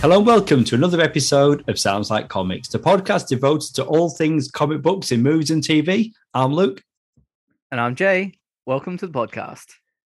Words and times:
Hello 0.00 0.18
and 0.18 0.26
welcome 0.28 0.62
to 0.62 0.76
another 0.76 1.00
episode 1.00 1.68
of 1.68 1.76
Sounds 1.76 2.08
Like 2.08 2.28
Comics, 2.28 2.68
the 2.68 2.78
podcast 2.78 3.26
devoted 3.26 3.74
to 3.74 3.84
all 3.84 4.08
things 4.08 4.48
comic 4.48 4.80
books 4.80 5.10
in 5.10 5.24
movies 5.24 5.50
and 5.50 5.60
TV. 5.60 6.12
I'm 6.32 6.52
Luke. 6.52 6.84
And 7.72 7.80
I'm 7.80 7.96
Jay. 7.96 8.34
Welcome 8.64 8.96
to 8.98 9.08
the 9.08 9.12
podcast. 9.12 9.64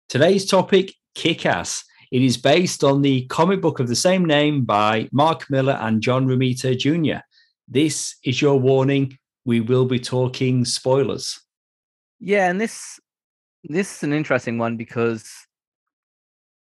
Today's 0.09 0.47
topic 0.47 0.93
Kick 1.17 1.45
Ass. 1.47 1.83
It 2.13 2.23
is 2.23 2.37
based 2.37 2.85
on 2.85 3.03
the 3.03 3.27
comic 3.27 3.61
book 3.61 3.81
of 3.81 3.89
the 3.89 3.97
same 3.97 4.25
name 4.25 4.65
by 4.65 5.09
Mark 5.11 5.51
Millar 5.51 5.77
and 5.81 6.01
John 6.01 6.29
Romita 6.29 6.79
Jr. 6.79 7.21
This 7.67 8.15
is 8.25 8.41
your 8.41 8.61
warning. 8.61 9.19
We 9.45 9.61
will 9.61 9.87
be 9.87 9.99
talking 9.99 10.65
spoilers. 10.65 11.41
Yeah, 12.21 12.49
and 12.49 12.61
this 12.61 13.01
this 13.65 13.97
is 13.97 14.03
an 14.05 14.13
interesting 14.13 14.59
one 14.59 14.77
because 14.77 15.29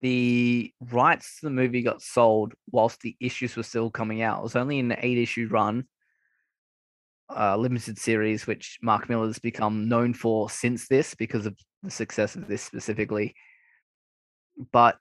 the 0.01 0.73
rights 0.91 1.39
to 1.39 1.45
the 1.45 1.51
movie 1.51 1.83
got 1.83 2.01
sold 2.01 2.53
whilst 2.71 3.01
the 3.01 3.15
issues 3.19 3.55
were 3.55 3.63
still 3.63 3.91
coming 3.91 4.21
out. 4.21 4.39
It 4.39 4.43
was 4.43 4.55
only 4.55 4.79
an 4.79 4.95
eight 4.97 5.17
issue 5.17 5.47
run, 5.49 5.85
uh, 7.29 7.55
limited 7.57 7.97
series, 7.97 8.47
which 8.47 8.79
Mark 8.81 9.09
Millar's 9.09 9.39
become 9.39 9.87
known 9.87 10.13
for 10.13 10.49
since 10.49 10.87
this 10.87 11.13
because 11.13 11.45
of 11.45 11.55
the 11.83 11.91
success 11.91 12.35
of 12.35 12.47
this 12.47 12.63
specifically. 12.63 13.35
But 14.71 14.97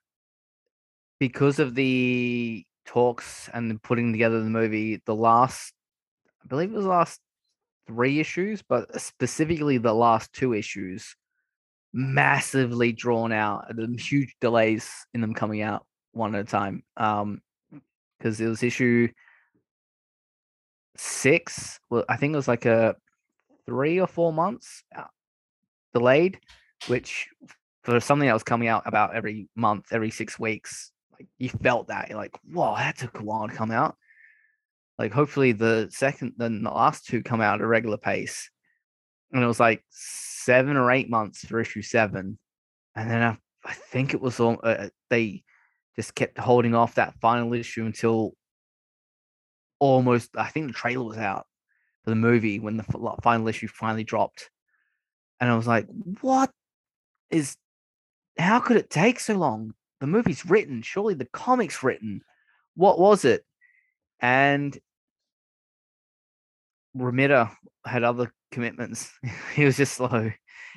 because 1.18 1.58
of 1.58 1.74
the 1.74 2.64
talks 2.86 3.48
and 3.54 3.82
putting 3.82 4.12
together 4.12 4.42
the 4.42 4.50
movie, 4.50 5.00
the 5.06 5.14
last, 5.14 5.72
I 6.44 6.46
believe 6.46 6.72
it 6.72 6.76
was 6.76 6.86
last 6.86 7.20
three 7.86 8.20
issues, 8.20 8.62
but 8.62 9.00
specifically 9.00 9.78
the 9.78 9.94
last 9.94 10.32
two 10.32 10.52
issues 10.52 11.16
massively 11.92 12.92
drawn 12.92 13.32
out. 13.32 13.66
The 13.74 13.86
huge 13.98 14.34
delays 14.40 14.88
in 15.14 15.20
them 15.20 15.34
coming 15.34 15.62
out 15.62 15.86
one 16.12 16.34
at 16.34 16.42
a 16.42 16.44
time. 16.44 16.82
Um, 16.96 17.40
because 18.18 18.40
it 18.40 18.48
was 18.48 18.62
issue 18.62 19.08
six. 20.96 21.80
Well, 21.88 22.04
I 22.08 22.16
think 22.16 22.34
it 22.34 22.36
was 22.36 22.48
like 22.48 22.66
a 22.66 22.94
three 23.66 23.98
or 23.98 24.06
four 24.06 24.32
months 24.32 24.82
uh, 24.96 25.04
delayed, 25.94 26.38
which 26.86 27.28
for 27.82 27.98
something 28.00 28.26
that 28.26 28.34
was 28.34 28.42
coming 28.42 28.68
out 28.68 28.82
about 28.86 29.14
every 29.14 29.48
month, 29.56 29.86
every 29.90 30.10
six 30.10 30.38
weeks, 30.38 30.92
like 31.12 31.28
you 31.38 31.48
felt 31.48 31.88
that 31.88 32.10
you're 32.10 32.18
like, 32.18 32.38
whoa, 32.52 32.74
that 32.76 32.98
took 32.98 33.18
a 33.18 33.24
while 33.24 33.48
to 33.48 33.54
come 33.54 33.70
out. 33.70 33.96
Like 34.98 35.12
hopefully 35.12 35.52
the 35.52 35.88
second, 35.90 36.34
then 36.36 36.62
the 36.62 36.70
last 36.70 37.06
two 37.06 37.22
come 37.22 37.40
out 37.40 37.54
at 37.54 37.60
a 37.62 37.66
regular 37.66 37.96
pace, 37.96 38.50
and 39.32 39.42
it 39.42 39.46
was 39.46 39.60
like 39.60 39.82
seven 40.44 40.76
or 40.76 40.90
eight 40.90 41.10
months 41.10 41.44
for 41.44 41.60
issue 41.60 41.82
seven, 41.82 42.38
and 42.96 43.10
then 43.10 43.22
I, 43.22 43.38
I 43.64 43.72
think 43.72 44.14
it 44.14 44.20
was 44.20 44.40
all 44.40 44.58
uh, 44.62 44.88
they 45.08 45.42
just 45.96 46.14
kept 46.14 46.38
holding 46.38 46.74
off 46.74 46.94
that 46.94 47.14
final 47.20 47.52
issue 47.52 47.84
until 47.84 48.34
almost. 49.78 50.30
I 50.36 50.48
think 50.48 50.68
the 50.68 50.72
trailer 50.72 51.04
was 51.04 51.18
out 51.18 51.46
for 52.04 52.10
the 52.10 52.16
movie 52.16 52.58
when 52.58 52.76
the 52.76 53.16
final 53.22 53.48
issue 53.48 53.68
finally 53.68 54.04
dropped, 54.04 54.50
and 55.40 55.50
I 55.50 55.56
was 55.56 55.66
like, 55.66 55.86
"What 56.20 56.50
is? 57.30 57.56
How 58.38 58.60
could 58.60 58.76
it 58.76 58.90
take 58.90 59.20
so 59.20 59.34
long? 59.34 59.74
The 60.00 60.06
movie's 60.06 60.46
written. 60.46 60.82
Surely 60.82 61.14
the 61.14 61.28
comic's 61.32 61.82
written. 61.82 62.22
What 62.74 62.98
was 62.98 63.24
it?" 63.24 63.44
And 64.20 64.78
Romita 66.96 67.50
had 67.84 68.02
other 68.02 68.32
commitments. 68.50 69.10
he 69.54 69.64
was 69.64 69.76
just 69.76 69.94
slow. 69.94 70.30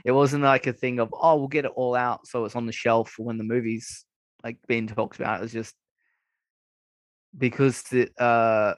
It 0.06 0.12
wasn't 0.12 0.44
like 0.44 0.68
a 0.68 0.74
thing 0.74 1.00
of 1.00 1.14
oh 1.14 1.38
we'll 1.38 1.48
get 1.48 1.66
it 1.66 1.72
all 1.76 1.96
out 1.96 2.28
so 2.28 2.46
it's 2.46 2.56
on 2.56 2.66
the 2.66 2.72
shelf 2.72 3.12
for 3.12 3.24
when 3.26 3.38
the 3.38 3.44
movie's 3.44 4.06
like 4.44 4.58
being 4.68 4.88
talked 4.88 5.20
about. 5.20 5.40
It 5.40 5.44
was 5.44 5.54
just 5.54 5.76
because 7.38 7.82
the 7.84 8.10
uh 8.18 8.76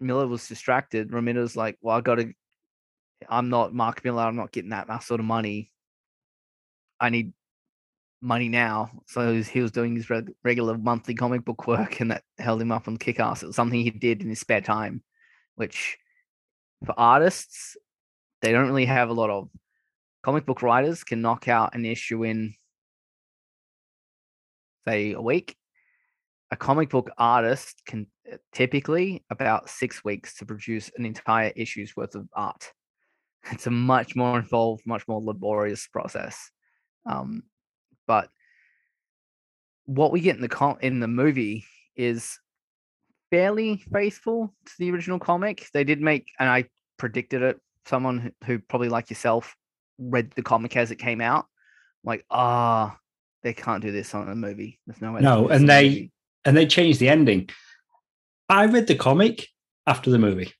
Millar 0.00 0.26
was 0.26 0.48
distracted. 0.48 1.10
Romita's 1.10 1.56
like, 1.56 1.76
well, 1.80 1.96
I 1.96 2.00
got 2.00 2.16
to. 2.16 2.32
I'm 3.28 3.48
not 3.48 3.72
Mark 3.72 4.04
Millar, 4.04 4.22
I'm 4.24 4.36
not 4.36 4.52
getting 4.52 4.70
that 4.70 5.02
sort 5.02 5.20
of 5.20 5.26
money. 5.26 5.70
I 7.00 7.10
need 7.10 7.32
money 8.20 8.48
now. 8.48 8.90
So 9.06 9.40
he 9.40 9.60
was, 9.60 9.70
doing 9.70 9.94
his 9.94 10.10
reg- 10.10 10.32
regular 10.42 10.76
monthly 10.76 11.14
comic 11.14 11.44
book 11.44 11.66
work, 11.66 12.00
and 12.00 12.10
that 12.10 12.22
held 12.38 12.60
him 12.60 12.72
up 12.72 12.88
on 12.88 12.96
Kick-Ass. 12.96 13.42
It 13.42 13.46
was 13.46 13.56
something 13.56 13.80
he 13.80 13.90
did 13.90 14.22
in 14.22 14.28
his 14.28 14.40
spare 14.40 14.60
time, 14.60 15.02
which 15.54 15.96
for 16.84 16.98
artists, 16.98 17.76
they 18.44 18.52
don't 18.52 18.66
really 18.66 18.84
have 18.84 19.08
a 19.08 19.14
lot 19.14 19.30
of. 19.30 19.48
Comic 20.22 20.46
book 20.46 20.62
writers 20.62 21.04
can 21.04 21.20
knock 21.20 21.48
out 21.48 21.74
an 21.74 21.84
issue 21.84 22.24
in, 22.24 22.54
say, 24.86 25.12
a 25.12 25.20
week. 25.20 25.56
A 26.50 26.56
comic 26.56 26.90
book 26.90 27.10
artist 27.18 27.82
can 27.86 28.06
uh, 28.32 28.36
typically 28.52 29.24
about 29.30 29.68
six 29.68 30.04
weeks 30.04 30.34
to 30.36 30.46
produce 30.46 30.90
an 30.96 31.04
entire 31.04 31.52
issue's 31.56 31.96
worth 31.96 32.14
of 32.14 32.28
art. 32.34 32.72
It's 33.52 33.66
a 33.66 33.70
much 33.70 34.16
more 34.16 34.38
involved, 34.38 34.86
much 34.86 35.06
more 35.06 35.20
laborious 35.20 35.86
process. 35.86 36.50
Um, 37.04 37.42
but 38.06 38.30
what 39.84 40.12
we 40.12 40.20
get 40.20 40.36
in 40.36 40.40
the 40.40 40.48
com- 40.48 40.78
in 40.80 41.00
the 41.00 41.08
movie 41.08 41.66
is 41.94 42.38
fairly 43.30 43.84
faithful 43.92 44.54
to 44.64 44.72
the 44.78 44.90
original 44.90 45.18
comic. 45.18 45.68
They 45.74 45.84
did 45.84 46.00
make, 46.00 46.28
and 46.38 46.48
I 46.48 46.64
predicted 46.96 47.42
it. 47.42 47.60
Someone 47.86 48.18
who, 48.18 48.30
who 48.46 48.58
probably 48.58 48.88
like 48.88 49.10
yourself 49.10 49.56
read 49.98 50.30
the 50.32 50.42
comic 50.42 50.76
as 50.76 50.90
it 50.90 50.96
came 50.96 51.20
out. 51.20 51.46
Like, 52.02 52.24
ah, 52.30 52.94
oh, 52.94 52.98
they 53.42 53.52
can't 53.52 53.82
do 53.82 53.92
this 53.92 54.14
on 54.14 54.28
a 54.28 54.34
movie. 54.34 54.78
There's 54.86 55.00
no 55.00 55.12
way. 55.12 55.20
No, 55.20 55.48
and 55.48 55.68
they 55.68 56.10
and 56.44 56.56
they 56.56 56.66
changed 56.66 57.00
the 57.00 57.08
ending. 57.08 57.48
I 58.48 58.66
read 58.66 58.86
the 58.86 58.94
comic 58.94 59.48
after 59.86 60.10
the 60.10 60.18
movie 60.18 60.52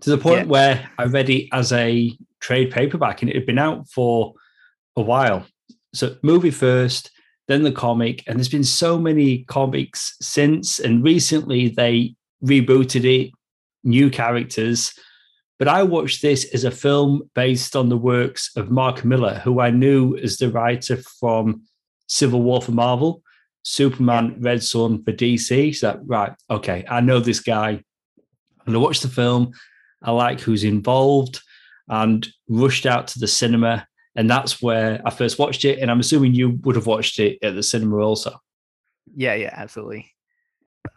to 0.00 0.10
the 0.10 0.18
point 0.18 0.46
yeah. 0.46 0.50
where 0.50 0.90
I 0.98 1.04
read 1.04 1.30
it 1.30 1.48
as 1.52 1.72
a 1.72 2.16
trade 2.40 2.70
paperback, 2.70 3.22
and 3.22 3.30
it 3.30 3.36
had 3.36 3.46
been 3.46 3.58
out 3.58 3.88
for 3.88 4.34
a 4.96 5.02
while. 5.02 5.46
So, 5.94 6.16
movie 6.22 6.50
first, 6.50 7.10
then 7.48 7.62
the 7.62 7.72
comic, 7.72 8.22
and 8.26 8.38
there's 8.38 8.48
been 8.48 8.64
so 8.64 8.98
many 8.98 9.44
comics 9.44 10.16
since. 10.20 10.78
And 10.78 11.04
recently, 11.04 11.68
they 11.68 12.14
rebooted 12.44 13.04
it, 13.04 13.32
new 13.84 14.10
characters. 14.10 14.92
But 15.62 15.68
I 15.68 15.84
watched 15.84 16.22
this 16.22 16.44
as 16.52 16.64
a 16.64 16.72
film 16.72 17.30
based 17.36 17.76
on 17.76 17.88
the 17.88 17.96
works 17.96 18.50
of 18.56 18.72
Mark 18.72 19.04
Millar, 19.04 19.34
who 19.44 19.60
I 19.60 19.70
knew 19.70 20.16
as 20.16 20.36
the 20.36 20.50
writer 20.50 20.96
from 21.20 21.62
Civil 22.08 22.42
War 22.42 22.60
for 22.60 22.72
Marvel, 22.72 23.22
Superman, 23.62 24.38
Red 24.40 24.64
Son 24.64 25.04
for 25.04 25.12
DC. 25.12 25.76
So, 25.76 26.00
right, 26.04 26.32
okay, 26.50 26.84
I 26.88 27.00
know 27.00 27.20
this 27.20 27.38
guy. 27.38 27.80
And 28.66 28.74
I 28.74 28.78
watched 28.80 29.02
the 29.02 29.08
film. 29.08 29.52
I 30.02 30.10
like 30.10 30.40
who's 30.40 30.64
involved 30.64 31.40
and 31.86 32.26
rushed 32.48 32.84
out 32.84 33.06
to 33.06 33.20
the 33.20 33.28
cinema. 33.28 33.86
And 34.16 34.28
that's 34.28 34.60
where 34.60 35.00
I 35.06 35.10
first 35.10 35.38
watched 35.38 35.64
it. 35.64 35.78
And 35.78 35.92
I'm 35.92 36.00
assuming 36.00 36.34
you 36.34 36.58
would 36.64 36.74
have 36.74 36.88
watched 36.88 37.20
it 37.20 37.38
at 37.40 37.54
the 37.54 37.62
cinema 37.62 37.98
also. 37.98 38.36
Yeah, 39.14 39.34
yeah, 39.34 39.54
absolutely. 39.56 40.10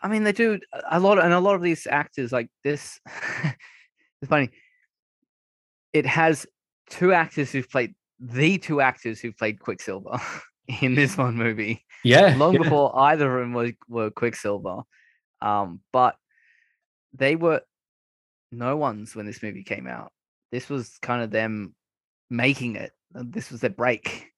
I 0.01 0.07
mean, 0.07 0.23
they 0.23 0.31
do 0.31 0.59
a 0.89 0.99
lot, 0.99 1.19
of, 1.19 1.23
and 1.23 1.33
a 1.33 1.39
lot 1.39 1.53
of 1.53 1.61
these 1.61 1.85
actors 1.85 2.31
like 2.31 2.49
this. 2.63 2.99
it's 4.25 4.29
funny. 4.29 4.49
It 5.93 6.05
has 6.07 6.47
two 6.89 7.13
actors 7.13 7.51
who've 7.51 7.69
played 7.69 7.93
the 8.19 8.57
two 8.57 8.81
actors 8.81 9.19
who 9.19 9.31
played 9.31 9.59
Quicksilver 9.59 10.19
in 10.81 10.95
this 10.95 11.17
one 11.17 11.35
movie. 11.35 11.85
Yeah. 12.03 12.35
Long 12.37 12.53
yeah. 12.53 12.63
before 12.63 12.97
either 12.99 13.39
of 13.39 13.43
them 13.43 13.53
were, 13.53 13.71
were 13.87 14.09
Quicksilver. 14.09 14.81
Um, 15.41 15.81
but 15.93 16.15
they 17.13 17.35
were 17.35 17.61
no 18.51 18.77
ones 18.77 19.15
when 19.15 19.25
this 19.25 19.43
movie 19.43 19.63
came 19.63 19.87
out. 19.87 20.11
This 20.51 20.69
was 20.69 20.97
kind 21.01 21.21
of 21.21 21.29
them 21.29 21.75
making 22.29 22.77
it. 22.77 22.91
This 23.11 23.51
was 23.51 23.61
their 23.61 23.69
break. 23.69 24.31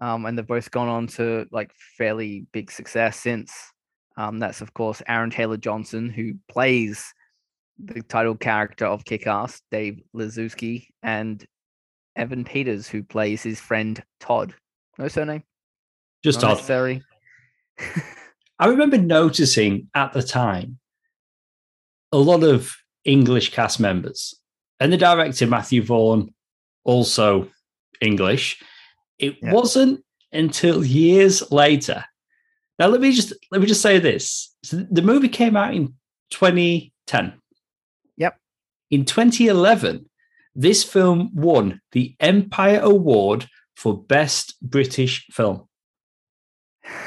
Um, 0.00 0.26
and 0.26 0.36
they've 0.36 0.46
both 0.46 0.70
gone 0.70 0.88
on 0.88 1.06
to 1.08 1.46
like 1.50 1.72
fairly 1.96 2.46
big 2.52 2.70
success 2.70 3.16
since. 3.18 3.52
Um, 4.16 4.38
that's 4.38 4.60
of 4.60 4.74
course 4.74 5.02
Aaron 5.08 5.30
Taylor 5.30 5.56
Johnson, 5.56 6.10
who 6.10 6.34
plays 6.48 7.14
the 7.78 8.02
title 8.02 8.34
character 8.34 8.86
of 8.86 9.04
Kick-Ass, 9.04 9.62
Dave 9.70 10.02
Lizewski, 10.14 10.88
and 11.02 11.44
Evan 12.16 12.44
Peters, 12.44 12.88
who 12.88 13.02
plays 13.02 13.42
his 13.42 13.60
friend 13.60 14.02
Todd. 14.20 14.54
No 14.98 15.08
surname. 15.08 15.44
Just 16.24 16.42
Not 16.42 16.48
Todd. 16.48 16.56
necessary. 16.56 17.02
I 18.58 18.66
remember 18.66 18.98
noticing 18.98 19.88
at 19.94 20.12
the 20.12 20.22
time 20.22 20.78
a 22.10 22.18
lot 22.18 22.42
of 22.42 22.74
English 23.04 23.52
cast 23.52 23.78
members, 23.78 24.34
and 24.80 24.92
the 24.92 24.96
director 24.96 25.46
Matthew 25.46 25.82
Vaughn, 25.82 26.34
also 26.84 27.48
English. 28.00 28.60
It 29.18 29.36
yeah. 29.40 29.52
wasn't 29.52 30.04
until 30.32 30.84
years 30.84 31.50
later. 31.52 32.04
Now 32.78 32.86
let 32.86 33.00
me 33.00 33.12
just 33.12 33.32
let 33.50 33.60
me 33.60 33.66
just 33.66 33.82
say 33.82 33.98
this: 33.98 34.54
so 34.64 34.84
the 34.90 35.02
movie 35.02 35.28
came 35.28 35.56
out 35.56 35.74
in 35.74 35.94
2010. 36.30 37.34
In 38.90 39.04
2011, 39.04 40.08
this 40.54 40.82
film 40.82 41.30
won 41.34 41.80
the 41.92 42.14
Empire 42.20 42.80
Award 42.80 43.46
for 43.76 44.02
Best 44.02 44.56
British 44.62 45.26
Film. 45.30 45.68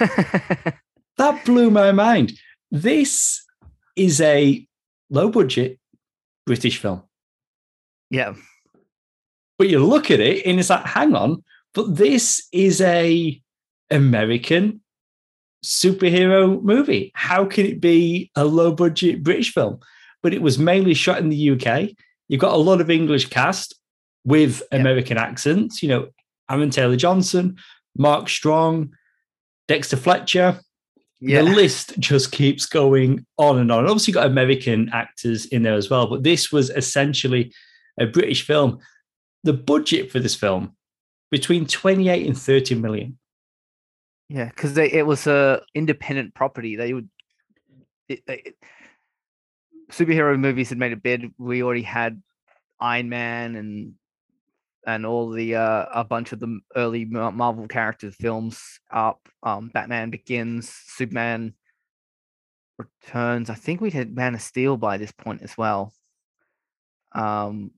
that 1.18 1.46
blew 1.46 1.70
my 1.70 1.92
mind 1.92 2.34
this 2.72 3.46
is 3.96 4.22
a 4.22 4.66
low 5.10 5.30
budget 5.30 5.78
British 6.46 6.78
film. 6.78 7.04
Yeah. 8.10 8.34
But 9.58 9.70
you 9.70 9.86
look 9.86 10.10
at 10.10 10.20
it 10.20 10.46
and 10.46 10.60
it's 10.60 10.70
like, 10.70 10.86
hang 10.86 11.14
on, 11.14 11.44
but 11.74 11.96
this 11.96 12.48
is 12.52 12.82
a 12.82 13.40
American 13.90 14.82
superhero 15.64 16.62
movie. 16.64 17.12
How 17.14 17.46
can 17.46 17.66
it 17.66 17.80
be 17.80 18.32
a 18.36 18.46
low 18.46 18.72
budget 18.72 19.22
British 19.22 19.54
film? 19.54 19.80
But 20.24 20.34
it 20.34 20.42
was 20.42 20.60
mainly 20.60 20.94
shot 20.94 21.20
in 21.20 21.30
the 21.30 21.52
UK. 21.52 21.90
You've 22.28 22.42
got 22.42 22.54
a 22.54 22.58
lot 22.58 22.82
of 22.82 22.90
English 22.90 23.30
cast 23.30 23.76
with 24.24 24.62
yeah. 24.72 24.80
American 24.80 25.18
accents. 25.18 25.82
You 25.82 25.90
know, 25.90 26.08
Aaron 26.50 26.70
Taylor 26.70 26.96
Johnson, 26.96 27.58
Mark 27.98 28.30
Strong, 28.30 28.94
Dexter 29.68 29.98
Fletcher. 29.98 30.60
Yeah. 31.20 31.44
The 31.44 31.50
list 31.50 32.00
just 32.00 32.32
keeps 32.32 32.66
going 32.66 33.26
on 33.38 33.60
and 33.60 33.72
on. 33.72 33.86
Obviously, 33.86 34.14
got 34.14 34.26
American 34.26 34.90
actors 34.92 35.46
in 35.46 35.64
there 35.64 35.76
as 35.76 35.90
well, 35.90 36.08
but 36.08 36.24
this 36.24 36.52
was 36.52 36.72
essentially 36.72 37.54
a 38.00 38.08
British 38.08 38.46
film. 38.46 38.80
The 39.44 39.54
budget 39.54 40.12
for 40.12 40.20
this 40.20 40.36
film 40.36 40.76
between 41.30 41.66
28 41.66 42.28
and 42.28 42.38
30 42.38 42.76
million. 42.76 43.18
Yeah, 44.30 44.46
because 44.46 44.78
it 44.78 45.06
was 45.06 45.28
a 45.28 45.62
independent 45.76 46.34
property. 46.34 46.76
They 46.76 46.94
would 46.94 47.10
it, 48.08 48.24
it, 48.28 48.56
superhero 49.92 50.38
movies 50.40 50.70
had 50.70 50.78
made 50.78 50.94
a 50.94 50.98
bid. 50.98 51.32
We 51.38 51.64
already 51.64 51.84
had 51.84 52.22
Iron 52.80 53.10
Man 53.10 53.56
and 53.56 53.94
and 54.86 55.06
all 55.06 55.30
the 55.30 55.56
uh, 55.56 55.86
a 55.94 56.04
bunch 56.04 56.32
of 56.32 56.40
the 56.40 56.60
early 56.76 57.06
Marvel 57.06 57.68
characters 57.68 58.16
films 58.16 58.80
up. 58.92 59.28
Um, 59.44 59.70
Batman 59.74 60.10
Begins, 60.10 60.74
Superman 60.88 61.54
Returns. 62.78 63.50
I 63.50 63.56
think 63.56 63.82
we 63.82 63.92
had 63.92 64.16
Man 64.16 64.34
of 64.34 64.42
Steel 64.42 64.78
by 64.78 64.98
this 64.98 65.12
point 65.12 65.44
as 65.44 65.58
well. 65.58 65.94
Um, 67.14 67.72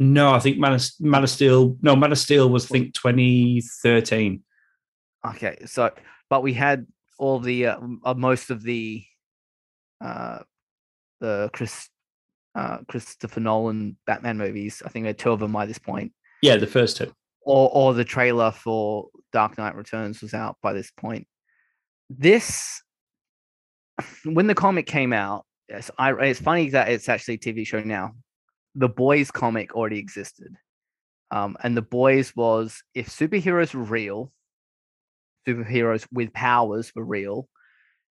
no, 0.00 0.32
I 0.32 0.40
think 0.40 0.58
Man 0.58 0.72
of, 0.72 0.84
Man 0.98 1.22
of 1.22 1.30
Steel. 1.30 1.76
No, 1.80 1.94
Man 1.94 2.12
of 2.12 2.18
Steel 2.18 2.48
was 2.48 2.64
I 2.66 2.68
think 2.68 2.94
2013. 2.94 4.42
Okay, 5.26 5.58
so 5.66 5.92
but 6.28 6.42
we 6.42 6.52
had 6.52 6.86
all 7.18 7.38
the 7.38 7.66
uh, 7.66 7.78
uh, 8.04 8.14
most 8.14 8.50
of 8.50 8.62
the 8.62 9.04
uh 10.00 10.40
the 11.24 11.50
Chris 11.52 11.88
uh 12.54 12.78
Christopher 12.88 13.40
Nolan 13.40 13.96
Batman 14.06 14.36
movies. 14.38 14.82
I 14.84 14.88
think 14.88 15.04
we 15.04 15.08
had 15.08 15.18
two 15.18 15.32
of 15.32 15.40
them 15.40 15.52
by 15.52 15.66
this 15.66 15.78
point. 15.78 16.12
Yeah, 16.42 16.56
the 16.56 16.66
first 16.66 16.96
two. 16.96 17.12
Or 17.40 17.70
or 17.72 17.94
the 17.94 18.04
trailer 18.04 18.50
for 18.50 19.08
Dark 19.32 19.58
Knight 19.58 19.74
Returns 19.74 20.20
was 20.20 20.34
out 20.34 20.56
by 20.62 20.72
this 20.72 20.90
point. 20.90 21.26
This 22.10 22.82
when 24.24 24.46
the 24.46 24.54
comic 24.54 24.86
came 24.86 25.12
out, 25.12 25.44
it's, 25.68 25.90
I, 25.98 26.12
it's 26.12 26.40
funny 26.40 26.70
that 26.70 26.88
it's 26.88 27.08
actually 27.08 27.34
a 27.34 27.38
TV 27.38 27.66
show 27.66 27.80
now. 27.80 28.12
The 28.74 28.88
Boys 28.88 29.30
comic 29.30 29.74
already 29.74 29.98
existed. 29.98 30.54
Um, 31.30 31.56
and 31.62 31.76
The 31.76 31.82
Boys 31.82 32.34
was 32.36 32.82
if 32.94 33.08
superheroes 33.08 33.74
were 33.74 33.82
real, 33.82 34.30
superheroes 35.48 36.06
with 36.12 36.32
powers 36.32 36.92
were 36.94 37.04
real, 37.04 37.48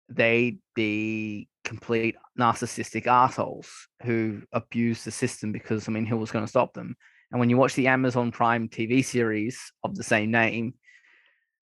they'd 0.08 0.58
be 0.74 1.48
complete 1.66 2.14
narcissistic 2.38 3.06
assholes 3.06 3.68
who 4.04 4.40
abuse 4.52 5.04
the 5.04 5.10
system 5.10 5.52
because 5.52 5.88
I 5.88 5.92
mean, 5.92 6.06
who 6.06 6.16
was 6.16 6.30
going 6.30 6.44
to 6.44 6.48
stop 6.48 6.72
them? 6.72 6.96
And 7.30 7.40
when 7.40 7.50
you 7.50 7.56
watch 7.56 7.74
the 7.74 7.88
Amazon 7.88 8.30
Prime 8.30 8.68
TV 8.68 9.04
series 9.04 9.58
of 9.82 9.96
the 9.96 10.04
same 10.04 10.30
name, 10.30 10.74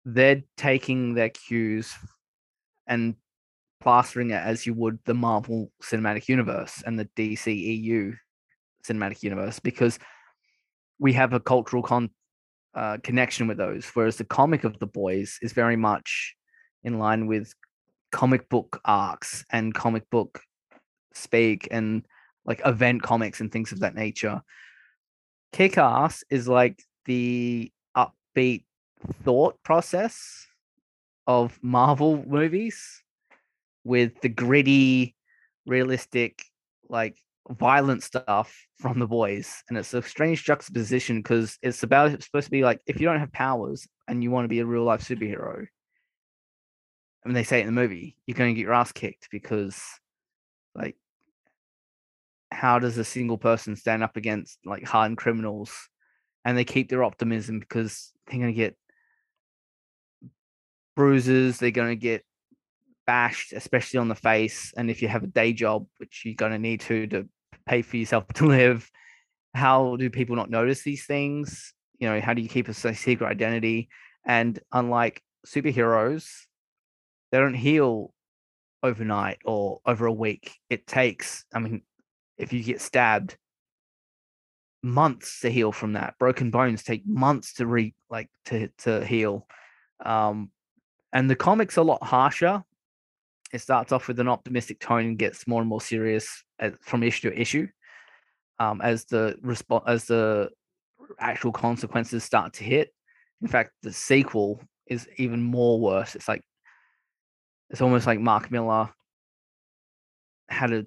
they're 0.05 0.43
taking 0.57 1.15
their 1.15 1.31
cues 1.31 1.95
and 2.87 3.17
plastering 3.81 4.31
it 4.31 4.43
as 4.43 4.67
you 4.67 4.75
would 4.75 4.99
the 5.07 5.15
Marvel 5.15 5.73
Cinematic 5.83 6.29
Universe 6.29 6.83
and 6.85 6.99
the 6.99 7.09
DCEU 7.17 8.15
Cinematic 8.87 9.23
Universe 9.23 9.59
because 9.59 9.99
we 10.99 11.15
have 11.15 11.33
a 11.33 11.41
cultural 11.41 11.83
con- 11.83 12.11
uh, 12.75 12.99
connection 13.03 13.47
with 13.47 13.57
those. 13.57 13.87
Whereas 13.95 14.17
the 14.17 14.25
comic 14.25 14.65
of 14.65 14.79
the 14.79 14.87
boys 14.87 15.39
is 15.41 15.53
very 15.53 15.77
much 15.77 16.35
in 16.85 16.99
line 16.99 17.27
with 17.27 17.55
comic 18.11 18.49
book 18.49 18.81
arcs 18.85 19.45
and 19.51 19.75
comic 19.75 20.09
book 20.11 20.41
speak 21.13 21.69
and 21.71 22.05
like 22.45 22.61
event 22.65 23.03
comics 23.03 23.41
and 23.41 23.53
things 23.53 23.73
of 23.73 23.81
that 23.81 23.95
nature. 23.95 24.43
Kick 25.53 25.79
Ass 25.79 26.25
is 26.31 26.49
like 26.49 26.83
the 27.05 27.71
upbeat 27.97 28.65
thought 29.25 29.63
process 29.63 30.47
of 31.27 31.59
Marvel 31.63 32.25
movies 32.27 33.03
with 33.85 34.21
the 34.21 34.29
gritty, 34.29 35.15
realistic, 35.67 36.43
like 36.89 37.17
violent 37.51 38.03
stuff 38.03 38.67
from 38.79 38.99
the 38.99 39.07
boys. 39.07 39.63
And 39.69 39.79
it's 39.79 39.95
a 39.95 40.03
strange 40.03 40.45
juxtaposition 40.45 41.19
because 41.19 41.59
it's 41.63 41.83
about 41.83 42.13
it's 42.13 42.27
supposed 42.27 42.47
to 42.47 42.51
be 42.51 42.63
like 42.63 42.81
if 42.87 43.01
you 43.01 43.07
don't 43.07 43.21
have 43.21 43.33
powers 43.33 43.87
and 44.07 44.23
you 44.23 44.31
want 44.31 44.45
to 44.45 44.49
be 44.49 44.61
a 44.61 44.67
real 44.67 44.85
life 44.85 45.03
superhero, 45.07 45.67
Mean 47.25 47.35
they 47.35 47.45
say 47.45 47.59
it 47.59 47.67
in 47.67 47.75
the 47.75 47.81
movie, 47.81 48.17
you're 48.27 48.37
going 48.37 48.55
to 48.55 48.55
get 48.55 48.63
your 48.63 48.73
ass 48.73 48.93
kicked 48.93 49.29
because 49.31 49.83
like 50.75 50.97
how 52.51 52.79
does 52.79 52.97
a 52.97 53.05
single 53.05 53.37
person 53.37 53.77
stand 53.77 54.03
up 54.03 54.17
against 54.17 54.59
like 54.65 54.85
hardened 54.85 55.19
criminals 55.19 55.73
and 56.45 56.57
they 56.57 56.65
keep 56.65 56.89
their 56.89 57.05
optimism 57.05 57.59
because 57.59 58.13
they're 58.27 58.41
going 58.41 58.53
to 58.53 58.57
get 58.57 58.77
bruises 60.97 61.59
they're 61.59 61.71
going 61.71 61.91
to 61.91 61.97
get 61.97 62.25
bashed 63.07 63.53
especially 63.53 63.99
on 63.99 64.09
the 64.09 64.15
face 64.15 64.73
and 64.77 64.91
if 64.91 65.03
you 65.03 65.09
have 65.09 65.23
a 65.23 65.29
day 65.29 65.53
job 65.53 65.87
which 65.99 66.23
you're 66.25 66.35
going 66.35 66.53
to 66.53 66.59
need 66.59 66.81
to 66.81 67.07
to 67.07 67.29
pay 67.67 67.83
for 67.83 67.97
yourself 67.97 68.27
to 68.35 68.47
live 68.47 68.91
how 69.55 69.97
do 69.97 70.09
people 70.11 70.37
not 70.37 70.51
notice 70.51 70.83
these 70.83 71.05
things? 71.05 71.75
You 71.99 72.09
know 72.09 72.21
how 72.21 72.35
do 72.35 72.43
you 72.43 72.49
keep 72.49 72.69
a 72.69 72.75
secret 72.75 73.27
identity? 73.29 73.89
And 74.25 74.59
unlike 74.73 75.23
superheroes 75.47 76.29
they 77.31 77.39
don't 77.39 77.55
heal 77.55 78.13
overnight 78.83 79.39
or 79.45 79.81
over 79.87 80.07
a 80.07 80.13
week 80.13 80.53
it 80.71 80.87
takes 80.87 81.45
i 81.53 81.59
mean 81.59 81.83
if 82.39 82.53
you 82.53 82.63
get 82.63 82.81
stabbed, 82.81 83.37
months 84.83 85.41
to 85.41 85.51
heal 85.51 85.73
from 85.73 85.95
that. 85.95 86.15
Broken 86.19 86.51
bones 86.51 86.83
take 86.83 87.07
months 87.07 87.55
to 87.55 87.67
re 87.67 87.95
like 88.09 88.31
to 88.47 88.69
to 88.79 89.05
heal. 89.05 89.47
Um, 90.05 90.51
and 91.13 91.29
the 91.29 91.37
comic's 91.37 91.77
a 91.77 91.83
lot 91.83 92.03
harsher. 92.03 92.63
It 93.53 93.61
starts 93.61 93.93
off 93.93 94.09
with 94.09 94.21
an 94.21 94.29
optimistic 94.29 94.79
tone 94.79 95.07
and 95.07 95.19
gets 95.19 95.47
more 95.47 95.61
and 95.61 95.69
more 95.69 95.81
serious 95.81 96.45
as, 96.59 96.75
from 96.81 97.03
issue 97.03 97.31
to 97.31 97.41
issue. 97.41 97.67
Um, 98.61 98.81
as 98.81 99.05
the 99.05 99.37
response 99.43 99.85
as 99.87 100.05
the 100.05 100.51
actual 101.19 101.53
consequences 101.53 102.25
start 102.25 102.55
to 102.55 102.65
hit. 102.65 102.93
In 103.41 103.49
fact, 103.49 103.71
the 103.83 103.93
sequel 103.93 104.61
is 104.87 105.09
even 105.17 105.43
more 105.43 105.81
worse. 105.81 106.15
It's 106.15 106.29
like 106.29 106.43
it's 107.71 107.81
almost 107.81 108.07
like 108.07 108.21
Mark 108.21 108.51
Millar 108.51 108.91
had 110.49 110.73
a 110.73 110.87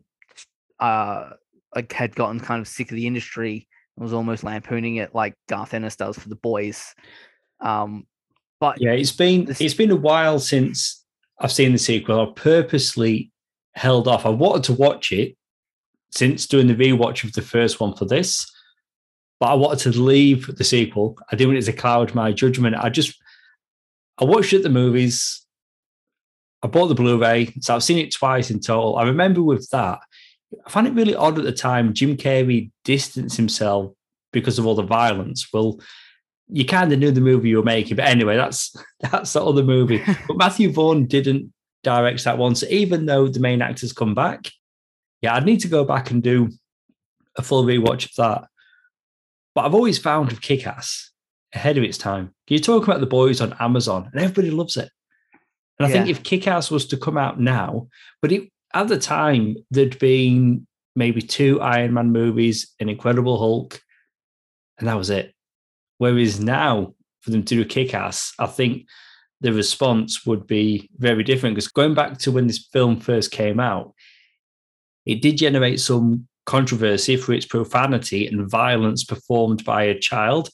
uh, 0.83 1.31
like 1.75 1.91
had 1.93 2.15
gotten 2.15 2.39
kind 2.39 2.61
of 2.61 2.67
sick 2.67 2.89
of 2.91 2.95
the 2.95 3.07
industry 3.07 3.67
and 3.95 4.03
was 4.03 4.13
almost 4.13 4.43
lampooning 4.43 4.95
it 4.95 5.13
like 5.13 5.35
Garth 5.47 5.73
Ennis 5.73 5.95
does 5.95 6.17
for 6.17 6.29
the 6.29 6.35
boys. 6.35 6.93
Um, 7.59 8.07
but 8.59 8.81
yeah, 8.81 8.91
it's 8.91 9.11
been 9.11 9.45
this... 9.45 9.61
it's 9.61 9.73
been 9.73 9.91
a 9.91 9.95
while 9.95 10.39
since 10.39 11.05
I've 11.39 11.51
seen 11.51 11.71
the 11.71 11.77
sequel. 11.77 12.19
I 12.19 12.31
purposely 12.35 13.31
held 13.73 14.07
off. 14.07 14.25
I 14.25 14.29
wanted 14.29 14.63
to 14.65 14.73
watch 14.73 15.11
it 15.11 15.37
since 16.11 16.45
doing 16.45 16.67
the 16.67 16.75
rewatch 16.75 17.23
of 17.23 17.33
the 17.33 17.41
first 17.41 17.79
one 17.79 17.95
for 17.95 18.05
this, 18.05 18.51
but 19.39 19.47
I 19.47 19.53
wanted 19.53 19.91
to 19.91 20.01
leave 20.01 20.55
the 20.55 20.63
sequel. 20.63 21.17
I 21.31 21.35
didn't 21.35 21.53
want 21.53 21.63
it 21.63 21.71
to 21.71 21.73
cloud 21.77 22.13
my 22.13 22.31
judgment. 22.31 22.75
I 22.75 22.89
just 22.89 23.19
I 24.17 24.25
watched 24.25 24.53
it 24.53 24.63
the 24.63 24.69
movies. 24.69 25.45
I 26.63 26.67
bought 26.67 26.87
the 26.87 26.95
Blu-ray, 26.95 27.53
so 27.59 27.75
I've 27.75 27.83
seen 27.83 27.97
it 27.97 28.13
twice 28.13 28.51
in 28.51 28.59
total. 28.59 28.97
I 28.97 29.03
remember 29.03 29.41
with 29.41 29.67
that, 29.71 29.99
I 30.65 30.69
found 30.69 30.87
it 30.87 30.93
really 30.93 31.15
odd 31.15 31.39
at 31.39 31.43
the 31.43 31.51
time. 31.51 31.93
Jim 31.93 32.17
Carrey 32.17 32.71
distanced 32.83 33.37
himself 33.37 33.93
because 34.31 34.59
of 34.59 34.67
all 34.67 34.75
the 34.75 34.83
violence. 34.83 35.47
Well, 35.51 35.79
you 36.49 36.65
kind 36.65 36.91
of 36.91 36.99
knew 36.99 37.11
the 37.11 37.21
movie 37.21 37.49
you 37.49 37.57
were 37.57 37.63
making, 37.63 37.95
but 37.95 38.05
anyway, 38.05 38.35
that's 38.35 38.75
that's 38.99 39.33
the 39.33 39.43
other 39.43 39.63
movie. 39.63 40.03
but 40.27 40.37
Matthew 40.37 40.71
Vaughn 40.71 41.05
didn't 41.05 41.51
direct 41.83 42.23
that 42.25 42.37
one, 42.37 42.55
so 42.55 42.67
even 42.69 43.05
though 43.05 43.27
the 43.27 43.39
main 43.39 43.61
actors 43.61 43.93
come 43.93 44.13
back, 44.13 44.49
yeah, 45.21 45.35
I'd 45.35 45.45
need 45.45 45.61
to 45.61 45.67
go 45.67 45.83
back 45.83 46.11
and 46.11 46.21
do 46.21 46.49
a 47.37 47.41
full 47.41 47.63
rewatch 47.63 48.05
of 48.05 48.15
that. 48.17 48.47
But 49.55 49.65
I've 49.65 49.75
always 49.75 49.97
found 49.97 50.31
of 50.31 50.41
Kick-Ass 50.41 51.11
ahead 51.53 51.77
of 51.77 51.83
its 51.83 51.97
time. 51.97 52.33
You 52.47 52.59
talk 52.59 52.83
about 52.83 52.99
the 52.99 53.05
boys 53.05 53.41
on 53.41 53.55
Amazon, 53.59 54.09
and 54.11 54.21
everybody 54.21 54.51
loves 54.51 54.77
it. 54.77 54.89
And 55.81 55.91
I 55.91 55.95
yeah. 55.95 56.03
think 56.03 56.15
if 56.15 56.23
Kick-Ass 56.23 56.69
was 56.69 56.85
to 56.87 56.97
come 56.97 57.17
out 57.17 57.39
now, 57.39 57.87
but 58.21 58.31
it 58.31 58.49
at 58.73 58.87
the 58.87 58.99
time, 58.99 59.55
there'd 59.71 59.97
been 59.97 60.67
maybe 60.95 61.21
two 61.21 61.59
Iron 61.59 61.93
Man 61.93 62.11
movies, 62.11 62.73
an 62.79 62.87
Incredible 62.87 63.39
Hulk, 63.39 63.81
and 64.77 64.87
that 64.87 64.97
was 64.97 65.09
it. 65.09 65.33
Whereas 65.97 66.39
now, 66.39 66.93
for 67.21 67.31
them 67.31 67.43
to 67.43 67.55
do 67.55 67.65
kick 67.65 67.93
ass, 67.93 68.33
I 68.37 68.45
think 68.45 68.87
the 69.41 69.53
response 69.53 70.25
would 70.25 70.45
be 70.45 70.89
very 70.97 71.23
different. 71.23 71.55
Because 71.55 71.67
going 71.67 71.95
back 71.95 72.19
to 72.19 72.31
when 72.31 72.47
this 72.47 72.67
film 72.71 72.99
first 72.99 73.31
came 73.31 73.59
out, 73.59 73.93
it 75.05 75.21
did 75.21 75.37
generate 75.37 75.79
some 75.79 76.27
controversy 76.45 77.17
for 77.17 77.33
its 77.33 77.45
profanity 77.45 78.27
and 78.27 78.49
violence 78.49 79.03
performed 79.03 79.65
by 79.65 79.83
a 79.83 79.99
child. 79.99 80.49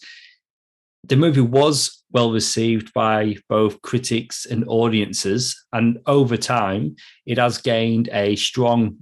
The 1.07 1.15
movie 1.15 1.41
was 1.41 2.03
well 2.11 2.33
received 2.33 2.93
by 2.93 3.37
both 3.47 3.81
critics 3.81 4.45
and 4.45 4.65
audiences, 4.67 5.65
and 5.71 5.99
over 6.05 6.35
time, 6.35 6.97
it 7.25 7.37
has 7.37 7.59
gained 7.59 8.09
a 8.11 8.35
strong 8.35 8.97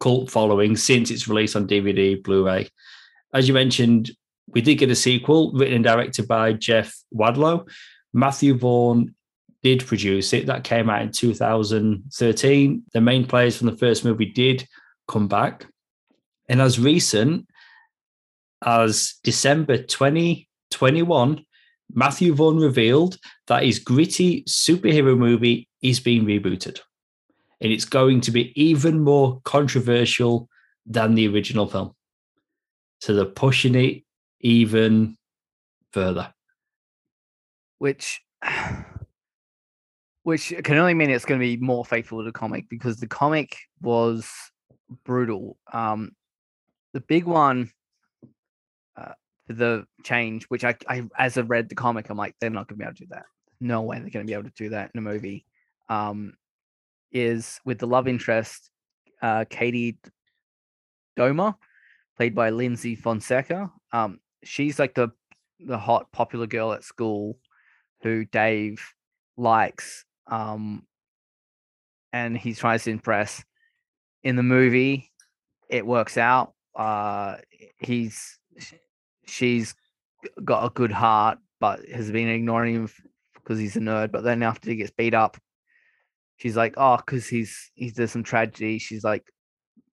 cult 0.00 0.30
following 0.30 0.74
since 0.76 1.10
its 1.10 1.28
release 1.28 1.54
on 1.54 1.68
DVD, 1.68 2.22
Blu 2.22 2.46
ray. 2.46 2.68
As 3.34 3.46
you 3.46 3.52
mentioned, 3.52 4.10
we 4.48 4.62
did 4.62 4.76
get 4.76 4.90
a 4.90 4.94
sequel 4.94 5.52
written 5.52 5.74
and 5.74 5.84
directed 5.84 6.26
by 6.26 6.54
Jeff 6.54 6.96
Wadlow. 7.14 7.68
Matthew 8.14 8.56
Vaughn 8.56 9.14
did 9.62 9.86
produce 9.86 10.32
it. 10.32 10.46
That 10.46 10.64
came 10.64 10.88
out 10.88 11.02
in 11.02 11.12
2013. 11.12 12.82
The 12.92 13.00
main 13.00 13.26
players 13.26 13.56
from 13.56 13.66
the 13.66 13.76
first 13.76 14.04
movie 14.04 14.26
did 14.26 14.66
come 15.08 15.28
back. 15.28 15.66
And 16.48 16.60
as 16.60 16.78
recent 16.78 17.48
as 18.64 19.14
December 19.22 19.78
2021, 20.74 21.44
Matthew 21.92 22.34
Vaughn 22.34 22.58
revealed 22.58 23.18
that 23.46 23.62
his 23.62 23.78
gritty 23.78 24.42
superhero 24.44 25.16
movie 25.16 25.68
is 25.82 26.00
being 26.00 26.24
rebooted. 26.24 26.80
And 27.60 27.72
it's 27.72 27.84
going 27.84 28.20
to 28.22 28.30
be 28.30 28.52
even 28.60 29.00
more 29.00 29.40
controversial 29.44 30.48
than 30.86 31.14
the 31.14 31.28
original 31.28 31.66
film. 31.66 31.94
So 33.00 33.14
they're 33.14 33.24
pushing 33.24 33.74
it 33.74 34.02
even 34.40 35.16
further. 35.92 36.32
Which 37.78 38.20
which 40.22 40.54
can 40.64 40.78
only 40.78 40.94
mean 40.94 41.10
it's 41.10 41.24
going 41.24 41.38
to 41.38 41.46
be 41.46 41.58
more 41.58 41.84
faithful 41.84 42.18
to 42.18 42.24
the 42.24 42.32
comic 42.32 42.68
because 42.68 42.96
the 42.96 43.06
comic 43.06 43.58
was 43.80 44.26
brutal. 45.04 45.58
Um, 45.72 46.12
the 46.94 47.00
big 47.00 47.24
one 47.24 47.70
the 49.48 49.86
change, 50.02 50.44
which 50.44 50.64
I, 50.64 50.74
I, 50.88 51.02
as 51.18 51.36
I 51.36 51.42
read 51.42 51.68
the 51.68 51.74
comic, 51.74 52.08
I'm 52.08 52.16
like, 52.16 52.34
they're 52.40 52.50
not 52.50 52.68
to 52.68 52.74
be 52.74 52.84
able 52.84 52.94
to 52.94 53.04
do 53.04 53.08
that. 53.10 53.24
No 53.60 53.82
way 53.82 53.98
they're 53.98 54.10
to 54.10 54.24
be 54.24 54.32
able 54.32 54.44
to 54.44 54.52
do 54.56 54.70
that 54.70 54.90
in 54.94 54.98
a 54.98 55.02
movie. 55.02 55.44
Um, 55.88 56.34
is 57.12 57.60
with 57.64 57.78
the 57.78 57.86
love 57.86 58.08
interest, 58.08 58.70
uh, 59.22 59.44
Katie 59.48 59.98
Deauxma, 61.16 61.54
played 62.16 62.34
by 62.34 62.50
Lyndsy 62.50 62.98
Fonseca. 62.98 63.70
Um, 63.92 64.18
she's 64.42 64.78
like 64.78 64.94
the 64.94 65.10
the 65.60 65.78
hot 65.78 66.10
popular 66.12 66.46
girl 66.46 66.72
at 66.72 66.82
school 66.82 67.38
who 68.02 68.24
Dave 68.24 68.82
likes. 69.36 70.04
Um, 70.26 70.84
and 72.12 72.36
he 72.36 72.54
tries 72.54 72.84
to 72.84 72.90
impress. 72.90 73.44
In 74.22 74.36
the 74.36 74.42
movie, 74.42 75.10
it 75.68 75.86
works 75.86 76.16
out. 76.16 76.54
Uh, 76.74 77.36
he's 77.78 78.38
she's 79.26 79.74
got 80.44 80.64
a 80.64 80.70
good 80.70 80.92
heart, 80.92 81.38
but 81.60 81.86
has 81.88 82.10
been 82.10 82.28
ignoring 82.28 82.74
him 82.74 82.90
because 83.34 83.58
he's 83.58 83.76
a 83.76 83.80
nerd. 83.80 84.12
But 84.12 84.24
then 84.24 84.42
after 84.42 84.70
he 84.70 84.76
gets 84.76 84.90
beat 84.90 85.14
up, 85.14 85.36
she's 86.36 86.56
like, 86.56 86.74
oh, 86.76 86.96
because 86.96 87.26
he's 87.28 87.70
he's 87.74 87.94
there's 87.94 88.12
some 88.12 88.24
tragedy. 88.24 88.78
She's 88.78 89.04
like, 89.04 89.24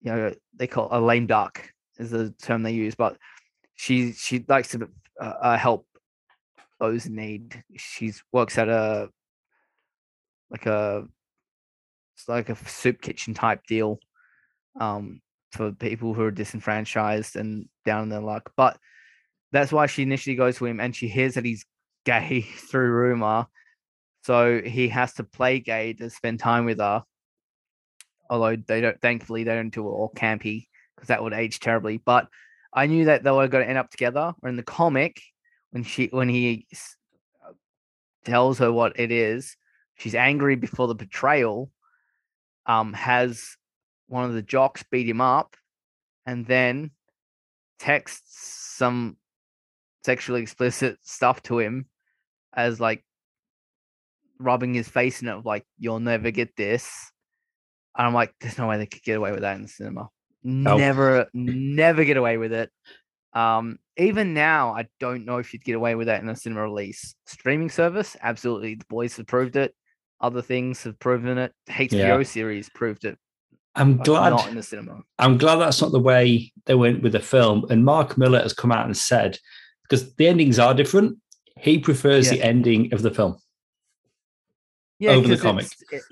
you 0.03 0.13
know, 0.13 0.35
they 0.55 0.67
call 0.67 0.89
a 0.91 1.01
lame 1.01 1.27
duck 1.27 1.71
is 1.99 2.11
the 2.11 2.31
term 2.43 2.63
they 2.63 2.73
use, 2.73 2.95
but 2.95 3.17
she 3.75 4.13
she 4.13 4.45
likes 4.49 4.69
to 4.69 4.89
uh, 5.21 5.25
uh, 5.25 5.57
help 5.57 5.87
those 6.79 7.07
in 7.07 7.17
need. 7.17 7.63
She's 7.77 8.23
works 8.33 8.59
at 8.59 8.69
a 8.69 9.09
like 10.51 10.67
a 10.67 11.05
it's 12.15 12.29
like 12.29 12.49
a 12.49 12.57
soup 12.69 13.01
kitchen 13.01 13.35
type 13.35 13.63
deal 13.67 13.99
um, 14.81 15.21
for 15.53 15.73
people 15.73 16.15
who 16.15 16.23
are 16.23 16.31
disenfranchised 16.31 17.37
and 17.37 17.69
down 17.85 18.05
in 18.05 18.09
their 18.09 18.21
luck. 18.21 18.53
But 18.57 18.79
that's 19.53 19.73
why 19.73 19.87
she 19.87 20.03
initially 20.03 20.37
goes 20.37 20.57
to 20.59 20.67
him, 20.67 20.81
and 20.81 20.95
she 20.95 21.09
hears 21.09 21.35
that 21.35 21.45
he's 21.45 21.65
gay 22.05 22.41
through 22.71 22.91
rumor, 22.91 23.47
so 24.23 24.61
he 24.61 24.89
has 24.89 25.15
to 25.15 25.25
play 25.25 25.61
gay 25.61 25.93
to 25.95 26.11
spend 26.11 26.41
time 26.41 26.65
with 26.65 26.79
her. 26.79 27.05
Although 28.29 28.57
they 28.57 28.81
don't, 28.81 29.01
thankfully, 29.01 29.45
they 29.45 29.55
don't 29.55 29.71
do 29.71 29.87
it 29.87 29.91
all 29.91 30.13
campy 30.17 30.67
because 30.97 31.09
that 31.09 31.23
would 31.23 31.33
age 31.33 31.61
terribly. 31.61 31.99
But 31.99 32.29
I 32.73 32.87
knew 32.87 33.05
that 33.05 33.23
they 33.23 33.31
were 33.31 33.47
going 33.49 33.65
to 33.65 33.69
end 33.69 33.79
up 33.79 33.91
together. 33.91 34.35
Or 34.43 34.49
in 34.49 34.57
the 34.57 34.63
comic, 34.65 35.21
when 35.71 35.85
she 35.85 36.07
when 36.07 36.29
he 36.29 36.67
tells 38.25 38.59
her 38.59 38.73
what 38.73 38.99
it 38.99 39.13
is, 39.13 39.57
she's 39.95 40.15
angry 40.15 40.57
before 40.57 40.89
the 40.89 40.95
betrayal. 40.95 41.71
Um, 42.67 42.95
has 42.95 43.57
one 44.09 44.25
of 44.25 44.33
the 44.33 44.43
jocks 44.43 44.85
beat 44.91 45.09
him 45.09 45.21
up, 45.21 45.57
and 46.27 46.45
then 46.47 46.91
texts 47.79 48.75
some 48.77 49.17
sexually 50.07 50.41
explicit 50.41 50.99
stuff 51.03 51.43
to 51.43 51.59
him 51.59 51.87
as 52.55 52.81
like 52.81 53.05
rubbing 54.39 54.73
his 54.73 54.89
face 54.89 55.21
in 55.21 55.29
it, 55.29 55.33
of 55.33 55.45
like 55.45 55.67
"You'll 55.79 56.01
never 56.01 56.31
get 56.31 56.57
this." 56.57 57.13
And 57.99 58.07
I'm 58.07 58.15
like, 58.15 58.33
"There's 58.41 58.57
no 58.57 58.69
way 58.69 58.79
they 58.79 58.87
could 58.87 59.03
get 59.03 59.19
away 59.19 59.33
with 59.33 59.41
that 59.41 59.57
in 59.57 59.63
the 59.63 59.69
cinema." 59.69 60.09
Never, 60.43 61.27
never 61.35 62.05
get 62.05 62.17
away 62.17 62.39
with 62.39 62.53
it. 62.53 62.71
Um, 63.33 63.79
even 63.97 64.33
now, 64.33 64.75
I 64.75 64.87
don't 65.01 65.25
know 65.25 65.39
if 65.39 65.53
you'd 65.53 65.65
get 65.65 65.75
away 65.75 65.97
with 65.97 66.07
that 66.07 66.23
in 66.23 66.29
a 66.29 66.37
cinema 66.37 66.63
release. 66.63 67.17
Streaming 67.27 67.69
service, 67.69 68.17
absolutely. 68.23 68.77
The 68.77 68.85
boys 68.89 69.17
have 69.17 69.27
proved 69.27 69.57
it. 69.57 69.75
Other 70.21 70.43
things 70.43 70.85
have 70.85 70.99
proven 71.01 71.37
it. 71.37 71.53
HBO 71.69 72.19
yeah. 72.19 72.23
series 72.23 72.71
proved 72.71 73.05
it. 73.05 73.19
I'm 73.75 73.99
glad 73.99 74.31
not 74.31 74.49
in 74.49 74.55
the 74.55 74.63
cinema. 74.63 75.01
I'm 75.19 75.37
glad 75.37 75.57
that's 75.57 75.83
not 75.83 75.93
the 75.93 76.01
way 76.01 76.53
they 76.65 76.75
went 76.75 77.03
with 77.03 77.13
the 77.13 77.21
film. 77.21 77.67
And 77.69 77.85
Mark 77.85 78.17
Millar 78.17 78.41
has 78.41 78.55
come 78.55 78.73
out 78.73 78.87
and 78.87 78.97
said 78.97 79.39
because 79.89 80.15
the 80.15 80.29
endings 80.29 80.59
are 80.59 80.75
different. 80.75 81.19
He 81.59 81.79
prefers 81.79 82.27
yeah. 82.27 82.33
the 82.33 82.43
ending 82.43 82.93
of 82.93 83.03
the 83.03 83.11
film. 83.11 83.39
Yeah, 84.99 85.13
over 85.13 85.29
the 85.29 85.37
comic. 85.37 85.67
It, 85.91 86.03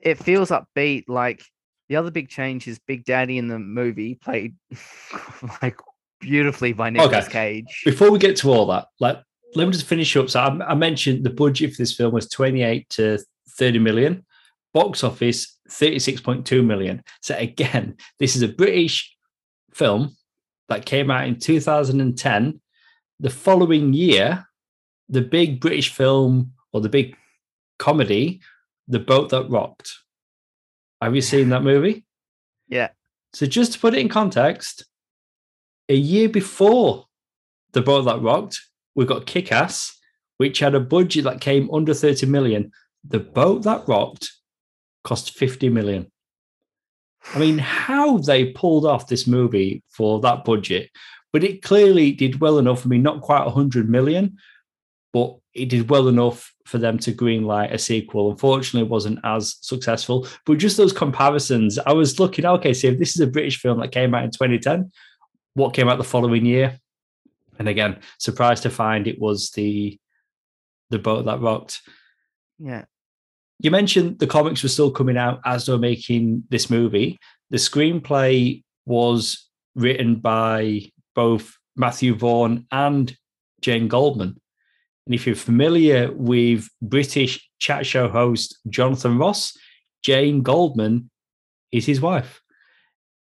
it 0.00 0.18
feels 0.18 0.50
upbeat. 0.50 1.04
Like 1.08 1.42
the 1.88 1.96
other 1.96 2.10
big 2.10 2.28
change 2.28 2.66
is 2.68 2.78
Big 2.78 3.04
Daddy 3.04 3.38
in 3.38 3.48
the 3.48 3.58
movie 3.58 4.14
played 4.14 4.54
like 5.62 5.78
beautifully 6.20 6.72
by 6.72 6.90
Nicolas 6.90 7.26
okay. 7.26 7.62
Cage. 7.62 7.82
Before 7.84 8.10
we 8.10 8.18
get 8.18 8.36
to 8.38 8.50
all 8.50 8.66
that, 8.66 8.86
like 9.00 9.20
let 9.54 9.66
me 9.66 9.72
just 9.72 9.86
finish 9.86 10.16
up. 10.16 10.30
So 10.30 10.40
I, 10.40 10.70
I, 10.70 10.74
mentioned 10.74 11.24
the 11.24 11.30
budget 11.30 11.72
for 11.72 11.76
this 11.78 11.94
film 11.94 12.12
was 12.12 12.28
28 12.28 12.88
to 12.90 13.18
30 13.50 13.78
million, 13.78 14.24
box 14.72 15.04
office 15.04 15.58
36.2 15.70 16.64
million. 16.64 17.02
So 17.20 17.36
again, 17.36 17.96
this 18.18 18.36
is 18.36 18.42
a 18.42 18.48
British 18.48 19.14
film 19.72 20.16
that 20.68 20.86
came 20.86 21.10
out 21.10 21.26
in 21.26 21.38
2010. 21.38 22.60
The 23.20 23.30
following 23.30 23.92
year, 23.92 24.46
the 25.08 25.20
big 25.20 25.60
British 25.60 25.92
film 25.92 26.52
or 26.72 26.80
the 26.80 26.88
big 26.88 27.16
comedy, 27.78 28.40
The 28.88 28.98
Boat 28.98 29.30
That 29.30 29.48
Rocked. 29.48 29.92
Have 31.00 31.14
you 31.14 31.20
seen 31.20 31.50
that 31.50 31.62
movie? 31.62 32.04
Yeah. 32.68 32.88
So 33.32 33.46
just 33.46 33.74
to 33.74 33.78
put 33.78 33.94
it 33.94 34.00
in 34.00 34.08
context, 34.08 34.86
a 35.88 35.94
year 35.94 36.28
before 36.28 37.06
The 37.72 37.82
Boat 37.82 38.02
That 38.02 38.22
Rocked, 38.22 38.60
we 38.94 39.04
got 39.04 39.26
Kick 39.26 39.52
Ass, 39.52 39.98
which 40.38 40.60
had 40.60 40.74
a 40.74 40.80
budget 40.80 41.24
that 41.24 41.40
came 41.40 41.70
under 41.72 41.94
30 41.94 42.26
million. 42.26 42.72
The 43.06 43.20
Boat 43.20 43.62
That 43.64 43.86
Rocked 43.86 44.30
cost 45.04 45.34
50 45.34 45.68
million. 45.68 46.10
I 47.32 47.38
mean, 47.38 47.58
how 47.58 48.18
they 48.18 48.52
pulled 48.52 48.84
off 48.84 49.08
this 49.08 49.26
movie 49.26 49.82
for 49.88 50.20
that 50.20 50.44
budget, 50.44 50.90
but 51.32 51.44
it 51.44 51.62
clearly 51.62 52.12
did 52.12 52.40
well 52.40 52.58
enough. 52.58 52.84
I 52.84 52.88
mean, 52.88 53.02
not 53.02 53.22
quite 53.22 53.44
100 53.44 53.88
million, 53.88 54.36
but 55.12 55.36
it 55.54 55.68
did 55.68 55.88
well 55.88 56.08
enough 56.08 56.52
for 56.66 56.78
them 56.78 56.98
to 56.98 57.12
greenlight 57.12 57.72
a 57.72 57.78
sequel. 57.78 58.30
Unfortunately, 58.30 58.86
it 58.86 58.90
wasn't 58.90 59.20
as 59.24 59.56
successful. 59.60 60.26
But 60.44 60.58
just 60.58 60.76
those 60.76 60.92
comparisons, 60.92 61.78
I 61.78 61.92
was 61.92 62.18
looking, 62.18 62.44
okay, 62.44 62.74
see 62.74 62.88
if 62.88 62.98
this 62.98 63.14
is 63.14 63.20
a 63.20 63.26
British 63.26 63.60
film 63.60 63.80
that 63.80 63.92
came 63.92 64.14
out 64.14 64.24
in 64.24 64.30
2010, 64.30 64.90
what 65.54 65.74
came 65.74 65.88
out 65.88 65.98
the 65.98 66.04
following 66.04 66.44
year? 66.44 66.78
And 67.58 67.68
again, 67.68 68.00
surprised 68.18 68.64
to 68.64 68.70
find 68.70 69.06
it 69.06 69.20
was 69.20 69.50
the 69.50 69.98
the 70.90 70.98
boat 70.98 71.24
that 71.24 71.40
rocked. 71.40 71.80
Yeah. 72.58 72.84
You 73.64 73.70
mentioned 73.70 74.18
the 74.18 74.26
comics 74.26 74.62
were 74.62 74.68
still 74.68 74.90
coming 74.90 75.16
out 75.16 75.40
as 75.46 75.64
they 75.64 75.72
were 75.72 75.78
making 75.78 76.44
this 76.50 76.68
movie. 76.68 77.18
The 77.48 77.56
screenplay 77.56 78.62
was 78.84 79.48
written 79.74 80.16
by 80.16 80.82
both 81.14 81.56
Matthew 81.74 82.14
Vaughn 82.14 82.66
and 82.70 83.16
Jane 83.62 83.88
Goldman. 83.88 84.38
And 85.06 85.14
if 85.14 85.26
you're 85.26 85.34
familiar 85.34 86.12
with 86.12 86.68
British 86.82 87.48
chat 87.58 87.86
show 87.86 88.06
host 88.06 88.58
Jonathan 88.68 89.16
Ross, 89.16 89.56
Jane 90.02 90.42
Goldman 90.42 91.10
is 91.72 91.86
his 91.86 92.02
wife. 92.02 92.42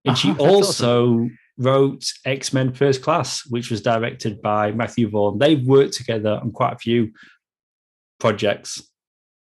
And 0.05 0.17
she 0.17 0.31
also 0.39 1.15
awesome. 1.15 1.37
wrote 1.57 2.05
X 2.23 2.53
Men 2.53 2.73
First 2.73 3.01
Class, 3.01 3.45
which 3.49 3.69
was 3.69 3.81
directed 3.81 4.41
by 4.41 4.71
Matthew 4.71 5.09
Vaughn. 5.09 5.39
They've 5.39 5.67
worked 5.67 5.95
together 5.95 6.39
on 6.41 6.53
quite 6.53 6.71
a 6.71 6.79
few 6.79 7.11
projects. 8.17 8.81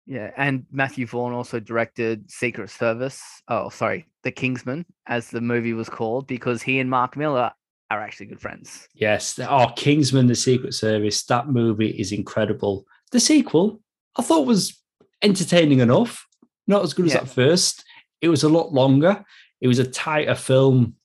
Yeah, 0.07 0.31
and 0.37 0.67
Matthew 0.71 1.07
Vaughn 1.07 1.33
also 1.33 1.61
directed 1.61 2.31
Secret 2.31 2.69
Service. 2.71 3.23
Oh, 3.49 3.71
sorry, 3.71 4.07
The 4.23 4.31
Kingsman, 4.31 4.85
as 5.07 5.31
the 5.31 5.41
movie 5.41 5.73
was 5.73 5.89
called, 5.89 6.27
because 6.27 6.63
he 6.63 6.79
and 6.79 6.91
Mark 6.91 7.17
Millar 7.17 7.53
are 7.91 8.01
actually 8.01 8.27
good 8.27 8.41
friends. 8.41 8.87
Yes. 8.95 9.39
Oh, 9.39 9.73
Kingsman, 9.77 10.27
The 10.27 10.35
Secret 10.35 10.75
Service. 10.75 11.25
That 11.25 11.49
movie 11.49 11.89
is 11.91 12.13
incredible. 12.13 12.85
The 13.13 13.21
sequel, 13.21 13.81
I 14.17 14.23
thought 14.23 14.47
was 14.47 14.79
entertaining 15.23 15.81
enough. 15.81 16.27
Not 16.67 16.83
as 16.83 16.93
good 16.93 17.07
as 17.07 17.13
Yeah. 17.15 17.21
that 17.21 17.29
first. 17.31 17.85
It 18.21 18.29
was 18.29 18.43
a 18.43 18.49
lot 18.49 18.73
longer. 18.73 19.25
It 19.61 19.69
was 19.69 19.79
a 19.79 19.89
tighter 19.91 20.35
film, 20.35 20.97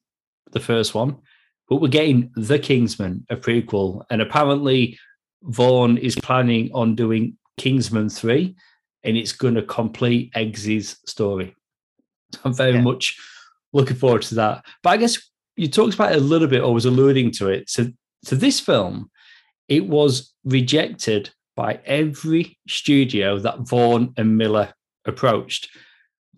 the 0.51 0.59
first 0.59 0.93
one. 0.93 1.17
But 1.69 1.77
we're 1.77 1.87
getting 1.89 2.31
The 2.35 2.59
Kingsman, 2.59 3.25
a 3.29 3.37
prequel. 3.37 4.03
And 4.09 4.21
apparently, 4.21 4.97
Vaughn 5.43 5.97
is 5.97 6.15
planning 6.15 6.69
on 6.73 6.95
doing 6.95 7.37
Kingsman 7.57 8.09
3, 8.09 8.55
and 9.03 9.17
it's 9.17 9.31
going 9.31 9.55
to 9.55 9.61
complete 9.63 10.33
Eggsy's 10.33 10.97
story. 11.05 11.55
I'm 12.43 12.53
very 12.53 12.73
Yeah. 12.73 12.81
much 12.81 13.17
looking 13.73 13.95
forward 13.97 14.23
to 14.23 14.35
that. 14.35 14.65
But 14.83 14.89
I 14.91 14.97
guess 14.97 15.17
you 15.55 15.67
talked 15.67 15.93
about 15.95 16.11
it 16.11 16.17
a 16.17 16.21
little 16.21 16.47
bit 16.47 16.61
or 16.61 16.73
was 16.73 16.85
alluding 16.85 17.31
to 17.31 17.49
it. 17.49 17.69
So, 17.69 17.87
so 18.23 18.35
this 18.35 18.59
film, 18.59 19.09
it 19.67 19.85
was 19.87 20.33
rejected 20.43 21.29
by 21.55 21.79
every 21.85 22.57
studio 22.67 23.39
that 23.39 23.67
Vaughn 23.67 24.13
and 24.17 24.37
Millar 24.37 24.73
approached. 25.05 25.69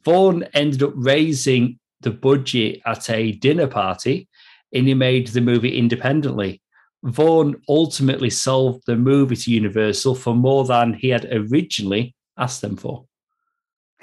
Vaughn 0.03 0.43
ended 0.53 0.81
up 0.83 0.93
raising 0.95 1.79
the 2.01 2.11
budget 2.11 2.81
at 2.85 3.09
a 3.09 3.33
dinner 3.33 3.67
party 3.67 4.27
and 4.73 4.87
he 4.87 4.93
made 4.93 5.27
the 5.27 5.41
movie 5.41 5.77
independently. 5.77 6.61
Vaughn 7.03 7.55
ultimately 7.69 8.29
sold 8.29 8.81
the 8.87 8.95
movie 8.95 9.35
to 9.35 9.51
Universal 9.51 10.15
for 10.15 10.33
more 10.35 10.65
than 10.65 10.93
he 10.93 11.09
had 11.09 11.27
originally 11.31 12.15
asked 12.37 12.61
them 12.61 12.77
for. 12.77 13.05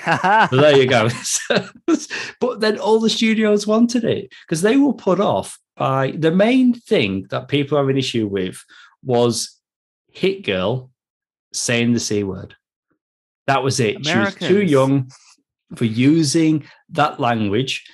So 0.05 0.49
there 0.53 0.77
you 0.77 0.87
go. 0.87 1.09
but 2.41 2.61
then 2.61 2.79
all 2.79 3.01
the 3.01 3.11
studios 3.11 3.67
wanted 3.67 4.05
it 4.05 4.33
because 4.47 4.63
they 4.63 4.77
were 4.77 4.93
put 4.93 5.21
off 5.21 5.59
by 5.77 6.13
the 6.13 6.31
main 6.31 6.75
thing 6.75 7.27
that 7.31 7.49
people 7.49 7.79
have 7.79 7.89
an 7.89 7.97
issue 7.97 8.27
with 8.27 8.63
was 9.03 9.59
Hit 10.11 10.45
Girl 10.45 10.91
saying 11.53 11.93
the 11.93 12.01
C 12.01 12.25
word. 12.25 12.55
That 13.47 13.63
was 13.63 13.81
it. 13.81 14.05
She 14.05 14.19
was 14.19 14.35
too 14.35 14.63
young 14.63 15.11
for 15.75 15.85
using 15.85 16.65
that 16.91 17.19
language. 17.19 17.85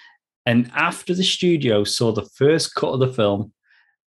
And 0.46 0.70
after 0.74 1.14
the 1.14 1.22
studio 1.22 1.84
saw 1.84 2.12
the 2.12 2.28
first 2.34 2.74
cut 2.74 2.92
of 2.92 3.00
the 3.00 3.12
film, 3.12 3.52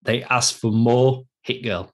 they 0.04 0.24
asked 0.24 0.60
for 0.60 0.72
more 0.72 1.24
Hit 1.42 1.64
Girl. 1.64 1.92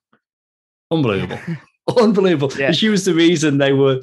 Unbelievable. 0.91 1.39
Unbelievable. 1.97 2.51
Yeah. 2.57 2.71
She 2.71 2.89
was 2.89 3.05
the 3.05 3.13
reason 3.13 3.57
they 3.57 3.73
were 3.73 4.01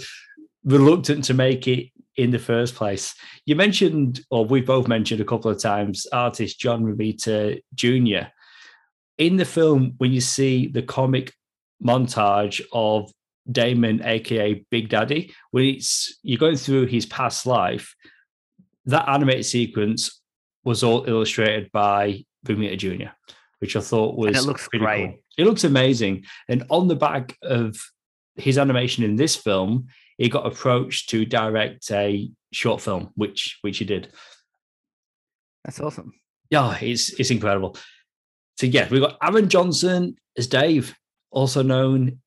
reluctant 0.65 1.25
to 1.25 1.35
make 1.35 1.67
it 1.67 1.89
in 2.17 2.31
the 2.31 2.39
first 2.39 2.75
place. 2.75 3.15
You 3.47 3.57
mentioned, 3.57 4.21
or 4.31 4.45
we 4.45 4.61
both 4.61 4.89
mentioned 4.89 5.21
a 5.21 5.25
couple 5.25 5.51
of 5.51 5.61
times, 5.61 6.07
artist 6.13 6.61
John 6.61 6.85
Romita 6.85 7.61
Jr. 7.75 8.29
In 9.19 9.37
the 9.37 9.45
film, 9.45 9.95
when 9.99 10.13
you 10.13 10.21
see 10.21 10.67
the 10.67 10.83
comic 10.83 11.33
montage 11.83 12.61
of 12.73 13.11
Damon, 13.51 14.03
aka 14.05 14.65
Big 14.71 14.89
Daddy, 14.89 15.33
when 15.51 15.65
it's 15.65 16.19
you're 16.23 16.39
going 16.39 16.57
through 16.57 16.87
his 16.87 17.07
past 17.07 17.47
life, 17.47 17.95
that 18.87 19.09
animated 19.09 19.47
sequence 19.47 20.21
was 20.65 20.83
all 20.83 21.05
illustrated 21.09 21.71
by 21.73 22.25
Romita 22.47 22.77
Jr., 22.77 23.11
which 23.61 23.77
I 23.77 23.81
thought 23.81 24.17
was 24.17 24.29
And 24.29 24.37
it 24.37 24.43
looks 24.43 24.69
great. 24.69 25.09
cool. 25.09 25.19
It 25.39 25.45
looks 25.45 25.65
amazing. 25.65 26.25
And 26.49 26.65
on 26.71 26.89
the 26.89 26.97
back 26.97 27.37
of 27.43 27.77
his 28.37 28.59
animation 28.59 29.05
in 29.05 29.17
this 29.17 29.37
film, 29.37 29.89
he 30.19 30.29
got 30.29 30.47
approached 30.47 31.11
to 31.11 31.25
direct 31.25 31.91
a 31.91 32.31
short 32.53 32.81
film, 32.81 33.11
which 33.15 33.59
which 33.63 33.79
he 33.79 33.85
did. 33.85 34.09
That's 35.65 35.81
awesome. 35.81 36.15
Yeah, 36.51 36.77
it's 36.81 37.11
it's 37.19 37.31
incredible. 37.31 37.77
So 38.59 38.67
yeah, 38.67 38.89
we've 38.91 39.01
got 39.01 39.17
Aaron 39.23 39.49
Johnson 39.49 40.17
as 40.37 40.47
Dave, 40.47 40.95
also 41.31 41.63
known 41.63 42.21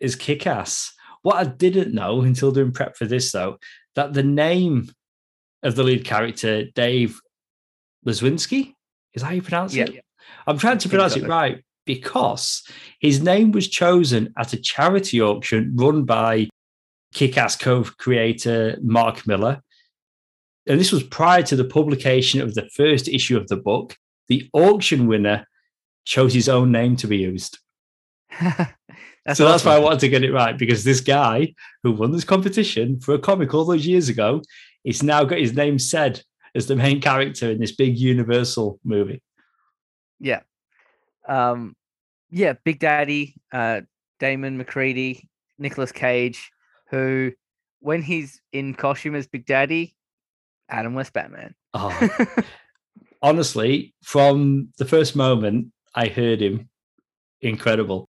as 0.00 0.14
Kick-Ass. 0.16 0.92
What 1.22 1.36
I 1.36 1.44
didn't 1.44 1.92
know 1.92 2.22
until 2.22 2.52
doing 2.52 2.72
prep 2.72 2.96
for 2.96 3.06
this, 3.06 3.32
though, 3.32 3.58
that 3.96 4.12
the 4.12 4.22
name 4.22 4.90
of 5.62 5.74
the 5.74 5.82
lead 5.82 6.04
character, 6.04 6.64
Dave 6.64 7.20
Lazwinski, 8.06 8.74
is 9.14 9.22
that 9.22 9.28
how 9.28 9.34
you 9.34 9.42
pronounce 9.42 9.74
Yeah. 9.74 9.84
it? 9.84 10.04
I'm 10.46 10.58
trying 10.58 10.78
to 10.78 10.88
pronounce 10.88 11.16
it 11.16 11.26
right 11.26 11.62
because 11.94 12.62
his 13.00 13.20
name 13.20 13.50
was 13.50 13.66
chosen 13.66 14.32
at 14.38 14.52
a 14.52 14.56
charity 14.56 15.20
auction 15.20 15.74
run 15.74 16.04
by 16.04 16.48
Kick-Ass 17.14 17.56
co-creator 17.56 18.78
Mark 18.80 19.26
Millar. 19.26 19.60
And 20.68 20.78
this 20.78 20.92
was 20.92 21.02
prior 21.02 21.42
to 21.42 21.56
the 21.56 21.64
publication 21.64 22.40
of 22.40 22.54
the 22.54 22.68
first 22.76 23.08
issue 23.08 23.36
of 23.36 23.48
the 23.48 23.56
book. 23.56 23.96
The 24.28 24.48
auction 24.52 25.08
winner 25.08 25.48
chose 26.04 26.32
his 26.32 26.48
own 26.48 26.70
name 26.70 26.94
to 26.94 27.08
be 27.08 27.16
used. 27.16 27.58
that's 28.40 29.34
so 29.34 29.44
that's 29.46 29.64
why 29.64 29.74
I 29.74 29.80
wanted 29.80 29.98
to 30.00 30.08
get 30.08 30.22
it 30.22 30.32
right 30.32 30.56
because 30.56 30.84
this 30.84 31.00
guy 31.00 31.54
who 31.82 31.90
won 31.90 32.12
this 32.12 32.22
competition 32.22 33.00
for 33.00 33.14
a 33.14 33.18
comic 33.18 33.52
all 33.52 33.64
those 33.64 33.84
years 33.84 34.08
ago, 34.08 34.42
he's 34.84 35.02
now 35.02 35.24
got 35.24 35.40
his 35.40 35.54
name 35.54 35.80
said 35.80 36.22
as 36.54 36.68
the 36.68 36.76
main 36.76 37.00
character 37.00 37.50
in 37.50 37.58
this 37.58 37.72
big 37.72 37.98
Universal 37.98 38.78
movie. 38.84 39.22
Yeah. 40.20 40.42
Um, 41.28 41.74
yeah, 42.30 42.54
Big 42.64 42.78
Daddy, 42.78 43.34
uh, 43.52 43.82
Damon 44.18 44.56
Macready, 44.56 45.28
Nicolas 45.58 45.92
Cage, 45.92 46.50
who, 46.88 47.32
when 47.80 48.02
he's 48.02 48.40
in 48.52 48.74
costume 48.74 49.14
as 49.14 49.26
Big 49.26 49.46
Daddy, 49.46 49.94
Adam 50.68 50.94
West 50.94 51.12
Batman. 51.12 51.54
Oh, 51.74 52.08
honestly, 53.22 53.94
from 54.02 54.68
the 54.78 54.84
first 54.84 55.16
moment 55.16 55.72
I 55.94 56.06
heard 56.08 56.40
him, 56.40 56.68
incredible. 57.40 58.08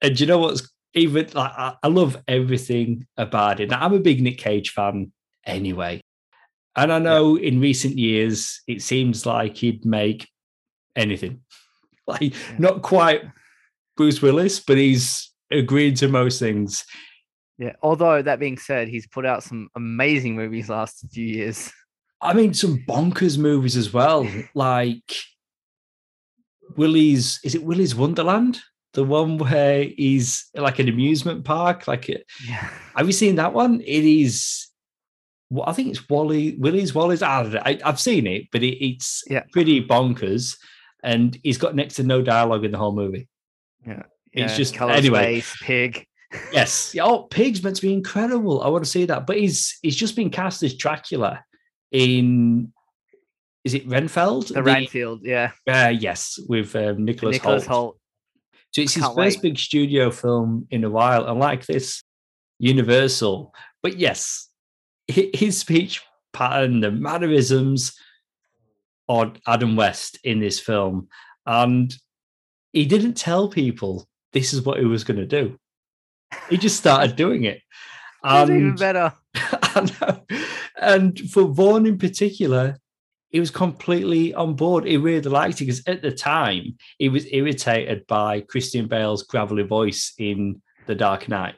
And 0.00 0.18
you 0.18 0.26
know 0.26 0.38
what's 0.38 0.70
even 0.94 1.28
like? 1.34 1.52
I, 1.56 1.74
I 1.82 1.88
love 1.88 2.16
everything 2.26 3.06
about 3.16 3.60
it. 3.60 3.70
Now, 3.70 3.84
I'm 3.84 3.94
a 3.94 4.00
big 4.00 4.22
Nick 4.22 4.38
Cage 4.38 4.70
fan 4.70 5.12
anyway. 5.44 6.00
And 6.76 6.92
I 6.92 6.98
know 6.98 7.36
in 7.36 7.60
recent 7.60 7.98
years, 7.98 8.62
it 8.66 8.80
seems 8.80 9.26
like 9.26 9.56
he'd 9.56 9.84
make 9.84 10.28
anything. 10.96 11.40
Like, 12.06 12.34
not 12.58 12.82
quite 12.82 13.22
Bruce 14.00 14.22
Willis, 14.22 14.60
but 14.60 14.78
he's 14.78 15.30
agreed 15.50 15.94
to 15.96 16.08
most 16.08 16.38
things. 16.38 16.86
yeah. 17.58 17.74
Although 17.82 18.22
that 18.22 18.40
being 18.40 18.56
said, 18.56 18.88
he's 18.88 19.06
put 19.06 19.26
out 19.26 19.42
some 19.42 19.68
amazing 19.76 20.36
movies 20.36 20.70
last 20.70 21.04
few 21.12 21.26
years. 21.26 21.70
I 22.22 22.32
mean, 22.32 22.54
some 22.54 22.78
bonkers 22.88 23.36
movies 23.36 23.76
as 23.76 23.92
well, 23.92 24.26
like 24.54 25.12
Willie's. 26.76 27.40
Is 27.44 27.54
it 27.54 27.62
Willy's 27.62 27.94
Wonderland? 27.94 28.60
The 28.94 29.04
one 29.04 29.36
where 29.38 29.84
he's 29.84 30.48
like 30.54 30.78
an 30.78 30.88
amusement 30.88 31.44
park. 31.44 31.86
Like, 31.86 32.08
Yeah. 32.08 32.70
have 32.96 33.06
you 33.06 33.12
seen 33.12 33.34
that 33.36 33.52
one? 33.52 33.80
It 33.82 34.04
is. 34.04 34.68
Well, 35.50 35.64
I 35.68 35.72
think 35.72 35.88
it's 35.90 36.08
Wally. 36.08 36.56
Willie's 36.58 36.94
Wally's. 36.94 37.22
I, 37.22 37.78
I've 37.84 38.00
seen 38.00 38.26
it, 38.26 38.44
but 38.52 38.62
it, 38.62 38.82
it's 38.84 39.22
Yeah. 39.28 39.44
pretty 39.52 39.86
bonkers. 39.86 40.56
And 41.02 41.38
he's 41.42 41.58
got 41.58 41.74
next 41.74 41.94
to 41.96 42.02
no 42.02 42.22
dialogue 42.22 42.64
in 42.64 42.72
the 42.72 42.78
whole 42.78 42.94
movie. 42.94 43.28
It's 43.84 44.02
Yeah, 44.32 44.48
He's 44.48 44.56
just 44.56 44.74
Colour 44.74 44.92
anyway. 44.92 45.40
Space, 45.40 45.56
Pig. 45.62 46.06
Yes. 46.52 46.94
Oh, 47.00 47.24
Pig's 47.24 47.62
meant 47.62 47.76
to 47.76 47.82
be 47.82 47.92
incredible. 47.92 48.62
I 48.62 48.68
want 48.68 48.84
to 48.84 48.90
see 48.90 49.04
that. 49.06 49.26
But 49.26 49.38
he's 49.38 49.78
he's 49.82 49.96
just 49.96 50.16
been 50.16 50.30
cast 50.30 50.62
as 50.62 50.74
Dracula 50.74 51.44
in 51.90 52.72
is 53.64 53.74
it 53.74 53.86
Renfield? 53.86 54.48
The 54.48 54.62
Renfield, 54.62 55.20
yeah. 55.22 55.50
Uh, 55.68 55.92
yes, 55.96 56.38
with 56.48 56.74
um, 56.76 57.04
Nicholas, 57.04 57.34
Nicholas 57.34 57.66
Hoult. 57.66 57.68
Hoult. 57.68 57.96
So 58.72 58.82
it's 58.82 58.94
his 58.94 59.04
first 59.04 59.16
wait. 59.16 59.42
big 59.42 59.58
studio 59.58 60.10
film 60.10 60.66
in 60.70 60.84
a 60.84 60.90
while, 60.90 61.26
and 61.26 61.38
like 61.38 61.66
this, 61.66 62.02
Universal. 62.58 63.52
But 63.82 63.98
yes, 63.98 64.48
his 65.08 65.58
speech 65.58 66.02
pattern, 66.32 66.80
the 66.80 66.90
mannerisms 66.90 67.94
on 69.08 69.38
Adam 69.46 69.76
West 69.76 70.18
in 70.24 70.40
this 70.40 70.60
film, 70.60 71.08
and 71.46 71.92
he 72.72 72.86
didn't 72.86 73.14
tell 73.14 73.48
people 73.48 74.06
this 74.32 74.52
is 74.52 74.62
what 74.62 74.78
he 74.78 74.84
was 74.84 75.04
going 75.04 75.18
to 75.18 75.26
do. 75.26 75.58
He 76.48 76.56
just 76.56 76.76
started 76.78 77.16
doing 77.16 77.44
it. 77.44 77.60
That's 78.22 78.50
even 78.50 78.68
And 78.70 78.78
better. 78.78 79.12
I 79.34 79.90
know. 80.00 80.38
And 80.76 81.18
for 81.30 81.44
Vaughn 81.44 81.86
in 81.86 81.98
particular, 81.98 82.76
he 83.30 83.40
was 83.40 83.50
completely 83.50 84.34
on 84.34 84.54
board. 84.54 84.84
He 84.84 84.96
really 84.96 85.20
liked 85.22 85.60
it 85.60 85.66
because 85.66 85.82
at 85.86 86.02
the 86.02 86.10
time 86.10 86.76
he 86.98 87.08
was 87.08 87.26
irritated 87.32 88.06
by 88.06 88.40
Christian 88.42 88.88
Bale's 88.88 89.22
gravelly 89.22 89.62
voice 89.62 90.12
in 90.18 90.60
The 90.86 90.94
Dark 90.94 91.28
Knight. 91.28 91.54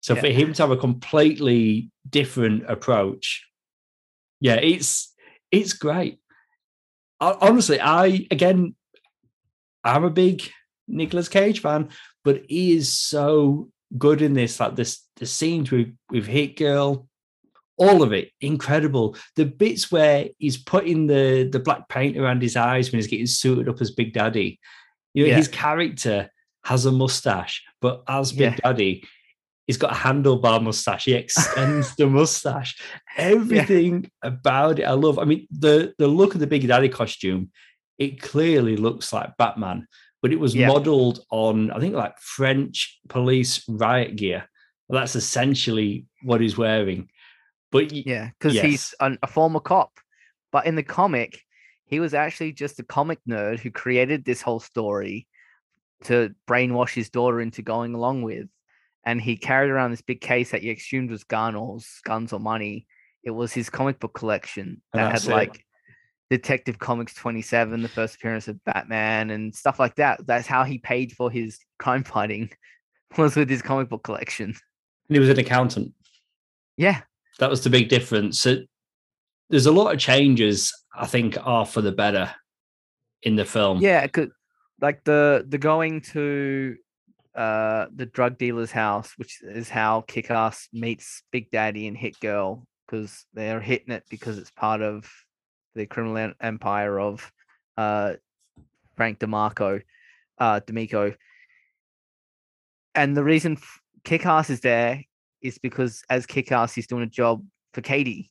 So 0.00 0.14
for 0.14 0.26
Yeah. 0.26 0.32
him 0.32 0.52
to 0.54 0.62
have 0.62 0.70
a 0.70 0.76
completely 0.76 1.90
different 2.08 2.64
approach, 2.68 3.46
yeah, 4.40 4.56
it's 4.56 5.14
it's 5.50 5.72
great. 5.72 6.18
Honestly, 7.20 7.80
I 7.80 8.26
again, 8.30 8.74
I'm 9.84 10.04
a 10.04 10.10
big 10.10 10.42
Nicolas 10.88 11.28
Cage 11.28 11.60
fan, 11.60 11.90
but 12.24 12.42
he 12.48 12.76
is 12.76 12.92
so 12.92 13.70
good 13.96 14.22
in 14.22 14.32
this. 14.32 14.58
Like 14.60 14.76
this, 14.76 15.02
the 15.16 15.26
scenes 15.26 15.70
with 15.70 15.94
with 16.10 16.26
Hit 16.26 16.56
Girl, 16.56 17.06
all 17.76 18.02
of 18.02 18.12
it 18.12 18.30
incredible. 18.40 19.16
The 19.36 19.44
bits 19.44 19.90
where 19.90 20.28
he's 20.38 20.56
putting 20.56 21.06
the 21.06 21.48
the 21.50 21.60
black 21.60 21.88
paint 21.88 22.16
around 22.16 22.42
his 22.42 22.56
eyes 22.56 22.90
when 22.90 22.98
he's 22.98 23.08
getting 23.08 23.26
suited 23.26 23.68
up 23.68 23.80
as 23.80 23.90
Big 23.90 24.12
Daddy. 24.12 24.60
You 25.12 25.24
know, 25.24 25.30
yeah. 25.30 25.36
his 25.36 25.48
character 25.48 26.30
has 26.64 26.86
a 26.86 26.92
mustache, 26.92 27.62
but 27.80 28.02
as 28.08 28.32
Big 28.32 28.52
yeah. 28.52 28.56
Daddy, 28.56 29.04
he's 29.66 29.76
got 29.76 29.92
a 29.92 29.94
handlebar 29.94 30.62
mustache. 30.62 31.04
He 31.04 31.14
extends 31.14 31.94
the 31.96 32.06
mustache. 32.06 32.80
Everything 33.16 34.02
yeah. 34.02 34.30
about 34.30 34.78
it, 34.78 34.84
I 34.84 34.92
love. 34.92 35.18
I 35.18 35.24
mean, 35.24 35.46
the 35.50 35.94
the 35.98 36.08
look 36.08 36.34
of 36.34 36.40
the 36.40 36.46
Big 36.46 36.66
Daddy 36.66 36.88
costume, 36.88 37.50
it 37.98 38.20
clearly 38.20 38.76
looks 38.76 39.12
like 39.12 39.36
Batman, 39.36 39.86
but 40.22 40.32
it 40.32 40.40
was 40.40 40.56
modeled 40.56 41.20
on, 41.30 41.70
I 41.70 41.80
think, 41.80 41.94
like 41.94 42.18
French 42.18 42.98
police 43.08 43.62
riot 43.68 44.16
gear. 44.16 44.48
Well, 44.88 45.00
that's 45.00 45.16
essentially 45.16 46.06
what 46.22 46.40
he's 46.40 46.56
wearing. 46.56 47.08
But 47.70 47.92
yeah, 47.92 48.30
because 48.38 48.54
yes. 48.54 48.64
he's 48.64 48.94
an, 49.00 49.18
a 49.22 49.26
former 49.26 49.60
cop. 49.60 49.98
But 50.52 50.66
in 50.66 50.76
the 50.76 50.82
comic, 50.82 51.40
he 51.86 52.00
was 52.00 52.14
actually 52.14 52.52
just 52.52 52.78
a 52.78 52.84
comic 52.84 53.18
nerd 53.28 53.58
who 53.58 53.70
created 53.70 54.24
this 54.24 54.40
whole 54.40 54.60
story 54.60 55.26
to 56.04 56.34
brainwash 56.48 56.94
his 56.94 57.10
daughter 57.10 57.40
into 57.40 57.62
going 57.62 57.94
along 57.94 58.22
with. 58.22 58.48
And 59.04 59.20
he 59.20 59.36
carried 59.36 59.70
around 59.70 59.90
this 59.90 60.02
big 60.02 60.20
case 60.20 60.52
that 60.52 60.62
he 60.62 60.70
assumed 60.70 61.10
was 61.10 61.24
gun 61.24 61.54
or 61.54 61.78
guns 62.04 62.32
or 62.32 62.40
money. 62.40 62.86
It 63.22 63.32
was 63.32 63.52
his 63.52 63.70
comic 63.70 63.98
book 64.00 64.14
collection 64.14 64.80
that 64.92 65.12
had 65.12 65.24
it. 65.24 65.30
like 65.30 65.64
Detective 66.30 66.78
Comics 66.78 67.14
27, 67.14 67.82
the 67.82 67.88
first 67.88 68.16
appearance 68.16 68.48
of 68.48 68.62
Batman 68.64 69.30
and 69.30 69.54
stuff 69.54 69.78
like 69.78 69.96
that. 69.96 70.26
That's 70.26 70.46
how 70.46 70.64
he 70.64 70.78
paid 70.78 71.12
for 71.12 71.30
his 71.30 71.58
crime 71.78 72.04
fighting 72.04 72.50
was 73.18 73.36
with 73.36 73.50
his 73.50 73.62
comic 73.62 73.88
book 73.88 74.02
collection. 74.02 74.46
And 74.46 75.16
he 75.16 75.18
was 75.18 75.28
an 75.28 75.38
accountant. 75.38 75.92
Yeah. 76.76 77.02
That 77.38 77.50
was 77.50 77.62
the 77.62 77.70
big 77.70 77.88
difference. 77.88 78.40
So 78.40 78.58
there's 79.50 79.66
a 79.66 79.72
lot 79.72 79.92
of 79.92 80.00
changes 80.00 80.72
I 80.94 81.06
think 81.06 81.36
are 81.42 81.66
for 81.66 81.80
the 81.80 81.92
better 81.92 82.30
in 83.22 83.36
the 83.36 83.44
film. 83.44 83.78
Yeah, 83.80 84.06
like 84.80 85.04
the 85.04 85.44
the 85.48 85.58
going 85.58 86.00
to 86.12 86.76
uh 87.34 87.86
the 87.94 88.06
drug 88.06 88.38
dealer's 88.38 88.70
house, 88.70 89.12
which 89.16 89.42
is 89.42 89.68
how 89.68 90.02
Kick-Ass 90.02 90.68
meets 90.72 91.22
Big 91.32 91.50
Daddy 91.50 91.86
and 91.86 91.96
Hit 91.96 92.18
Girl, 92.20 92.66
because 92.86 93.24
they're 93.34 93.60
hitting 93.60 93.92
it 93.92 94.04
because 94.08 94.38
it's 94.38 94.50
part 94.50 94.82
of 94.82 95.10
the 95.74 95.86
criminal 95.86 96.32
empire 96.40 96.98
of 97.00 97.30
uh 97.76 98.14
Frank 98.96 99.18
DeMarco, 99.18 99.82
uh 100.38 100.60
D'Amico. 100.60 101.14
And 102.94 103.16
the 103.16 103.24
reason 103.24 103.58
Kick-Ass 104.04 104.50
is 104.50 104.60
there 104.60 105.02
is 105.42 105.58
because 105.58 106.02
as 106.08 106.26
Kick-Ass, 106.26 106.74
he's 106.74 106.86
doing 106.86 107.02
a 107.02 107.06
job 107.06 107.44
for 107.72 107.80
Katie. 107.80 108.30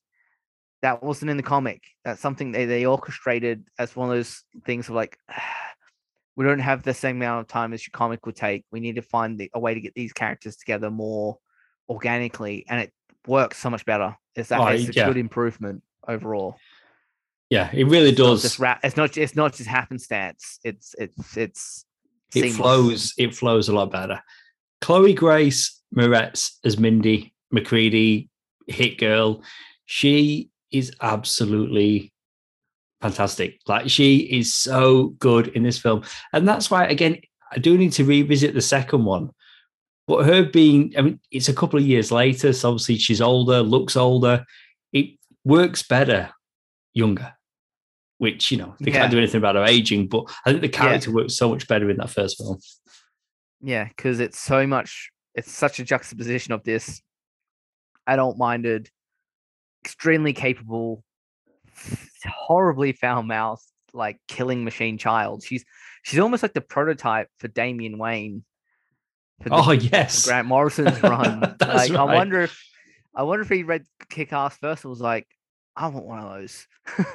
That 0.82 1.04
wasn't 1.04 1.32
in 1.32 1.38
the 1.38 1.44
comic. 1.44 1.82
That's 2.04 2.22
something 2.22 2.52
they, 2.52 2.66
they 2.66 2.86
orchestrated 2.86 3.66
as 3.78 3.96
one 3.96 4.10
of 4.10 4.16
those 4.16 4.44
things 4.66 4.90
of 4.90 4.96
like, 4.96 5.18
we 6.36 6.46
don't 6.46 6.60
have 6.60 6.82
the 6.82 6.94
same 6.94 7.18
amount 7.18 7.42
of 7.42 7.48
time 7.48 7.74
as 7.74 7.86
your 7.86 7.92
comic 7.92 8.26
would 8.26 8.36
take. 8.36 8.66
We 8.72 8.80
need 8.80 8.96
to 8.96 9.02
find 9.02 9.38
the, 9.38 9.52
a 9.54 9.60
way 9.60 9.74
to 9.74 9.82
get 9.82 9.94
these 9.94 10.14
characters 10.14 10.56
together 10.56 10.90
more 10.90 11.38
organically, 11.88 12.66
and 12.68 12.82
it 12.82 12.92
works 13.28 13.60
so 13.60 13.70
much 13.70 13.86
better. 13.86 14.16
It's 14.36 14.50
that 14.50 14.60
oh, 14.60 14.68
it's 14.68 14.90
a 14.90 14.94
good 14.94 15.18
improvement 15.18 15.84
overall. 16.08 16.56
Yeah, 17.54 17.70
it 17.72 17.86
really 17.86 18.10
it's 18.10 18.18
does. 18.18 18.44
Not 18.44 18.50
just 18.50 18.60
ra- 18.60 18.80
it's 18.84 18.98
not. 18.98 19.16
It's 19.16 19.36
not 19.36 19.54
just 19.54 19.70
happenstance. 19.70 20.60
It's 20.64 20.96
it's 20.98 21.38
it's. 21.38 21.86
It 22.34 22.42
seamless. 22.42 22.58
flows. 22.58 23.14
It 23.20 23.36
flows 23.36 23.70
a 23.70 23.76
lot 23.76 23.92
better. 23.92 24.20
Chloe 24.82 25.14
Grace 25.14 25.80
Moretz 25.96 26.54
as 26.66 26.80
Mindy 26.80 27.32
Macready, 27.52 28.32
hit 28.66 28.98
girl. 28.98 29.44
She 29.86 30.50
is 30.72 30.96
absolutely 31.00 32.12
fantastic. 33.02 33.60
Like 33.68 33.88
she 33.88 34.18
is 34.18 34.52
so 34.52 35.10
good 35.20 35.50
in 35.50 35.62
this 35.62 35.78
film. 35.78 36.04
And 36.34 36.48
that's 36.48 36.72
why, 36.72 36.86
again, 36.86 37.22
I 37.52 37.60
do 37.60 37.78
need 37.78 37.94
to 37.94 38.04
revisit 38.04 38.56
the 38.56 38.62
second 38.62 39.06
one. 39.06 39.30
But 40.08 40.26
her 40.26 40.44
being, 40.44 40.94
I 40.98 41.02
mean, 41.02 41.20
it's 41.30 41.50
a 41.50 41.54
couple 41.54 41.78
of 41.78 41.86
years 41.86 42.12
later. 42.12 42.52
So 42.52 42.70
obviously 42.70 42.98
she's 42.98 43.22
older, 43.22 43.62
looks 43.62 43.96
older. 43.96 44.44
It 44.92 45.20
works 45.46 45.84
better 45.84 46.32
younger, 46.96 47.34
which, 48.18 48.52
you 48.52 48.58
know, 48.58 48.76
they 48.80 48.92
yeah. 48.92 49.00
can't 49.00 49.12
do 49.12 49.18
anything 49.18 49.40
about 49.40 49.56
her 49.56 49.66
aging. 49.66 50.08
But 50.08 50.26
I 50.46 50.52
think 50.52 50.62
the 50.62 50.70
character 50.70 51.10
yeah. 51.10 51.16
works 51.16 51.36
so 51.36 51.50
much 51.50 51.68
better 51.68 51.90
in 51.90 51.98
that 51.98 52.10
first 52.10 52.38
film. 52.38 52.60
Yeah, 53.62 53.86
because 53.86 54.20
it's 54.20 54.40
so 54.40 54.68
much 54.68 55.12
it's 55.36 55.52
such 55.52 55.80
a 55.80 55.84
juxtaposition 55.84 56.54
of 56.54 56.64
this 56.64 57.02
adult 58.06 58.38
minded, 58.38 58.90
extremely 59.84 60.34
capable, 60.34 61.04
horribly 62.26 62.92
foul 62.92 63.24
mouthed, 63.24 63.64
like 63.94 64.20
killing 64.28 64.64
machine 64.64 64.98
child. 64.98 65.44
She's 65.44 65.66
she's 66.04 66.20
almost 66.20 66.44
like 66.44 66.54
the 66.54 66.62
prototype 66.62 67.30
for 67.40 67.48
Damian 67.48 67.98
Wayne. 67.98 68.44
For 69.42 69.50
the, 69.50 69.56
oh 69.56 69.72
yes, 69.72 70.26
Grant 70.26 70.48
Morrison's 70.48 71.02
run. 71.02 71.40
like 71.60 71.60
right. 71.62 71.96
I 71.96 72.04
wonder 72.04 72.42
if 72.42 72.62
I 73.16 73.24
wonder 73.24 73.44
if 73.44 73.50
he 73.50 73.64
read 73.64 73.86
Kick 74.10 74.34
Ass 74.34 74.58
first 74.58 74.84
and 74.84 74.90
was 74.90 75.02
like, 75.02 75.28
I 75.76 75.88
want 75.88 76.06
one 76.06 76.20
of 76.20 76.34
those. 76.34 76.68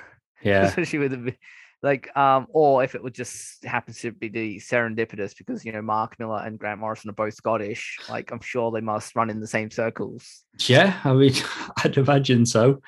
Yeah, 0.43 0.63
especially 0.67 0.99
with 1.01 1.25
the 1.25 1.35
like 1.83 2.15
um 2.17 2.47
or 2.51 2.83
if 2.83 2.95
it 2.95 3.03
would 3.03 3.15
just 3.15 3.65
happen 3.65 3.95
to 3.95 4.11
be 4.11 4.29
the 4.29 4.57
serendipitous 4.57 5.37
because 5.37 5.65
you 5.65 5.73
know 5.73 5.83
mark 5.83 6.19
millar 6.19 6.43
and 6.45 6.59
grant 6.59 6.81
morrison 6.81 7.11
are 7.11 7.15
both 7.15 7.35
scottish 7.35 7.99
like 8.09 8.33
i'm 8.33 8.41
sure 8.41 8.71
they 8.71 8.81
must 8.81 9.15
run 9.15 9.31
in 9.31 9.41
the 9.41 9.47
same 9.47 9.71
circles. 9.71 10.45
Yeah 10.67 10.99
i 11.05 11.13
mean 11.13 11.35
i'd 11.85 11.97
imagine 11.97 12.47
so. 12.47 12.81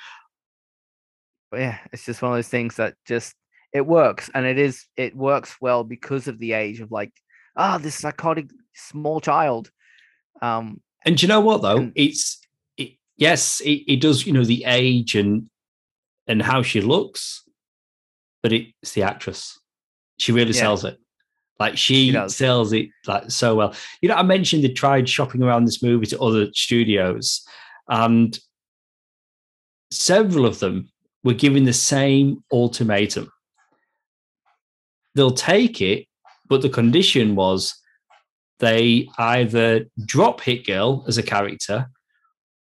But 1.50 1.60
yeah 1.60 1.78
it's 1.92 2.04
just 2.04 2.22
one 2.22 2.32
of 2.32 2.38
those 2.38 2.48
things 2.48 2.76
that 2.76 2.94
just 3.06 3.34
it 3.72 3.86
works 3.86 4.30
and 4.34 4.46
it 4.46 4.58
is 4.58 4.86
it 4.96 5.16
works 5.16 5.56
well 5.60 5.84
because 5.84 6.26
of 6.28 6.38
the 6.38 6.52
age 6.52 6.80
of 6.80 6.90
like 6.90 7.12
ah 7.56 7.76
oh, 7.76 7.78
this 7.78 7.96
psychotic 7.96 8.50
small 8.74 9.20
child. 9.20 9.70
Um 10.42 10.80
and 11.04 11.20
you 11.20 11.28
know 11.28 11.40
what 11.40 11.62
though? 11.62 11.78
and, 11.78 11.92
it's 11.94 12.40
it, 12.76 12.92
yes 13.16 13.60
it, 13.60 13.84
it 13.86 14.00
does 14.00 14.26
you 14.26 14.32
know 14.32 14.44
the 14.44 14.64
age 14.64 15.14
and 15.14 15.49
and 16.30 16.40
how 16.40 16.62
she 16.62 16.80
looks 16.80 17.44
but 18.42 18.52
it's 18.52 18.92
the 18.92 19.02
actress. 19.02 19.58
She 20.18 20.32
really 20.32 20.52
yeah. 20.52 20.60
sells 20.60 20.84
it. 20.84 20.98
Like 21.58 21.76
she, 21.76 22.10
she 22.10 22.28
sells 22.28 22.72
it 22.72 22.88
like 23.06 23.30
so 23.30 23.54
well. 23.54 23.74
You 24.00 24.08
know, 24.08 24.14
I 24.14 24.22
mentioned 24.22 24.64
they 24.64 24.68
tried 24.68 25.08
shopping 25.08 25.42
around 25.42 25.66
this 25.66 25.82
movie 25.82 26.06
to 26.06 26.20
other 26.20 26.48
studios, 26.54 27.42
and 27.88 28.38
several 29.90 30.46
of 30.46 30.58
them 30.60 30.90
were 31.22 31.34
given 31.34 31.64
the 31.64 31.74
same 31.74 32.42
ultimatum. 32.50 33.30
They'll 35.14 35.32
take 35.32 35.82
it, 35.82 36.06
but 36.48 36.62
the 36.62 36.70
condition 36.70 37.34
was 37.34 37.74
they 38.58 39.08
either 39.18 39.84
drop 40.06 40.40
Hit 40.40 40.66
Girl 40.66 41.04
as 41.08 41.18
a 41.18 41.22
character 41.22 41.90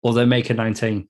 or 0.02 0.12
they 0.12 0.24
make 0.24 0.50
a 0.50 0.54
19. 0.54 1.08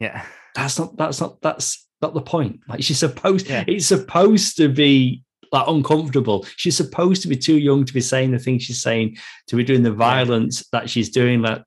Yeah. 0.00 0.24
That's 0.54 0.78
not 0.78 0.96
that's 0.96 1.20
not 1.20 1.40
that's 1.40 1.86
not 2.00 2.14
the 2.14 2.20
point. 2.20 2.60
Like 2.68 2.82
she's 2.82 2.98
supposed, 2.98 3.48
yeah. 3.48 3.64
it's 3.66 3.86
supposed 3.86 4.56
to 4.56 4.68
be 4.68 5.22
like 5.52 5.66
uncomfortable. 5.68 6.46
She's 6.56 6.76
supposed 6.76 7.22
to 7.22 7.28
be 7.28 7.36
too 7.36 7.58
young 7.58 7.84
to 7.84 7.94
be 7.94 8.00
saying 8.00 8.32
the 8.32 8.38
things 8.38 8.64
she's 8.64 8.82
saying, 8.82 9.16
to 9.46 9.56
be 9.56 9.64
doing 9.64 9.82
the 9.82 9.92
violence 9.92 10.60
yeah. 10.60 10.80
that 10.80 10.90
she's 10.90 11.10
doing. 11.10 11.42
Like 11.42 11.62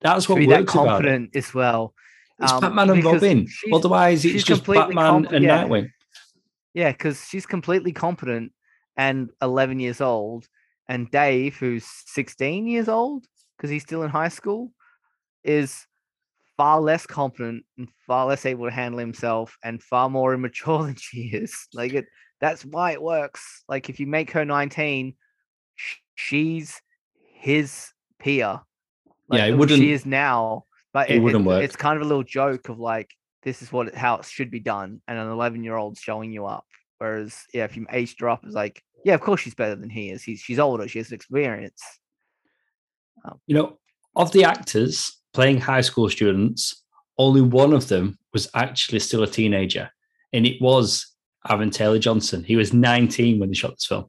that's 0.00 0.28
what 0.28 0.36
to 0.36 0.40
be 0.40 0.46
that 0.46 0.66
confident 0.66 1.34
as 1.36 1.52
well. 1.52 1.94
It's 2.38 2.52
um, 2.52 2.60
Batman 2.60 2.90
and 2.90 3.04
Robin. 3.04 3.46
Otherwise, 3.72 4.24
it's 4.24 4.44
just 4.44 4.64
Batman 4.64 4.94
comp- 4.94 5.32
and 5.32 5.44
yeah. 5.44 5.64
Nightwing. 5.64 5.90
Yeah, 6.72 6.92
because 6.92 7.26
she's 7.28 7.46
completely 7.46 7.92
competent 7.92 8.52
and 8.96 9.30
11 9.42 9.80
years 9.80 10.00
old, 10.00 10.46
and 10.88 11.10
Dave, 11.10 11.56
who's 11.56 11.84
16 12.06 12.66
years 12.66 12.88
old 12.88 13.26
because 13.56 13.70
he's 13.70 13.82
still 13.82 14.02
in 14.02 14.10
high 14.10 14.28
school, 14.28 14.72
is 15.44 15.86
far 16.60 16.78
less 16.78 17.06
confident 17.06 17.64
and 17.78 17.88
far 18.06 18.26
less 18.26 18.44
able 18.44 18.66
to 18.66 18.70
handle 18.70 19.00
himself 19.00 19.56
and 19.64 19.82
far 19.82 20.10
more 20.10 20.34
immature 20.34 20.84
than 20.84 20.94
she 20.94 21.30
is. 21.32 21.54
Like 21.72 21.94
it, 21.94 22.04
that's 22.38 22.66
why 22.66 22.92
it 22.92 23.00
works. 23.00 23.64
Like 23.66 23.88
if 23.88 23.98
you 23.98 24.06
make 24.06 24.30
her 24.32 24.44
19, 24.44 25.14
she's 26.16 26.78
his 27.32 27.88
peer. 28.18 28.60
Like, 29.30 29.38
yeah, 29.38 29.46
it 29.46 29.56
wouldn't. 29.56 29.80
She 29.80 29.90
is 29.90 30.04
now, 30.04 30.64
but 30.92 31.08
it, 31.08 31.16
it 31.16 31.20
wouldn't 31.20 31.46
it, 31.46 31.48
work. 31.48 31.64
It's 31.64 31.76
kind 31.76 31.96
of 31.96 32.02
a 32.02 32.06
little 32.06 32.24
joke 32.24 32.68
of 32.68 32.78
like 32.78 33.08
this 33.42 33.62
is 33.62 33.72
what 33.72 33.94
how 33.94 34.16
it 34.16 34.26
should 34.26 34.50
be 34.50 34.60
done, 34.60 35.00
and 35.08 35.18
an 35.18 35.30
11 35.30 35.64
year 35.64 35.76
old 35.76 35.96
showing 35.96 36.30
you 36.30 36.44
up. 36.44 36.66
Whereas, 36.98 37.38
yeah, 37.54 37.64
if 37.64 37.74
you 37.74 37.86
aged 37.90 38.20
her 38.20 38.28
up, 38.28 38.44
it's 38.44 38.54
like, 38.54 38.82
yeah, 39.02 39.14
of 39.14 39.22
course 39.22 39.40
she's 39.40 39.54
better 39.54 39.76
than 39.76 39.88
he 39.88 40.10
is. 40.10 40.22
He's 40.22 40.40
she's 40.40 40.58
older. 40.58 40.86
She 40.88 40.98
has 40.98 41.10
experience. 41.10 41.82
Um, 43.24 43.40
you 43.46 43.54
know, 43.54 43.78
of 44.14 44.30
the 44.32 44.44
actors, 44.44 45.19
playing 45.32 45.60
high 45.60 45.80
school 45.80 46.08
students, 46.08 46.82
only 47.18 47.40
one 47.40 47.72
of 47.72 47.88
them 47.88 48.18
was 48.32 48.48
actually 48.54 49.00
still 49.00 49.22
a 49.22 49.26
teenager, 49.26 49.90
and 50.32 50.46
it 50.46 50.60
was 50.60 51.06
Aaron 51.48 51.70
Taylor 51.70 51.98
Johnson. 51.98 52.44
He 52.44 52.56
was 52.56 52.72
19 52.72 53.38
when 53.38 53.48
they 53.48 53.54
shot 53.54 53.72
this 53.72 53.86
film, 53.86 54.06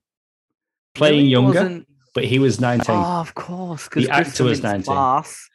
playing 0.95 1.27
younger, 1.27 1.84
but 2.13 2.25
he 2.25 2.39
was 2.39 2.60
19. 2.60 2.95
Oh, 2.95 2.99
of 2.99 3.34
course, 3.36 3.88
Because 3.88 4.05
the 4.05 4.13
actor 4.13 4.43
was 4.43 4.63
19. 4.63 4.84
Class, 4.84 5.49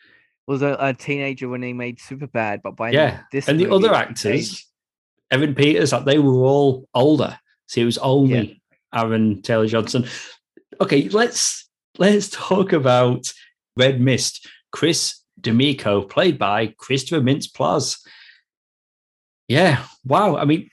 was 0.47 0.63
a, 0.63 0.77
a 0.79 0.95
teenager 0.95 1.49
when 1.49 1.63
he 1.63 1.73
made 1.73 2.01
super 2.01 2.27
bad, 2.27 2.63
but 2.63 2.77
by 2.77 2.91
yeah, 2.91 3.23
this 3.33 3.49
and 3.49 3.59
the 3.59 3.71
other 3.71 3.93
actors, 3.93 4.67
Evan 5.31 5.55
Peters, 5.55 5.93
like 5.93 6.05
they 6.05 6.19
were 6.19 6.45
all 6.45 6.89
older, 6.95 7.39
so 7.67 7.81
it 7.81 7.85
was 7.85 7.99
only 7.99 8.63
Aaron 8.95 9.43
Taylor 9.43 9.67
Johnson. 9.67 10.07
Okay, 10.81 11.09
let's 11.09 11.69
let's 11.99 12.29
talk 12.29 12.73
about 12.73 13.33
Red 13.77 14.01
Mist. 14.01 14.49
Chris 14.71 15.21
D'Amico, 15.41 16.03
played 16.03 16.39
by 16.39 16.69
Christopher 16.79 17.21
Mintz-Plasse. 17.23 17.99
Yeah, 19.49 19.85
wow. 20.05 20.37
I 20.37 20.45
mean, 20.45 20.71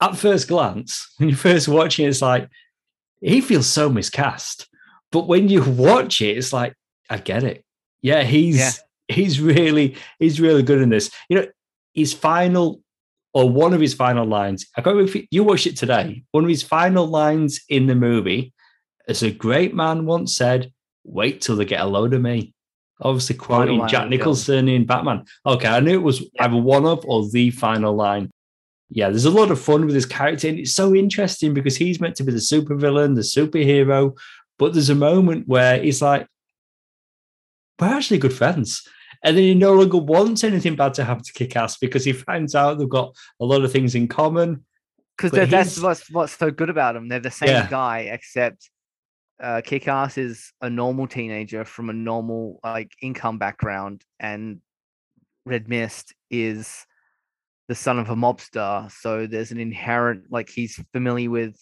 at 0.00 0.16
first 0.16 0.48
glance, 0.48 1.12
when 1.18 1.28
you're 1.30 1.38
first 1.38 1.68
watching 1.68 2.06
it, 2.06 2.10
it's 2.10 2.22
like 2.22 2.48
he 3.20 3.40
feels 3.40 3.66
so 3.66 3.88
miscast. 3.88 4.68
But 5.12 5.26
when 5.26 5.48
you 5.48 5.62
watch 5.70 6.20
it, 6.20 6.36
it's 6.36 6.52
like, 6.52 6.74
I 7.08 7.18
get 7.18 7.44
it. 7.44 7.64
Yeah, 8.02 8.22
he's 8.24 8.58
Yeah. 8.58 8.70
he's 9.08 9.40
really 9.40 9.96
he's 10.18 10.40
really 10.40 10.62
good 10.62 10.80
in 10.82 10.90
this. 10.90 11.10
You 11.28 11.36
know, 11.38 11.46
his 11.94 12.12
final 12.12 12.82
or 13.32 13.48
one 13.48 13.72
of 13.74 13.80
his 13.80 13.94
final 13.94 14.26
lines. 14.26 14.66
I 14.76 14.80
can't 14.80 14.96
remember 14.96 15.10
if 15.10 15.14
you, 15.14 15.26
you 15.30 15.44
watched 15.44 15.66
it 15.66 15.76
today. 15.76 16.24
One 16.32 16.44
of 16.44 16.50
his 16.50 16.62
final 16.62 17.06
lines 17.06 17.60
in 17.68 17.86
the 17.86 17.94
movie, 17.94 18.52
as 19.08 19.22
a 19.22 19.30
great 19.30 19.74
man 19.74 20.04
once 20.06 20.34
said, 20.36 20.72
"Wait 21.04 21.40
till 21.40 21.56
they 21.56 21.64
get 21.64 21.80
a 21.80 21.86
load 21.86 22.12
of 22.14 22.20
me." 22.22 22.54
Obviously, 23.00 23.36
quoting 23.36 23.86
Jack. 23.88 24.08
Nicholson 24.08 24.68
in 24.68 24.86
Batman. 24.86 25.24
Okay, 25.44 25.68
I 25.68 25.80
knew 25.80 25.94
it 25.94 26.02
was 26.02 26.20
Yeah. 26.20 26.44
either 26.46 26.56
one 26.56 26.86
of 26.86 27.04
or 27.06 27.28
the 27.28 27.50
final 27.50 27.94
line. 27.94 28.30
Yeah, 28.88 29.10
there's 29.10 29.24
a 29.26 29.30
lot 29.30 29.50
of 29.50 29.60
fun 29.60 29.84
with 29.84 29.94
his 29.94 30.06
character, 30.06 30.48
and 30.48 30.58
it's 30.60 30.72
so 30.72 30.94
interesting 30.94 31.52
because 31.52 31.76
he's 31.76 32.00
meant 32.00 32.14
to 32.16 32.24
be 32.24 32.32
the 32.32 32.38
supervillain, 32.38 33.14
the 33.14 33.20
superhero, 33.22 34.16
but 34.58 34.72
there's 34.72 34.90
a 34.90 34.94
moment 34.94 35.46
where 35.48 35.82
he's 35.82 36.00
like, 36.00 36.26
"We're 37.80 37.88
actually 37.88 38.18
good 38.18 38.32
friends," 38.32 38.82
and 39.22 39.36
then 39.36 39.44
he 39.44 39.54
no 39.54 39.74
longer 39.74 39.98
wants 39.98 40.44
anything 40.44 40.76
bad 40.76 40.94
to 40.94 41.04
happen 41.04 41.24
to 41.24 41.32
Kick-Ass 41.32 41.78
because 41.78 42.04
he 42.04 42.12
finds 42.12 42.54
out 42.54 42.78
they've 42.78 42.88
got 42.88 43.14
a 43.40 43.44
lot 43.44 43.64
of 43.64 43.72
things 43.72 43.94
in 43.94 44.08
common. 44.08 44.64
because 45.18 45.48
that's 45.48 45.80
what's 45.80 46.10
what's 46.10 46.36
so 46.36 46.50
good 46.50 46.68
about 46.70 46.92
them. 46.94 47.08
They're 47.08 47.20
the 47.20 47.30
same 47.30 47.48
Yeah. 47.48 47.68
guy, 47.70 48.00
except 48.00 48.70
uh, 49.40 49.60
Kick-Ass 49.64 50.18
is 50.18 50.52
a 50.60 50.70
normal 50.70 51.06
teenager 51.06 51.64
from 51.64 51.90
a 51.90 51.92
normal 51.92 52.60
like 52.64 52.92
income 53.02 53.38
background, 53.38 54.02
and 54.18 54.60
Red 55.44 55.68
Mist 55.68 56.14
is 56.30 56.86
the 57.68 57.74
son 57.74 57.98
of 57.98 58.10
a 58.10 58.14
mobster. 58.14 58.90
So 58.90 59.26
there's 59.26 59.52
an 59.52 59.58
inherent 59.58 60.24
like 60.30 60.48
he's 60.48 60.82
familiar 60.92 61.30
with 61.30 61.56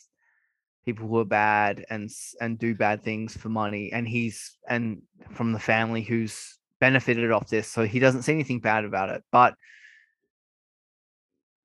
people 0.84 1.06
who 1.06 1.18
are 1.18 1.24
bad 1.24 1.84
and 1.90 2.10
and 2.40 2.58
do 2.58 2.74
bad 2.74 3.02
things 3.02 3.36
for 3.36 3.48
money, 3.48 3.92
and 3.92 4.06
he's 4.06 4.56
and 4.68 5.02
from 5.30 5.52
the 5.52 5.60
family 5.60 6.02
who's 6.02 6.58
benefited 6.80 7.30
off 7.30 7.48
this, 7.48 7.68
so 7.68 7.84
he 7.84 7.98
doesn't 7.98 8.22
see 8.22 8.32
anything 8.32 8.60
bad 8.60 8.84
about 8.84 9.10
it, 9.10 9.22
but. 9.32 9.54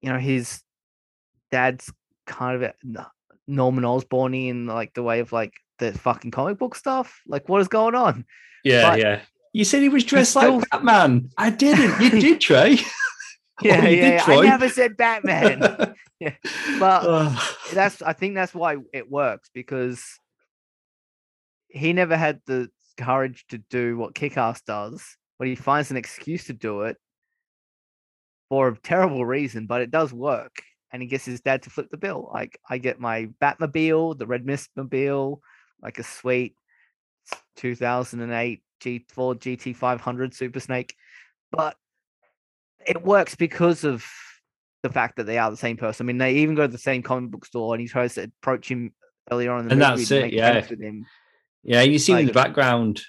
You 0.01 0.13
know, 0.13 0.17
his 0.17 0.61
dad's 1.51 1.91
kind 2.25 2.63
of 2.63 2.71
Norman 3.49 3.83
Osborn 3.83 4.33
in 4.33 4.67
like 4.67 4.93
the 4.93 5.03
way 5.03 5.19
of 5.19 5.31
like 5.31 5.53
the 5.79 5.91
fucking 5.91 6.31
comic 6.31 6.57
book 6.57 6.75
stuff. 6.75 7.21
Like, 7.27 7.49
what 7.49 7.62
is 7.62 7.67
going 7.67 7.95
on? 7.95 8.25
Yeah, 8.63 8.89
But- 8.91 8.99
yeah. 8.99 9.21
You 9.51 9.65
said 9.65 9.81
he 9.81 9.89
was 9.89 10.03
dressed 10.03 10.31
still- 10.31 10.59
like 10.59 10.69
Batman. 10.69 11.31
I 11.38 11.49
didn't. 11.49 11.99
You 12.01 12.09
did, 12.21 12.41
Trey. 12.41 12.77
Yeah, 13.62 13.81
oh, 13.83 13.88
you 13.89 13.97
yeah. 13.97 14.25
did, 14.25 14.27
yeah. 14.33 14.39
I 14.39 14.41
never 14.45 14.69
said 14.69 14.95
Batman. 14.95 15.93
Yeah, 16.21 16.33
but 16.79 17.01
Oh, 17.05 17.55
that's 17.73 18.01
I 18.01 18.12
think 18.13 18.35
that's 18.35 18.53
why 18.53 18.75
it 18.93 19.09
works 19.12 19.49
because 19.53 20.03
he 21.69 21.91
never 21.93 22.15
had 22.17 22.41
the 22.45 22.69
courage 22.97 23.45
to 23.49 23.57
do 23.69 23.97
what 23.97 24.15
Kick-Ass 24.15 24.62
does, 24.62 25.01
but 25.38 25.47
he 25.47 25.55
finds 25.55 25.91
an 25.91 25.97
excuse 25.97 26.45
to 26.45 26.53
do 26.53 26.81
it 26.81 26.97
for 28.49 28.67
a 28.69 28.77
terrible 28.77 29.25
reason, 29.25 29.65
but 29.65 29.81
it 29.81 29.91
does 29.91 30.12
work. 30.12 30.62
And 30.91 31.02
he 31.02 31.08
gets 31.08 31.25
his 31.25 31.41
dad 31.41 31.63
to 31.63 31.69
flip 31.69 31.89
the 31.91 31.97
bill. 31.97 32.30
Like 32.34 32.60
I 32.67 32.78
get 32.78 32.99
my 32.99 33.30
Batmobile, 33.41 34.17
the 34.17 34.28
Red 34.28 34.45
Mist 34.45 34.69
mobile, 34.75 35.41
like 35.82 35.99
a 35.99 36.04
sweet 36.04 36.56
2008 37.58 38.63
G 38.80 39.06
Ford 39.10 39.39
GT 39.39 39.75
500 39.75 40.34
Super 40.34 40.60
Snake, 40.60 40.95
but 41.52 41.75
it 42.88 43.04
works 43.04 43.36
because 43.36 43.84
of 43.84 44.06
the 44.84 44.89
fact 44.89 45.17
that 45.17 45.25
they 45.25 45.38
are 45.38 45.52
the 45.52 45.58
same 45.58 45.78
person. 45.78 46.06
I 46.06 46.08
mean, 46.08 46.17
they 46.17 46.36
even 46.36 46.56
go 46.56 46.65
to 46.65 46.71
the 46.71 46.78
same 46.78 47.04
comic 47.04 47.32
book 47.32 47.45
store, 47.45 47.73
and 47.73 47.82
he 47.82 47.88
tries 47.88 48.15
to 48.15 48.23
approach 48.23 48.69
him 48.69 48.93
earlier 49.32 49.52
on 49.52 49.62
in 49.62 49.67
the 49.67 49.71
And 49.73 49.80
movie 49.82 50.04
that's 50.04 50.12
it, 50.12 50.34
yeah. 50.34 50.65
yeah, 51.63 51.82
you 51.82 51.99
see 51.99 52.13
him 52.13 52.19
in 52.19 52.25
the 52.28 52.34
background 52.34 53.02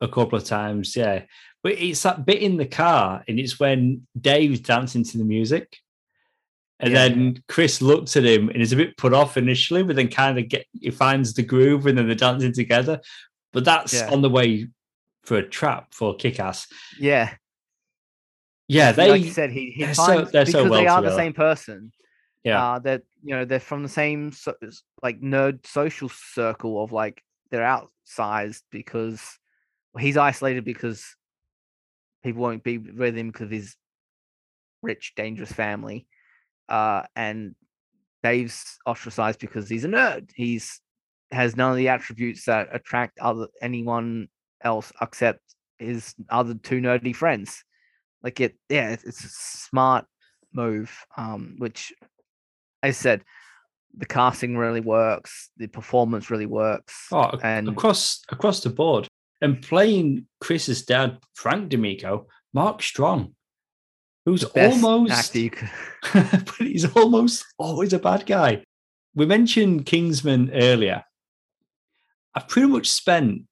a 0.00 0.08
couple 0.08 0.38
of 0.38 0.44
times. 0.44 0.94
Yeah, 0.94 1.22
but 1.62 1.72
it's 1.72 2.02
that 2.02 2.26
bit 2.26 2.42
in 2.42 2.56
the 2.56 2.66
car, 2.66 3.24
and 3.26 3.40
it's 3.40 3.58
when 3.58 4.06
Dave's 4.20 4.60
dancing 4.60 5.04
to 5.04 5.18
the 5.18 5.24
music. 5.24 5.78
And 6.80 6.92
Yeah. 6.92 7.08
then 7.08 7.42
Chris 7.48 7.80
looks 7.80 8.16
at 8.16 8.24
him 8.24 8.48
and 8.48 8.60
is 8.60 8.72
a 8.72 8.76
bit 8.76 8.96
put 8.96 9.12
off 9.14 9.36
initially, 9.36 9.82
but 9.82 9.96
then 9.96 10.08
kind 10.08 10.38
of 10.38 10.48
get 10.48 10.66
he 10.72 10.90
finds 10.90 11.32
the 11.34 11.42
groove 11.42 11.86
and 11.86 11.96
then 11.96 12.06
they're 12.06 12.14
dancing 12.16 12.52
together. 12.52 13.00
But 13.52 13.64
that's 13.64 13.94
Yeah. 13.94 14.10
on 14.10 14.22
the 14.22 14.30
way 14.30 14.68
for 15.22 15.36
a 15.36 15.48
trap 15.48 15.94
for 15.94 16.14
kick 16.16 16.40
ass. 16.40 16.66
Yeah, 16.98 17.34
Yeah, 18.68 18.92
they 18.92 19.10
like 19.10 19.22
you 19.24 19.30
said, 19.30 19.50
he 19.50 19.70
he 19.70 19.84
they're 19.84 19.94
so- 19.94 20.06
finds 20.06 20.32
they're 20.32 20.46
so 20.46 20.64
because 20.64 20.78
they 20.78 20.84
well 20.86 20.96
are 20.98 21.02
the 21.02 21.16
same 21.16 21.32
person. 21.32 21.92
Yeah. 22.42 22.62
uh, 22.62 22.78
that 22.80 23.02
you 23.22 23.34
know 23.34 23.46
they're 23.46 23.58
from 23.60 23.82
the 23.82 23.88
same 23.88 24.30
so, 24.32 24.54
like 25.02 25.20
nerd 25.22 25.66
social 25.66 26.10
circle 26.10 26.82
of 26.84 26.92
like 26.92 27.22
they're 27.50 27.62
outsized 27.62 28.62
because 28.70 29.38
he's 29.98 30.18
isolated 30.18 30.62
because 30.64 31.16
people 32.22 32.42
won't 32.42 32.62
be 32.62 32.76
with 32.76 33.16
him 33.16 33.28
because 33.28 33.44
of 33.46 33.50
his 33.50 33.76
rich, 34.82 35.14
dangerous 35.16 35.52
family, 35.52 36.06
uh, 36.68 37.02
and 37.14 37.54
Dave's 38.22 38.78
ostracized 38.86 39.40
because 39.40 39.68
he's 39.68 39.84
a 39.84 39.88
nerd. 39.88 40.30
He's 40.34 40.80
has 41.30 41.56
none 41.56 41.72
of 41.72 41.76
the 41.76 41.88
attributes 41.88 42.44
that 42.44 42.68
attract 42.72 43.18
other 43.18 43.48
anyone 43.60 44.28
else 44.62 44.92
except 45.00 45.40
his 45.78 46.14
other 46.30 46.54
two 46.54 46.80
nerdy 46.80 47.14
friends. 47.14 47.64
Like 48.22 48.40
it, 48.40 48.56
yeah, 48.68 48.90
it's, 48.90 49.24
a 49.24 49.28
smart 49.28 50.06
move. 50.52 50.90
Um, 51.16 51.56
which 51.58 51.92
I 52.82 52.92
said, 52.92 53.22
the 53.96 54.06
casting 54.06 54.56
really 54.56 54.80
works, 54.80 55.50
the 55.56 55.66
performance 55.66 56.30
really 56.30 56.46
works, 56.46 57.06
Oh, 57.12 57.30
and 57.42 57.68
across 57.68 58.22
across 58.30 58.60
the 58.60 58.70
board. 58.70 59.06
And 59.40 59.60
playing 59.60 60.26
Chris's 60.40 60.84
dad, 60.84 61.18
Frank 61.34 61.68
D'Amico, 61.68 62.28
Mark 62.54 62.82
Strong, 62.82 63.34
who's 64.24 64.44
best 64.44 64.82
almost 64.82 65.34
but 66.12 66.54
he's 66.58 66.84
almost 66.96 67.44
always 67.58 67.92
a 67.92 67.98
bad 67.98 68.26
guy. 68.26 68.62
We 69.14 69.26
mentioned 69.26 69.86
Kingsman 69.86 70.50
earlier. 70.52 71.04
I've 72.34 72.48
pretty 72.48 72.68
much 72.68 72.90
spent 72.90 73.42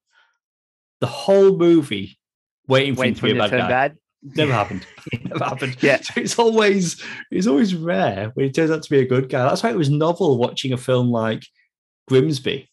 the 1.01 1.07
whole 1.07 1.57
movie 1.57 2.19
waiting 2.67 2.97
for 2.97 3.05
him 3.05 3.15
to 3.15 3.23
be 3.23 3.31
a 3.33 3.35
bad 3.35 3.51
guy. 3.51 3.69
bad. 3.69 3.97
Never 4.23 4.53
happened. 4.61 4.87
Never 5.25 5.45
happened. 5.45 5.77
Yeah. 5.81 6.01
So 6.01 6.21
it's 6.21 6.39
always 6.39 7.03
it's 7.31 7.47
always 7.47 7.75
rare 7.75 8.31
when 8.35 8.47
he 8.47 8.53
turns 8.53 8.71
out 8.71 8.83
to 8.83 8.91
be 8.91 9.01
a 9.01 9.07
good 9.07 9.29
guy. 9.29 9.45
That's 9.49 9.63
why 9.63 9.71
it 9.71 9.77
was 9.77 9.91
novel 9.91 10.39
watching 10.39 10.73
a 10.73 10.77
film 10.77 11.11
like 11.11 11.45
Grimsby, 12.09 12.69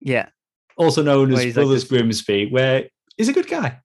Yeah, 0.00 0.28
also 0.76 1.02
known 1.02 1.32
as 1.32 1.38
he's 1.42 1.56
like 1.56 1.64
Brothers 1.64 1.82
this- 1.82 1.90
Grimsby, 1.90 2.50
where 2.50 2.88
he's 3.16 3.28
a 3.28 3.32
good 3.32 3.48
guy. 3.48 3.80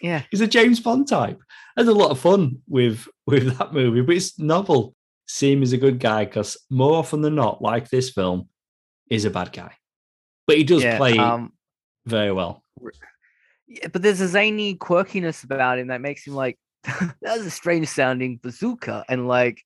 Yeah, 0.00 0.22
He's 0.30 0.40
a 0.40 0.46
James 0.46 0.80
Bond 0.80 1.08
type. 1.08 1.40
I 1.76 1.80
had 1.80 1.88
a 1.88 1.92
lot 1.92 2.10
of 2.10 2.18
fun 2.18 2.62
with 2.68 3.06
with 3.26 3.56
that 3.58 3.72
movie, 3.72 4.00
but 4.00 4.16
it's 4.16 4.38
novel. 4.38 4.94
See 5.26 5.52
him 5.52 5.62
as 5.62 5.72
a 5.72 5.78
good 5.78 5.98
guy 5.98 6.24
because 6.24 6.58
more 6.68 6.96
often 6.96 7.22
than 7.22 7.34
not, 7.34 7.62
like 7.62 7.88
this 7.88 8.10
film, 8.10 8.48
is 9.08 9.24
a 9.24 9.30
bad 9.30 9.52
guy. 9.52 9.72
But 10.46 10.56
he 10.56 10.64
does 10.64 10.82
yeah. 10.82 10.96
play 10.96 11.16
um, 11.16 11.52
very 12.06 12.32
well. 12.32 12.62
yeah, 13.66 13.88
but 13.92 14.02
there's 14.02 14.20
a 14.20 14.28
zany 14.28 14.74
quirkiness 14.74 15.44
about 15.44 15.78
him 15.78 15.88
that 15.88 16.00
makes 16.00 16.26
him 16.26 16.34
like 16.34 16.58
that's 17.22 17.42
a 17.42 17.50
strange 17.50 17.88
sounding 17.88 18.40
bazooka 18.42 19.04
and 19.08 19.28
like 19.28 19.62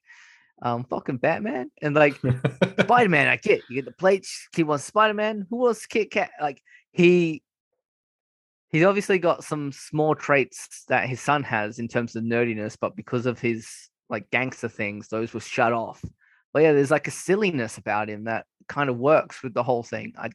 um 0.63 0.85
fucking 0.85 1.17
Batman 1.17 1.71
and 1.83 1.95
like 1.95 2.15
Spider 2.81 3.09
Man. 3.09 3.29
I 3.29 3.37
get 3.37 3.63
you 3.69 3.77
get 3.77 3.85
the 3.85 3.93
plates. 3.93 4.49
He 4.55 4.63
wants 4.63 4.85
Spider 4.85 5.15
Man. 5.15 5.47
Who 5.51 5.57
wants 5.57 5.87
Kit 5.87 6.11
Kat? 6.11 6.31
Like 6.41 6.61
he 6.93 7.43
he's 8.69 8.85
obviously 8.85 9.19
got 9.19 9.45
some 9.45 9.73
small 9.73 10.15
traits 10.15 10.85
that 10.89 11.09
his 11.09 11.21
son 11.21 11.43
has 11.45 11.79
in 11.79 11.89
terms 11.89 12.17
of 12.17 12.25
nerdiness, 12.25 12.77
but 12.81 12.97
because 12.97 13.27
of 13.27 13.39
his 13.39 13.69
like 14.09 14.31
gangster 14.31 14.69
things, 14.69 15.09
those 15.09 15.33
were 15.35 15.41
shut 15.41 15.73
off. 15.73 16.05
But 16.53 16.63
yeah, 16.63 16.73
there's 16.73 16.91
like 16.91 17.09
a 17.09 17.13
silliness 17.13 17.79
about 17.79 18.09
him 18.09 18.25
that 18.25 18.47
kind 18.69 18.91
of 18.91 18.99
works 18.99 19.43
with 19.43 19.55
the 19.55 19.63
whole 19.63 19.83
thing. 19.83 20.15
I 20.19 20.31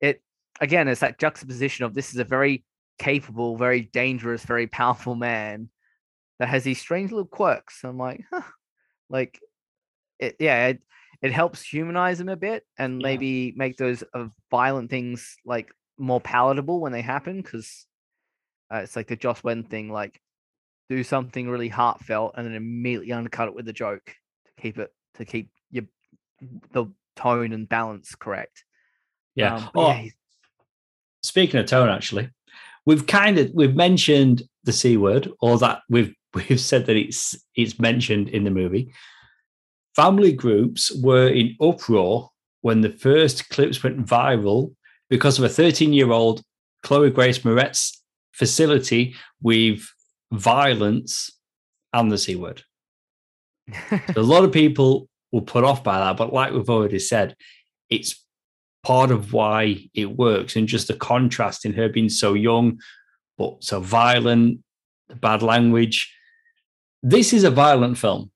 it 0.00 0.22
again, 0.60 0.88
it's 0.88 1.00
that 1.00 1.18
juxtaposition 1.18 1.84
of 1.84 1.94
this 1.94 2.10
is 2.12 2.18
a 2.18 2.24
very 2.24 2.64
capable, 2.98 3.56
very 3.56 3.82
dangerous, 3.82 4.44
very 4.44 4.66
powerful 4.66 5.14
man 5.14 5.68
that 6.38 6.48
has 6.48 6.64
these 6.64 6.80
strange 6.80 7.10
little 7.10 7.26
quirks. 7.26 7.84
I'm 7.84 7.98
like, 7.98 8.24
huh, 8.30 8.42
like 9.08 9.40
it, 10.18 10.36
yeah, 10.38 10.68
it, 10.68 10.82
it 11.22 11.32
helps 11.32 11.62
humanize 11.62 12.20
him 12.20 12.28
a 12.28 12.36
bit 12.36 12.64
and 12.78 13.00
Yeah. 13.00 13.08
maybe 13.08 13.52
make 13.56 13.76
those 13.76 14.02
uh, 14.14 14.26
violent 14.50 14.90
things 14.90 15.36
like 15.44 15.72
more 15.98 16.20
palatable 16.20 16.80
when 16.80 16.92
they 16.92 17.02
happen 17.02 17.40
because 17.42 17.86
Uh, 18.72 18.78
it's 18.82 18.96
like 18.96 19.06
the 19.06 19.16
Joss 19.16 19.44
Whedon 19.44 19.64
thing, 19.64 19.90
like 19.90 20.20
do 20.88 21.04
something 21.04 21.48
really 21.48 21.68
heartfelt 21.68 22.34
and 22.36 22.46
then 22.46 22.54
immediately 22.54 23.12
undercut 23.12 23.48
it 23.48 23.54
with 23.54 23.68
a 23.68 23.72
joke 23.72 24.04
to 24.46 24.62
keep 24.62 24.78
it 24.78 24.92
to 25.14 25.24
keep 25.24 25.50
your 25.70 25.84
the 26.72 26.86
tone 27.16 27.52
and 27.52 27.68
balance 27.68 28.14
correct. 28.14 28.64
Yeah. 29.34 29.56
Um, 29.56 29.70
oh, 29.74 29.88
yeah, 29.92 30.08
speaking 31.22 31.60
of 31.60 31.66
tone, 31.66 31.88
actually, 31.88 32.30
we've 32.86 33.06
kind 33.06 33.38
of 33.38 33.50
we've 33.54 33.76
mentioned 33.76 34.42
the 34.64 34.72
c 34.72 34.96
word, 34.96 35.30
or 35.40 35.58
that 35.58 35.80
we've 35.88 36.14
we've 36.34 36.60
said 36.60 36.86
that 36.86 36.96
it's 36.96 37.36
it's 37.54 37.78
mentioned 37.78 38.28
in 38.28 38.44
the 38.44 38.50
movie. 38.50 38.92
Family 39.94 40.32
groups 40.32 40.90
were 41.02 41.28
in 41.28 41.54
uproar 41.60 42.30
when 42.62 42.80
the 42.80 42.90
first 42.90 43.48
clips 43.50 43.82
went 43.82 44.04
viral 44.04 44.74
because 45.14 45.38
of 45.38 45.44
a 45.44 45.48
13 45.48 45.92
year 45.92 46.10
old 46.10 46.42
Chloe 46.82 47.08
Grace 47.08 47.38
Moretz 47.38 47.98
facility 48.32 49.14
with 49.40 49.86
violence 50.32 51.30
and 51.92 52.10
the 52.10 52.18
C 52.18 52.34
word. 52.34 52.64
a 54.16 54.20
lot 54.20 54.42
of 54.42 54.50
people 54.50 55.08
were 55.30 55.40
put 55.40 55.62
off 55.62 55.84
by 55.84 56.00
that, 56.00 56.16
but 56.16 56.32
like 56.32 56.52
we've 56.52 56.68
already 56.68 56.98
said, 56.98 57.36
it's 57.88 58.26
part 58.82 59.12
of 59.12 59.32
why 59.32 59.88
it 59.94 60.16
works 60.16 60.56
and 60.56 60.66
just 60.66 60.88
the 60.88 60.94
contrast 60.94 61.64
in 61.64 61.74
her 61.74 61.88
being 61.88 62.08
so 62.08 62.34
young 62.34 62.80
but 63.38 63.62
so 63.62 63.78
violent, 63.78 64.64
the 65.06 65.14
bad 65.14 65.42
language. 65.42 66.12
This 67.04 67.32
is 67.32 67.44
a 67.44 67.52
violent 67.52 67.98
film. 67.98 68.32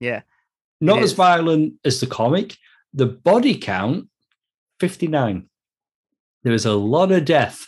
Yeah. 0.00 0.22
Not 0.80 1.04
as 1.04 1.12
violent 1.12 1.74
as 1.84 2.00
the 2.00 2.08
comic. 2.08 2.56
The 2.92 3.06
body 3.06 3.56
count 3.56 4.08
59. 4.80 5.48
There 6.44 6.52
was 6.52 6.66
a 6.66 6.74
lot 6.74 7.10
of 7.10 7.24
death 7.24 7.66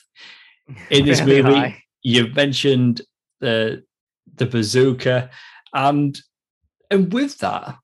in 0.90 1.06
this 1.06 1.20
movie. 1.20 1.54
High. 1.54 1.82
You've 2.02 2.36
mentioned 2.36 3.00
the 3.40 3.82
the 4.36 4.46
bazooka, 4.46 5.30
and 5.74 6.16
and 6.90 7.12
with 7.12 7.38
that, 7.38 7.76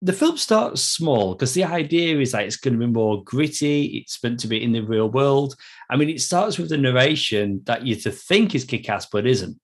the 0.00 0.12
film 0.12 0.36
starts 0.36 0.82
small 0.82 1.34
because 1.34 1.54
the 1.54 1.64
idea 1.64 2.18
is 2.20 2.32
that 2.32 2.44
it's 2.44 2.56
going 2.56 2.74
to 2.74 2.86
be 2.86 2.92
more 2.92 3.22
gritty. 3.24 3.84
It's 3.98 4.22
meant 4.22 4.40
to 4.40 4.48
be 4.48 4.62
in 4.62 4.72
the 4.72 4.80
real 4.80 5.10
world. 5.10 5.56
I 5.90 5.96
mean, 5.96 6.08
it 6.08 6.20
starts 6.20 6.58
with 6.58 6.68
the 6.68 6.78
narration 6.78 7.62
that 7.64 7.86
you 7.86 7.96
to 7.96 8.10
think 8.10 8.54
is 8.54 8.64
kick-ass, 8.64 9.06
but 9.06 9.26
isn't. 9.26 9.58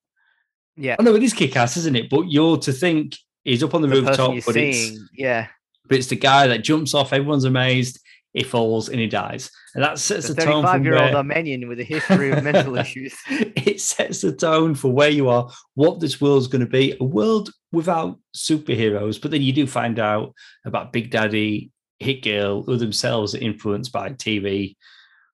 Yeah. 0.76 0.96
Oh 0.98 1.02
no, 1.02 1.14
it 1.14 1.22
is 1.22 1.32
kick-ass, 1.32 1.76
isn't 1.76 1.96
it? 1.96 2.10
But 2.10 2.30
you're 2.30 2.58
to 2.58 2.72
think 2.72 3.16
he's 3.44 3.62
up 3.62 3.74
on 3.74 3.82
the, 3.82 3.88
the 3.88 4.02
rooftop, 4.02 4.34
but 4.44 4.54
seeing, 4.54 4.94
it's 4.94 5.00
yeah. 5.14 5.46
But 5.86 5.98
it's 5.98 6.08
the 6.08 6.16
guy 6.16 6.46
that 6.46 6.64
jumps 6.64 6.94
off. 6.94 7.12
Everyone's 7.12 7.44
amazed 7.44 8.00
he 8.32 8.44
falls 8.44 8.88
and 8.88 9.00
he 9.00 9.06
dies. 9.06 9.50
And 9.74 9.82
that 9.82 9.98
sets 9.98 10.28
the, 10.28 10.34
the 10.34 10.42
tone. 10.42 10.62
35 10.62 10.84
year 10.84 11.02
old 11.02 11.14
Armenian 11.14 11.68
with 11.68 11.80
a 11.80 11.84
history 11.84 12.30
of 12.30 12.44
mental 12.44 12.76
issues. 12.78 13.14
It 13.28 13.80
sets 13.80 14.20
the 14.20 14.32
tone 14.32 14.74
for 14.74 14.92
where 14.92 15.10
you 15.10 15.28
are, 15.28 15.50
what 15.74 16.00
this 16.00 16.20
world's 16.20 16.46
going 16.46 16.64
to 16.64 16.70
be 16.70 16.96
a 17.00 17.04
world 17.04 17.50
without 17.72 18.18
superheroes. 18.36 19.20
But 19.20 19.30
then 19.30 19.42
you 19.42 19.52
do 19.52 19.66
find 19.66 19.98
out 19.98 20.34
about 20.64 20.92
Big 20.92 21.10
Daddy, 21.10 21.70
Hit 21.98 22.22
Girl, 22.22 22.62
who 22.62 22.76
themselves 22.76 23.34
are 23.34 23.38
influenced 23.38 23.92
by 23.92 24.10
TV, 24.10 24.76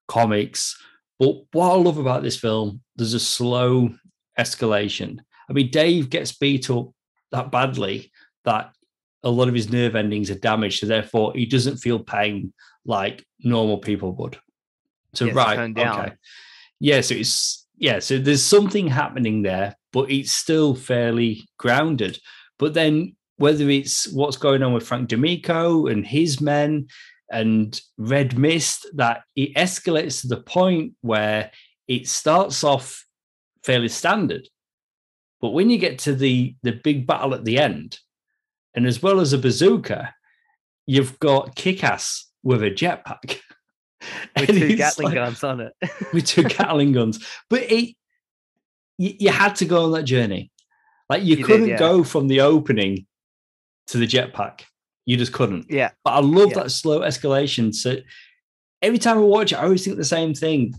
comics. 0.07 0.75
But 1.19 1.35
what 1.51 1.71
I 1.71 1.75
love 1.75 1.97
about 1.97 2.23
this 2.23 2.37
film, 2.37 2.81
there's 2.95 3.13
a 3.13 3.19
slow 3.19 3.89
escalation. 4.39 5.19
I 5.49 5.53
mean, 5.53 5.69
Dave 5.69 6.09
gets 6.09 6.31
beat 6.31 6.69
up 6.69 6.89
that 7.31 7.51
badly 7.51 8.11
that 8.45 8.71
a 9.23 9.29
lot 9.29 9.47
of 9.47 9.53
his 9.53 9.69
nerve 9.69 9.95
endings 9.95 10.29
are 10.29 10.39
damaged. 10.39 10.79
So 10.79 10.85
therefore, 10.85 11.33
he 11.35 11.45
doesn't 11.45 11.77
feel 11.77 11.99
pain 11.99 12.53
like 12.87 13.23
normal 13.39 13.77
people 13.77 14.13
would. 14.13 14.39
So 15.13 15.29
right, 15.31 15.59
okay, 15.77 16.13
yeah. 16.79 17.01
So 17.01 17.13
it's 17.15 17.67
yeah. 17.77 17.99
So 17.99 18.17
there's 18.17 18.43
something 18.43 18.87
happening 18.87 19.43
there, 19.43 19.75
but 19.93 20.09
it's 20.09 20.31
still 20.31 20.73
fairly 20.73 21.47
grounded. 21.59 22.19
But 22.57 22.73
then 22.73 23.15
whether 23.35 23.69
it's 23.69 24.07
what's 24.11 24.37
going 24.37 24.63
on 24.63 24.73
with 24.73 24.87
Frank 24.87 25.09
D'Amico 25.09 25.87
and 25.87 26.05
his 26.05 26.41
men 26.41 26.87
and 27.31 27.79
Red 27.97 28.37
Mist, 28.37 28.87
that 28.95 29.21
it 29.35 29.53
escalates 29.55 30.21
to 30.21 30.27
the 30.27 30.41
point 30.41 30.93
where 31.01 31.51
it 31.87 32.07
starts 32.07 32.63
off 32.63 33.05
fairly 33.63 33.89
standard. 33.89 34.47
But 35.41 35.51
when 35.51 35.69
you 35.69 35.77
get 35.77 35.99
to 35.99 36.15
the 36.15 36.55
the 36.63 36.71
big 36.71 37.05
battle 37.05 37.33
at 37.33 37.43
the 37.43 37.59
end, 37.59 37.99
and 38.73 38.85
as 38.85 39.01
well 39.01 39.19
as 39.19 39.33
a 39.33 39.37
bazooka, 39.37 40.13
you've 40.85 41.19
got 41.19 41.55
Kick-Ass 41.55 42.26
with 42.43 42.63
a 42.63 42.71
jetpack. 42.71 43.39
With 44.39 44.49
two 44.49 44.75
Gatling 44.75 45.07
like, 45.07 45.15
guns 45.15 45.43
on 45.43 45.59
it. 45.59 45.73
with 46.13 46.25
two 46.25 46.43
Gatling 46.43 46.91
guns. 46.91 47.25
But 47.49 47.63
it, 47.63 47.95
you, 48.99 49.13
you, 49.19 49.29
had 49.31 49.55
to 49.55 49.65
go 49.65 49.85
on 49.85 49.91
that 49.93 50.03
journey. 50.03 50.51
Like 51.09 51.23
you, 51.23 51.37
you 51.37 51.43
couldn't 51.43 51.61
did, 51.61 51.69
yeah. 51.69 51.77
go 51.79 52.03
from 52.03 52.27
the 52.27 52.41
opening 52.41 53.07
to 53.87 53.97
the 53.97 54.05
jetpack. 54.05 54.61
You 55.05 55.17
just 55.17 55.33
couldn't. 55.33 55.65
Yeah. 55.69 55.91
But 56.03 56.11
I 56.11 56.19
love 56.19 56.49
yeah. 56.49 56.63
that 56.63 56.69
slow 56.69 56.99
escalation. 56.99 57.73
So 57.73 57.97
every 58.81 58.99
time 58.99 59.17
I 59.17 59.21
watch 59.21 59.51
it, 59.51 59.57
I 59.57 59.63
always 59.63 59.83
think 59.83 59.97
the 59.97 60.05
same 60.05 60.33
thing. 60.33 60.75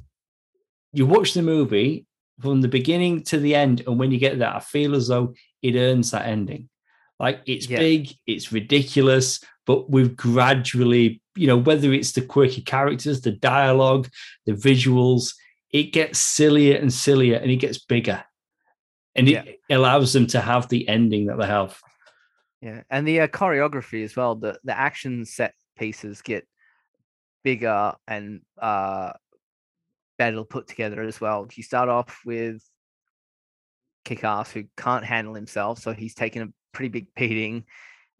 You 0.92 1.06
watch 1.06 1.34
the 1.34 1.42
movie 1.42 2.06
from 2.40 2.60
the 2.60 2.68
beginning 2.68 3.24
to 3.24 3.38
the 3.38 3.54
end, 3.54 3.82
and 3.86 3.98
when 3.98 4.12
you 4.12 4.18
get 4.18 4.38
there, 4.38 4.54
I 4.54 4.60
feel 4.60 4.94
as 4.94 5.08
though 5.08 5.34
it 5.62 5.76
earns 5.76 6.12
that 6.12 6.26
ending. 6.26 6.68
Like 7.18 7.40
it's 7.46 7.68
yeah. 7.68 7.78
big, 7.78 8.12
it's 8.26 8.52
ridiculous, 8.52 9.40
but 9.66 9.90
we've 9.90 10.16
gradually, 10.16 11.20
you 11.38 11.46
know, 11.46 11.56
whether 11.56 11.92
it's 11.92 12.12
the 12.12 12.22
quirky 12.22 12.62
characters, 12.62 13.20
the 13.20 13.32
dialogue, 13.32 14.08
the 14.46 14.52
visuals, 14.52 15.34
it 15.70 15.92
gets 15.92 16.18
sillier 16.18 16.76
and 16.76 16.92
sillier 16.92 17.36
and 17.36 17.50
it 17.50 17.56
gets 17.56 17.78
bigger. 17.78 18.24
And 19.14 19.28
it 19.28 19.58
yeah. 19.68 19.76
allows 19.76 20.12
them 20.12 20.26
to 20.28 20.40
have 20.40 20.68
the 20.68 20.88
ending 20.88 21.26
that 21.26 21.38
they 21.38 21.46
have. 21.46 21.78
Yeah. 22.60 22.82
And 22.90 23.06
the 23.06 23.20
uh, 23.20 23.26
choreography 23.28 24.04
as 24.04 24.16
well, 24.16 24.34
the, 24.34 24.58
the 24.64 24.76
action 24.76 25.24
set 25.24 25.54
pieces 25.76 26.22
get 26.22 26.46
bigger 27.44 27.94
and 28.06 28.42
uh, 28.60 29.12
better 30.18 30.44
put 30.44 30.66
together 30.66 31.02
as 31.02 31.20
well. 31.20 31.46
You 31.54 31.62
start 31.62 31.88
off 31.88 32.20
with 32.24 32.62
Kick-Ass, 34.04 34.52
who 34.52 34.64
can't 34.76 35.04
handle 35.04 35.34
himself, 35.34 35.80
so 35.80 35.92
he's 35.92 36.14
taken 36.14 36.42
a 36.42 36.52
pretty 36.72 36.88
big 36.88 37.06
beating 37.14 37.64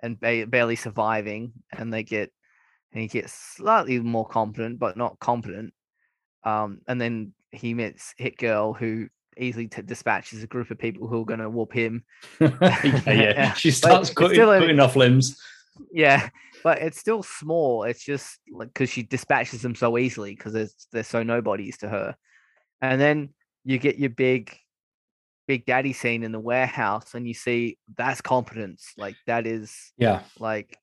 and 0.01 0.21
ba- 0.21 0.47
barely 0.47 0.77
surviving, 0.77 1.53
and 1.77 1.93
they 1.93 2.03
get 2.03 2.33
and 2.93 3.03
he 3.03 3.09
gets 3.09 3.33
slightly 3.33 3.99
more 4.01 4.27
competent, 4.27 4.79
but 4.79 4.97
not 4.97 5.19
competent. 5.19 5.73
Um, 6.45 6.81
and 6.87 7.01
then 7.01 7.33
he 7.51 7.75
meets 7.75 8.15
Hit 8.17 8.37
Girl, 8.39 8.73
who 8.73 9.09
easily 9.37 9.69
t- 9.69 9.83
dispatches 9.83 10.43
a 10.43 10.47
group 10.47 10.71
of 10.71 10.79
people 10.79 11.07
who 11.07 11.23
are 11.23 11.27
going 11.27 11.41
to 11.41 11.51
whoop 11.51 11.73
him. 11.73 12.05
yeah, 12.41 13.05
yeah, 13.07 13.53
she 13.55 13.71
starts 13.71 14.11
cutting, 14.11 14.37
cutting 14.37 14.81
off 14.81 14.97
limbs. 14.97 15.41
Yeah, 15.93 16.29
but 16.65 16.79
it's 16.79 16.99
still 16.99 17.23
small. 17.23 17.85
It's 17.85 18.05
just 18.05 18.39
like 18.51 18.69
because 18.69 18.91
she 18.91 19.03
dispatches 19.03 19.63
them 19.63 19.75
so 19.75 19.99
easily 19.99 20.35
because 20.35 20.75
they're 20.93 21.05
so 21.05 21.23
nobodies 21.23 21.79
to 21.79 21.89
her. 21.89 22.17
And 22.81 23.01
then 23.01 23.31
you 23.65 23.79
get 23.79 23.99
your 23.99 24.11
big 24.11 24.57
Big 25.49 25.65
Daddy 25.65 25.95
scene 25.95 26.25
in 26.25 26.31
the 26.31 26.39
warehouse, 26.39 27.15
and 27.15 27.27
you 27.27 27.33
see 27.33 27.79
that's 27.97 28.21
competence. 28.21 28.93
Like 28.99 29.17
that 29.27 29.47
is 29.47 29.93
yeah. 29.97 30.21
Like, 30.39 30.77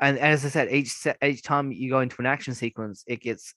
and, 0.00 0.18
and 0.18 0.32
as 0.32 0.44
I 0.44 0.48
said, 0.48 0.72
each 0.72 1.06
each 1.22 1.42
time 1.42 1.72
you 1.72 1.90
go 1.90 2.00
into 2.00 2.16
an 2.18 2.26
action 2.26 2.54
sequence, 2.54 3.04
it 3.06 3.20
gets 3.20 3.54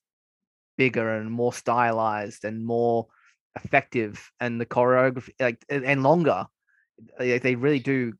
bigger 0.77 1.17
and 1.17 1.31
more 1.31 1.53
stylized 1.53 2.45
and 2.45 2.65
more 2.65 3.07
effective, 3.55 4.31
and 4.39 4.61
the 4.61 4.65
choreography 4.65 5.31
like 5.39 5.63
and 5.69 6.03
longer. 6.03 6.45
Like, 7.19 7.41
they 7.41 7.55
really 7.55 7.79
do. 7.79 8.13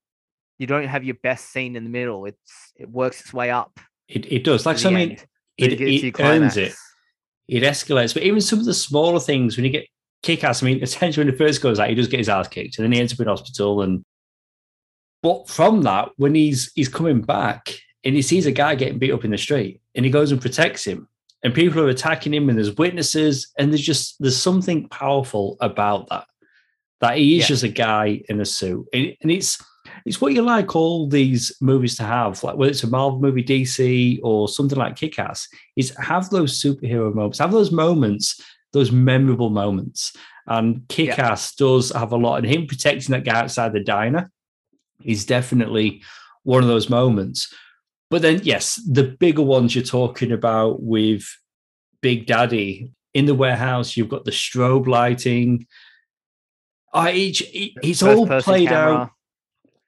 You 0.59 0.68
don't 0.68 0.88
have 0.88 1.03
your 1.03 1.15
best 1.22 1.51
scene 1.51 1.76
in 1.76 1.84
the 1.84 1.89
middle. 1.89 2.26
It's 2.26 2.74
it 2.76 2.89
works 2.89 3.22
its 3.22 3.34
way 3.34 3.51
up. 3.51 3.80
It 4.07 4.32
it 4.32 4.43
does. 4.43 4.65
Like 4.65 4.80
something 4.80 5.11
it, 5.57 5.74
it, 5.74 5.82
it 5.82 6.20
earns 6.20 6.57
it. 6.57 6.74
It 7.47 7.63
escalates. 7.63 8.13
But 8.13 8.24
even 8.24 8.41
some 8.41 8.59
of 8.59 8.65
the 8.65 8.74
smaller 8.74 9.20
things, 9.20 9.55
when 9.55 9.65
you 9.65 9.72
get 9.72 9.88
kick 10.24 10.43
ass. 10.43 10.61
I 10.61 10.65
mean, 10.65 10.82
essentially, 10.82 11.26
when 11.26 11.34
he 11.34 11.38
first 11.38 11.61
goes 11.61 11.80
out, 11.80 11.89
he 11.89 11.95
does 11.95 12.07
get 12.07 12.20
his 12.20 12.30
ass 12.30 12.47
kicked, 12.47 12.78
and 12.78 12.84
then 12.84 12.91
he 12.91 12.99
ends 12.99 13.13
up 13.13 13.20
in 13.20 13.28
hospital. 13.28 13.82
And 13.82 14.03
but 15.22 15.47
from 15.49 15.84
that, 15.84 16.09
when 16.18 16.36
he's 16.36 16.72
he's 16.76 16.89
coming 16.89 17.22
back 17.22 17.76
and 18.08 18.16
he 18.16 18.22
sees 18.22 18.45
a 18.45 18.51
guy 18.51 18.74
getting 18.74 18.97
beat 18.97 19.12
up 19.12 19.26
in 19.26 19.32
the 19.32 19.38
street, 19.38 19.82
and 19.93 20.05
he 20.05 20.12
goes 20.12 20.32
and 20.32 20.39
protects 20.39 20.86
him, 20.86 21.10
and 21.43 21.53
people 21.53 21.82
are 21.82 21.89
attacking 21.89 22.34
him, 22.34 22.47
and 22.47 22.58
there's 22.58 22.78
witnesses, 22.78 23.51
and 23.60 23.72
there's 23.72 23.82
just 23.82 24.16
there's 24.20 24.41
something 24.41 24.88
powerful 24.88 25.58
about 25.60 26.08
that. 26.10 26.26
That 27.01 27.18
he 27.18 27.38
is 27.38 27.43
yeah. 27.43 27.47
just 27.47 27.64
a 27.64 27.70
guy 27.70 28.22
in 28.30 28.39
a 28.39 28.45
suit, 28.45 28.88
and, 28.93 29.14
and 29.22 29.30
it's 29.30 29.62
it's 30.05 30.22
what 30.22 30.34
you 30.34 30.41
like 30.41 30.74
all 30.74 31.10
these 31.10 31.55
movies 31.60 31.97
to 31.97 32.03
have, 32.03 32.41
like 32.43 32.55
whether 32.55 32.72
it's 32.72 32.84
a 32.84 32.88
Marvel 32.88 33.20
movie, 33.20 33.43
DC, 33.43 34.20
or 34.24 34.47
something 34.47 34.78
like 34.78 34.95
Kick 34.95 35.20
Ass, 35.20 35.49
is 35.76 35.93
have 35.97 36.30
those 36.30 36.62
superhero 36.64 37.14
moments, 37.14 37.39
have 37.39 37.51
those 37.51 37.72
moments 37.72 38.41
those 38.74 38.91
memorable 38.91 39.49
moments. 39.49 40.16
And 40.45 40.88
Kick 40.88 41.20
Ass 41.20 41.53
yeah. 41.58 41.66
does 41.66 41.91
have 41.91 42.14
a 42.14 42.18
lot, 42.18 42.38
and 42.38 42.47
him 42.47 42.68
protecting 42.68 43.12
that 43.12 43.26
guy 43.26 43.39
outside 43.41 43.74
the 43.74 43.84
diner 43.84 44.32
is 45.03 45.26
definitely 45.26 46.01
one 46.43 46.64
of 46.64 46.70
those 46.70 46.89
moments. 46.89 47.53
But 48.10 48.22
then, 48.22 48.41
yes, 48.43 48.82
the 48.89 49.03
bigger 49.03 49.41
ones 49.41 49.76
you're 49.76 49.84
talking 49.84 50.32
about 50.32 50.82
with 50.82 51.26
Big 52.01 52.26
Daddy 52.26 52.91
in 53.14 53.26
the 53.26 53.36
warehouse, 53.36 53.97
you've 53.97 54.10
got 54.10 54.26
the 54.26 54.32
strobe 54.32 54.88
lighting, 54.88 55.68
I, 56.93 57.12
each, 57.12 57.43
it's 57.53 58.01
all 58.01 58.28
played 58.28 58.70
camera. 58.70 58.95
out. 58.95 59.12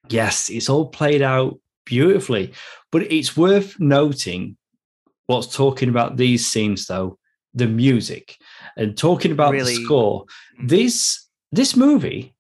Yes, 0.10 0.50
it's 0.50 0.70
all 0.70 0.88
played 0.88 1.22
out 1.22 1.60
beautifully. 1.86 2.54
But 2.92 3.04
it's 3.12 3.38
worth 3.38 3.80
noting 3.80 4.58
what's 5.28 5.56
talking 5.56 5.90
about 5.90 6.18
these 6.18 6.46
scenes, 6.46 6.88
though 6.88 7.18
the 7.54 7.68
music 7.68 8.38
and 8.78 8.98
talking 8.98 9.32
about 9.32 9.52
really? 9.52 9.76
the 9.76 9.84
score. 9.84 10.26
Mm. 10.62 10.70
This 10.70 11.28
this 11.52 11.76
movie 11.76 12.36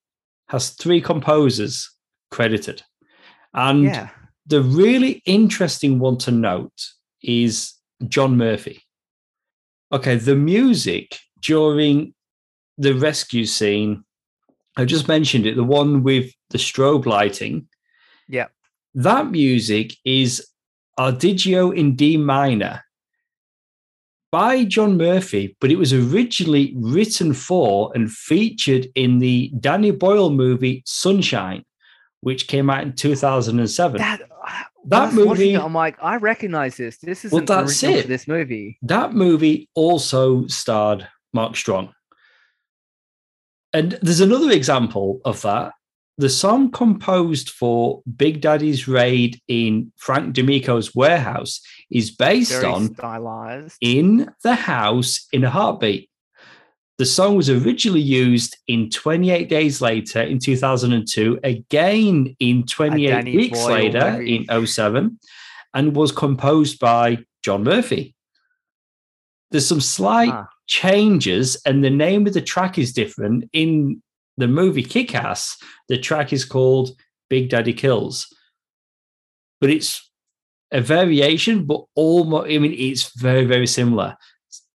has 0.49 0.71
three 0.71 1.01
composers 1.01 1.89
credited, 2.31 2.83
and 3.53 3.83
yeah. 3.83 4.09
The 4.49 4.61
really 4.63 5.21
interesting 5.25 5.99
one 5.99 6.17
to 6.17 6.31
note 6.31 6.87
is 7.21 7.73
John 8.07 8.35
Murphy. 8.35 8.83
Okay, 9.91 10.15
the 10.15 10.35
music 10.35 11.19
during 11.39 12.13
the 12.77 12.93
rescue 12.93 13.45
scene, 13.45 14.03
I 14.75 14.85
just 14.85 15.07
mentioned 15.07 15.45
it, 15.45 15.55
the 15.55 15.63
one 15.63 16.03
with 16.03 16.31
the 16.49 16.57
strobe 16.57 17.05
lighting. 17.05 17.67
Yeah. 18.27 18.47
That 18.95 19.29
music 19.29 19.95
is 20.03 20.47
Adagio 20.97 21.71
in 21.71 21.95
D 21.95 22.17
minor 22.17 22.83
by 24.31 24.63
John 24.63 24.97
Murphy, 24.97 25.55
but 25.61 25.71
it 25.71 25.77
was 25.77 25.93
originally 25.93 26.73
written 26.75 27.33
for 27.33 27.91
and 27.93 28.11
featured 28.11 28.87
in 28.95 29.19
the 29.19 29.51
Danny 29.59 29.91
Boyle 29.91 30.29
movie 30.29 30.83
Sunshine, 30.85 31.63
which 32.21 32.47
came 32.47 32.69
out 32.69 32.83
in 32.83 32.93
2007. 32.93 33.97
That, 33.99 34.28
that 34.89 35.13
movie, 35.13 35.53
it, 35.53 35.61
I'm 35.61 35.73
like, 35.73 35.97
I 36.01 36.17
recognize 36.17 36.77
this. 36.77 36.97
This 36.97 37.25
is 37.25 37.31
well, 37.31 37.43
that's 37.43 37.81
it. 37.83 38.07
this 38.07 38.27
movie. 38.27 38.77
That 38.81 39.13
movie 39.13 39.69
also 39.75 40.47
starred 40.47 41.07
Mark 41.33 41.55
Strong. 41.55 41.93
And 43.73 43.99
there's 44.01 44.21
another 44.21 44.51
example 44.51 45.21
of 45.25 45.41
that. 45.43 45.73
The 46.17 46.29
song 46.29 46.71
composed 46.71 47.49
for 47.49 48.01
Big 48.17 48.41
Daddy's 48.41 48.87
raid 48.87 49.39
in 49.47 49.93
Frank 49.95 50.33
D'Amico's 50.33 50.93
warehouse 50.93 51.61
is 51.89 52.11
based 52.11 52.51
Very 52.51 52.65
on 52.65 52.93
stylized. 52.93 53.77
In 53.79 54.29
the 54.43 54.55
House 54.55 55.27
in 55.31 55.45
a 55.45 55.49
Heartbeat. 55.49 56.09
The 56.99 57.05
song 57.05 57.37
was 57.37 57.49
originally 57.49 58.01
used 58.01 58.57
in 58.67 58.89
28 58.89 59.47
Days 59.47 59.81
Later 59.81 60.21
in 60.21 60.37
2002, 60.37 61.39
again 61.45 62.35
in 62.41 62.65
28 62.65 63.23
Weeks 63.23 63.57
Boyle 63.57 63.73
Later 63.73 64.21
in 64.21 64.67
07, 64.67 65.17
and 65.73 65.95
was 65.95 66.11
composed 66.11 66.77
by 66.77 67.19
John 67.41 67.63
Murphy. 67.63 68.15
There's 69.49 69.65
some 69.65 69.79
slight 69.79 70.33
ah. 70.33 70.49
changes, 70.67 71.55
and 71.65 71.85
the 71.85 71.89
name 71.89 72.27
of 72.27 72.33
the 72.33 72.41
track 72.41 72.77
is 72.77 72.91
different. 72.91 73.49
In 73.53 74.03
the 74.35 74.49
movie 74.49 74.83
Kick 74.83 75.15
Ass, 75.15 75.55
the 75.87 75.97
track 75.97 76.33
is 76.33 76.43
called 76.43 76.91
Big 77.29 77.47
Daddy 77.49 77.73
Kills. 77.73 78.27
But 79.61 79.69
it's 79.69 80.11
a 80.71 80.81
variation, 80.81 81.63
but 81.63 81.85
almost, 81.95 82.47
I 82.47 82.57
mean, 82.57 82.75
it's 82.77 83.17
very, 83.17 83.45
very 83.45 83.67
similar. 83.67 84.17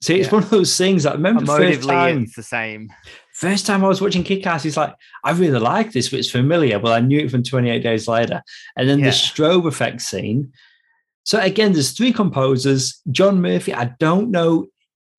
See, 0.01 0.15
it's 0.19 0.27
yeah. 0.27 0.35
one 0.35 0.43
of 0.43 0.49
those 0.49 0.77
things 0.77 1.03
that 1.03 1.11
I 1.11 1.15
remember 1.15 1.41
the 1.41 1.57
first 1.57 1.87
time. 1.87 2.23
It's 2.23 2.35
the 2.35 2.43
same. 2.43 2.89
First 3.33 3.65
time 3.65 3.83
I 3.83 3.87
was 3.87 4.01
watching 4.01 4.23
Kick 4.23 4.45
Ass, 4.47 4.63
he's 4.63 4.77
like, 4.77 4.93
I 5.23 5.31
really 5.31 5.59
like 5.59 5.91
this, 5.91 6.09
but 6.09 6.19
it's 6.19 6.31
familiar. 6.31 6.79
Well, 6.79 6.93
I 6.93 6.99
knew 6.99 7.19
it 7.19 7.31
from 7.31 7.43
28 7.43 7.79
Days 7.81 8.07
Later. 8.07 8.41
And 8.75 8.87
then 8.87 8.99
yeah. 8.99 9.05
the 9.05 9.11
strobe 9.11 9.65
effect 9.65 10.01
scene. 10.01 10.51
So 11.23 11.39
again, 11.39 11.73
there's 11.73 11.91
three 11.91 12.13
composers. 12.13 13.01
John 13.11 13.41
Murphy, 13.41 13.73
I 13.73 13.93
don't 13.99 14.31
know 14.31 14.67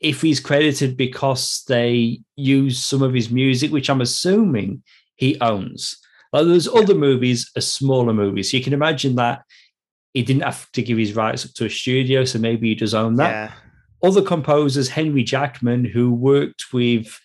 if 0.01 0.23
he's 0.23 0.41
credited 0.41 0.97
because 0.97 1.63
they 1.69 2.21
use 2.37 2.83
some 2.83 3.03
of 3.03 3.13
his 3.13 3.31
music, 3.31 3.71
which 3.71 3.91
I'm 3.91 4.01
assuming 4.01 4.83
he 5.17 5.39
owns. 5.41 5.99
Like 6.33 6.47
there's 6.47 6.67
yeah. 6.67 6.81
other 6.81 6.95
movies, 6.95 7.51
a 7.55 7.61
smaller 7.61 8.15
movies. 8.15 8.51
So 8.51 8.57
you 8.57 8.65
can 8.65 8.73
imagine 8.73 9.17
that 9.17 9.43
he 10.15 10.23
didn't 10.23 10.43
have 10.43 10.71
to 10.73 10.83
give 10.83 10.99
his 10.99 11.15
rights 11.15 11.45
up 11.45 11.53
to 11.53 11.67
a 11.67 11.71
studio, 11.71 12.25
so 12.25 12.39
maybe 12.39 12.69
he 12.69 12.75
does 12.75 12.95
own 12.95 13.17
that. 13.17 13.53
Other 14.03 14.23
composers, 14.23 14.89
Henry 14.89 15.23
Jackman, 15.23 15.85
who 15.85 16.13
worked 16.13 16.73
with 16.73 17.21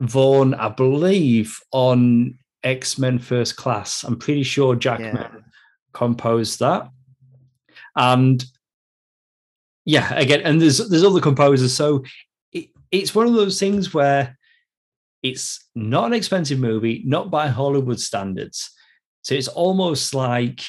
Vaughn, 0.00 0.54
I 0.54 0.68
believe, 0.68 1.58
on 1.70 2.38
X 2.64 2.98
Men 2.98 3.18
First 3.18 3.56
Class. 3.56 4.02
I'm 4.02 4.18
pretty 4.18 4.42
sure 4.42 4.74
Jackman 4.74 5.16
yeah. 5.16 5.40
composed 5.92 6.58
that. 6.60 6.88
And 7.96 8.44
yeah, 9.84 10.14
again, 10.14 10.40
and 10.42 10.60
there's 10.60 10.78
there's 10.88 11.04
other 11.04 11.20
composers. 11.20 11.74
So 11.74 12.04
it, 12.52 12.70
it's 12.90 13.14
one 13.14 13.26
of 13.26 13.34
those 13.34 13.58
things 13.58 13.92
where 13.92 14.36
it's 15.22 15.68
not 15.74 16.06
an 16.06 16.12
expensive 16.14 16.58
movie, 16.58 17.02
not 17.04 17.30
by 17.30 17.48
Hollywood 17.48 18.00
standards. 18.00 18.70
So 19.22 19.34
it's 19.34 19.48
almost 19.48 20.14
like 20.14 20.62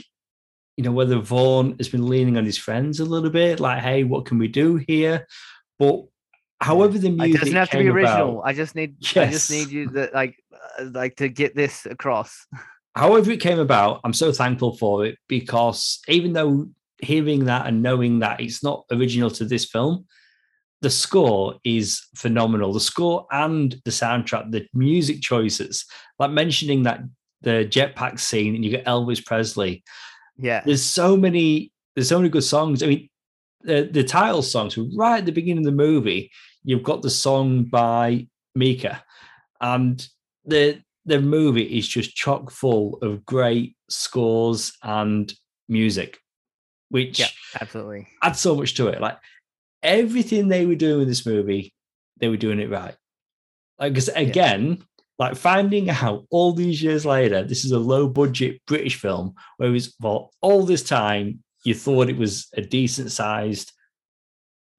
you 0.77 0.83
know, 0.83 0.91
whether 0.91 1.17
Vaughn 1.17 1.75
has 1.77 1.89
been 1.89 2.07
leaning 2.07 2.37
on 2.37 2.45
his 2.45 2.57
friends 2.57 2.99
a 2.99 3.05
little 3.05 3.29
bit, 3.29 3.59
like, 3.59 3.81
hey, 3.81 4.03
what 4.03 4.25
can 4.25 4.37
we 4.37 4.47
do 4.47 4.77
here? 4.77 5.27
But 5.77 6.03
however 6.63 6.97
the 6.97 7.09
music 7.09 7.35
it 7.35 7.39
doesn't 7.39 7.55
have 7.55 7.69
to 7.71 7.77
be 7.77 7.89
original. 7.89 8.39
About, 8.39 8.47
I 8.47 8.53
just 8.53 8.75
need 8.75 8.95
yes. 8.99 9.17
I 9.17 9.31
just 9.31 9.51
need 9.51 9.69
you 9.69 9.89
that 9.89 10.13
like 10.13 10.35
uh, 10.79 10.85
like 10.85 11.17
to 11.17 11.29
get 11.29 11.55
this 11.55 11.85
across. 11.85 12.47
However 12.95 13.31
it 13.31 13.41
came 13.41 13.59
about, 13.59 14.01
I'm 14.03 14.13
so 14.13 14.31
thankful 14.31 14.77
for 14.77 15.03
it 15.03 15.17
because 15.27 15.99
even 16.07 16.33
though 16.33 16.67
hearing 16.99 17.45
that 17.45 17.65
and 17.65 17.81
knowing 17.81 18.19
that 18.19 18.39
it's 18.39 18.63
not 18.63 18.85
original 18.91 19.31
to 19.31 19.45
this 19.45 19.65
film, 19.65 20.05
the 20.81 20.91
score 20.91 21.55
is 21.63 22.05
phenomenal. 22.15 22.71
The 22.71 22.79
score 22.79 23.25
and 23.31 23.75
the 23.83 23.89
soundtrack, 23.89 24.51
the 24.51 24.67
music 24.75 25.21
choices, 25.21 25.85
like 26.19 26.29
mentioning 26.29 26.83
that 26.83 27.01
the 27.41 27.67
jetpack 27.67 28.19
scene 28.19 28.53
and 28.53 28.63
you 28.63 28.69
get 28.69 28.85
Elvis 28.85 29.25
Presley. 29.25 29.83
Yeah. 30.37 30.61
There's 30.65 30.83
so 30.83 31.15
many, 31.15 31.71
there's 31.95 32.09
so 32.09 32.17
many 32.17 32.29
good 32.29 32.43
songs. 32.43 32.83
I 32.83 32.87
mean, 32.87 33.09
the, 33.61 33.89
the 33.91 34.03
title 34.03 34.41
songs 34.41 34.77
right 34.77 35.19
at 35.19 35.25
the 35.25 35.31
beginning 35.31 35.65
of 35.65 35.65
the 35.65 35.83
movie, 35.83 36.31
you've 36.63 36.83
got 36.83 37.01
the 37.01 37.09
song 37.09 37.63
by 37.63 38.27
Mika. 38.55 39.03
And 39.61 40.05
the 40.45 40.81
the 41.05 41.19
movie 41.19 41.77
is 41.77 41.87
just 41.87 42.15
chock 42.15 42.49
full 42.49 42.97
of 43.01 43.25
great 43.25 43.75
scores 43.89 44.73
and 44.83 45.33
music, 45.67 46.19
which 46.89 47.19
yeah, 47.19 47.27
absolutely 47.59 48.07
adds 48.23 48.39
so 48.39 48.55
much 48.55 48.73
to 48.75 48.87
it. 48.87 49.01
Like 49.01 49.17
everything 49.81 50.47
they 50.47 50.65
were 50.65 50.75
doing 50.75 51.03
in 51.03 51.07
this 51.07 51.25
movie, 51.25 51.73
they 52.19 52.29
were 52.29 52.37
doing 52.37 52.59
it 52.59 52.69
right. 52.69 52.95
Like, 53.79 53.93
because 53.93 54.09
again, 54.09 54.77
yeah 54.79 54.85
like 55.19 55.35
finding 55.35 55.89
out 55.89 56.25
all 56.29 56.53
these 56.53 56.81
years 56.81 57.05
later, 57.05 57.43
this 57.43 57.65
is 57.65 57.71
a 57.71 57.79
low 57.79 58.07
budget 58.07 58.61
British 58.65 58.95
film, 58.95 59.35
where 59.57 59.69
it 59.69 59.73
was 59.73 59.95
for 60.01 60.29
all 60.41 60.63
this 60.63 60.83
time 60.83 61.43
you 61.63 61.73
thought 61.73 62.09
it 62.09 62.17
was 62.17 62.49
a 62.53 62.61
decent 62.61 63.11
sized 63.11 63.71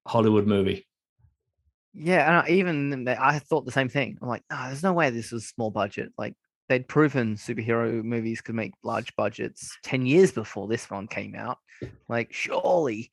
Hollywood 0.07 0.47
movie. 0.47 0.87
Yeah, 1.95 2.27
and 2.27 2.37
I, 2.39 2.49
even 2.51 3.09
I 3.09 3.39
thought 3.39 3.65
the 3.65 3.73
same 3.73 3.89
thing. 3.89 4.19
I'm 4.21 4.29
like, 4.29 4.43
oh, 4.51 4.65
there's 4.67 4.83
no 4.83 4.93
way 4.93 5.11
this 5.11 5.31
was 5.31 5.47
small 5.47 5.71
budget. 5.71 6.13
Like 6.19 6.35
they'd 6.69 6.89
proven 6.89 7.37
superhero 7.37 8.03
movies 8.03 8.41
could 8.41 8.55
make 8.55 8.73
large 8.83 9.15
budgets 9.17 9.77
10 9.85 10.07
years 10.07 10.33
before 10.33 10.67
this 10.67 10.91
one 10.91 11.07
came 11.07 11.35
out. 11.35 11.59
Like, 12.09 12.33
surely, 12.33 13.11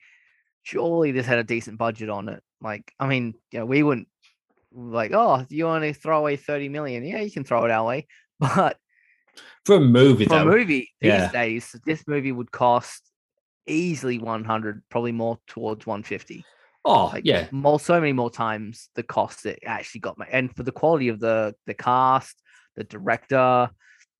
surely 0.64 1.12
this 1.12 1.26
had 1.26 1.40
a 1.40 1.44
decent 1.44 1.78
budget 1.78 2.10
on 2.10 2.30
it. 2.30 2.42
Like, 2.62 2.92
I 3.00 3.08
mean, 3.08 3.36
know, 3.54 3.66
we 3.66 3.84
wouldn't 3.84 4.08
like, 4.74 5.12
oh, 5.14 5.46
you 5.50 5.66
want 5.66 5.84
to 5.84 5.94
throw 5.94 6.20
away 6.20 6.36
30 6.36 6.70
million? 6.70 7.04
Yeah, 7.04 7.22
you 7.22 7.32
can 7.32 7.44
throw 7.44 7.66
it 7.66 7.72
our 7.72 7.86
way. 7.86 8.08
But 8.40 8.78
for 9.66 9.76
a 9.76 9.80
movie, 9.80 10.26
for 10.26 10.32
though, 10.32 10.42
a 10.42 10.46
movie 10.46 10.90
these 11.00 11.10
yeah. 11.10 11.32
days, 11.32 11.76
this 11.86 12.04
movie 12.08 12.32
would 12.32 12.52
cost 12.52 13.04
easily 13.68 14.18
100, 14.18 14.82
probably 14.90 15.12
more 15.12 15.38
towards 15.48 15.86
150. 15.86 16.44
Oh, 16.84 17.12
like, 17.14 17.26
yeah. 17.26 17.48
More, 17.52 17.80
so 17.80 18.00
many 18.00 18.14
more 18.14 18.32
times 18.32 18.90
the 18.96 19.04
cost 19.04 19.46
it 19.46 19.60
actually 19.66 20.02
got. 20.02 20.18
My 20.18 20.26
and 20.32 20.54
for 20.56 20.64
the 20.64 20.72
quality 20.72 21.10
of 21.10 21.20
the 21.20 21.54
the 21.68 21.76
cast, 21.76 22.42
the 22.76 22.84
director, 22.84 23.70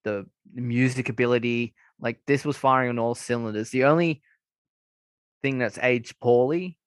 the 0.04 0.28
music 0.54 1.10
ability, 1.10 1.74
like 2.00 2.20
this 2.28 2.46
was 2.46 2.58
firing 2.58 2.90
on 2.90 3.00
all 3.00 3.16
cylinders. 3.16 3.72
The 3.72 3.86
only 3.86 4.22
thing 5.42 5.58
that's 5.58 5.80
aged 5.80 6.20
poorly, 6.20 6.78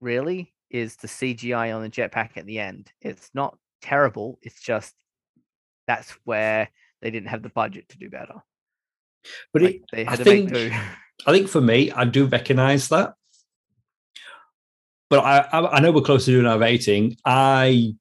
really, 0.00 0.52
is 0.70 0.96
the 0.96 1.08
CGI 1.08 1.74
on 1.74 1.82
the 1.82 1.90
jetpack 1.90 2.36
at 2.36 2.46
the 2.46 2.58
end. 2.58 2.90
It's 3.00 3.30
not 3.34 3.56
terrible. 3.82 4.38
It's 4.42 4.60
just 4.60 4.94
that's 5.86 6.10
where 6.24 6.68
they 7.00 7.10
didn't 7.10 7.28
have 7.28 7.42
the 7.42 7.48
budget 7.50 7.88
to 7.90 7.98
do 7.98 8.10
better. 8.10 8.42
But 9.52 9.62
like, 9.62 9.74
it, 9.74 9.84
they 9.92 10.04
had 10.04 10.14
I 10.14 10.16
to 10.16 10.24
think, 10.24 10.50
make 10.50 10.70
do. 10.70 10.76
I 11.26 11.32
think 11.32 11.48
for 11.48 11.60
me, 11.60 11.90
I 11.92 12.04
do 12.04 12.26
recognize 12.26 12.88
that. 12.88 13.14
But 15.08 15.20
I, 15.20 15.38
I, 15.52 15.76
I 15.76 15.80
know 15.80 15.92
we're 15.92 16.00
close 16.02 16.24
to 16.24 16.32
doing 16.32 16.46
our 16.46 16.58
rating. 16.58 17.16
I 17.24 17.94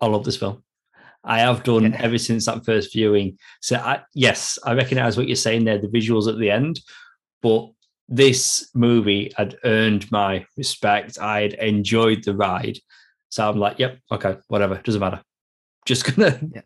I 0.00 0.06
love 0.06 0.24
this 0.24 0.36
film. 0.36 0.62
I 1.24 1.40
have 1.40 1.64
done 1.64 1.92
yeah. 1.92 2.00
ever 2.00 2.16
since 2.16 2.46
that 2.46 2.64
first 2.64 2.92
viewing. 2.92 3.38
So 3.60 3.76
I, 3.76 4.02
yes, 4.14 4.58
I 4.64 4.74
recognize 4.74 5.16
what 5.16 5.26
you're 5.26 5.36
saying 5.36 5.64
there, 5.64 5.78
the 5.78 5.88
visuals 5.88 6.28
at 6.28 6.38
the 6.38 6.50
end, 6.50 6.80
but 7.42 7.70
this 8.08 8.70
movie 8.74 9.32
had 9.36 9.56
earned 9.64 10.10
my 10.10 10.46
respect. 10.56 11.18
I 11.18 11.42
had 11.42 11.52
enjoyed 11.54 12.24
the 12.24 12.34
ride. 12.34 12.78
So 13.28 13.48
I'm 13.48 13.58
like, 13.58 13.78
yep, 13.78 13.98
okay, 14.10 14.36
whatever, 14.48 14.76
doesn't 14.82 15.00
matter. 15.00 15.22
just 15.86 16.04
gonna 16.16 16.38
yeah. 16.54 16.62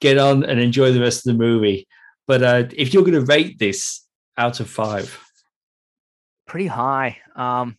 get 0.00 0.18
on 0.18 0.44
and 0.44 0.60
enjoy 0.60 0.92
the 0.92 1.00
rest 1.00 1.26
of 1.26 1.32
the 1.32 1.38
movie. 1.38 1.88
But 2.26 2.42
uh, 2.42 2.64
if 2.76 2.92
you're 2.92 3.04
gonna 3.04 3.22
rate 3.22 3.58
this 3.58 4.06
out 4.36 4.60
of 4.60 4.68
five, 4.68 5.18
pretty 6.46 6.66
high. 6.66 7.18
Um, 7.34 7.78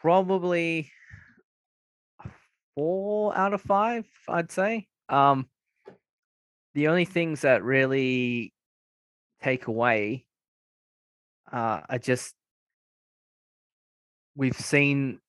probably 0.00 0.90
four 2.74 3.36
out 3.36 3.54
of 3.54 3.62
five, 3.62 4.04
I'd 4.28 4.50
say. 4.50 4.88
Um, 5.08 5.48
the 6.74 6.88
only 6.88 7.04
things 7.04 7.42
that 7.42 7.62
really 7.62 8.52
take 9.42 9.66
away 9.68 10.25
uh, 11.52 11.80
are 11.88 11.98
just 11.98 12.34
we've 14.34 14.56
seen 14.56 15.20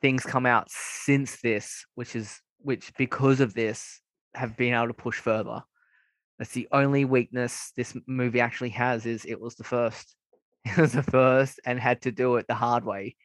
things 0.00 0.22
come 0.22 0.46
out 0.46 0.66
since 0.70 1.40
this, 1.40 1.84
which 1.94 2.16
is 2.16 2.40
which 2.58 2.92
because 2.96 3.40
of 3.40 3.54
this 3.54 4.00
have 4.34 4.56
been 4.56 4.74
able 4.74 4.88
to 4.88 4.94
push 4.94 5.18
further. 5.18 5.62
That's 6.38 6.52
the 6.52 6.68
only 6.72 7.04
weakness 7.04 7.72
this 7.76 7.94
movie 8.06 8.40
actually 8.40 8.70
has 8.70 9.06
is 9.06 9.24
it 9.24 9.40
was 9.40 9.54
the 9.56 9.64
first. 9.64 10.16
It 10.66 10.76
was 10.76 10.92
the 10.92 11.02
first 11.02 11.58
and 11.64 11.80
had 11.80 12.02
to 12.02 12.12
do 12.12 12.36
it 12.36 12.46
the 12.46 12.54
hard 12.54 12.84
way. 12.84 13.16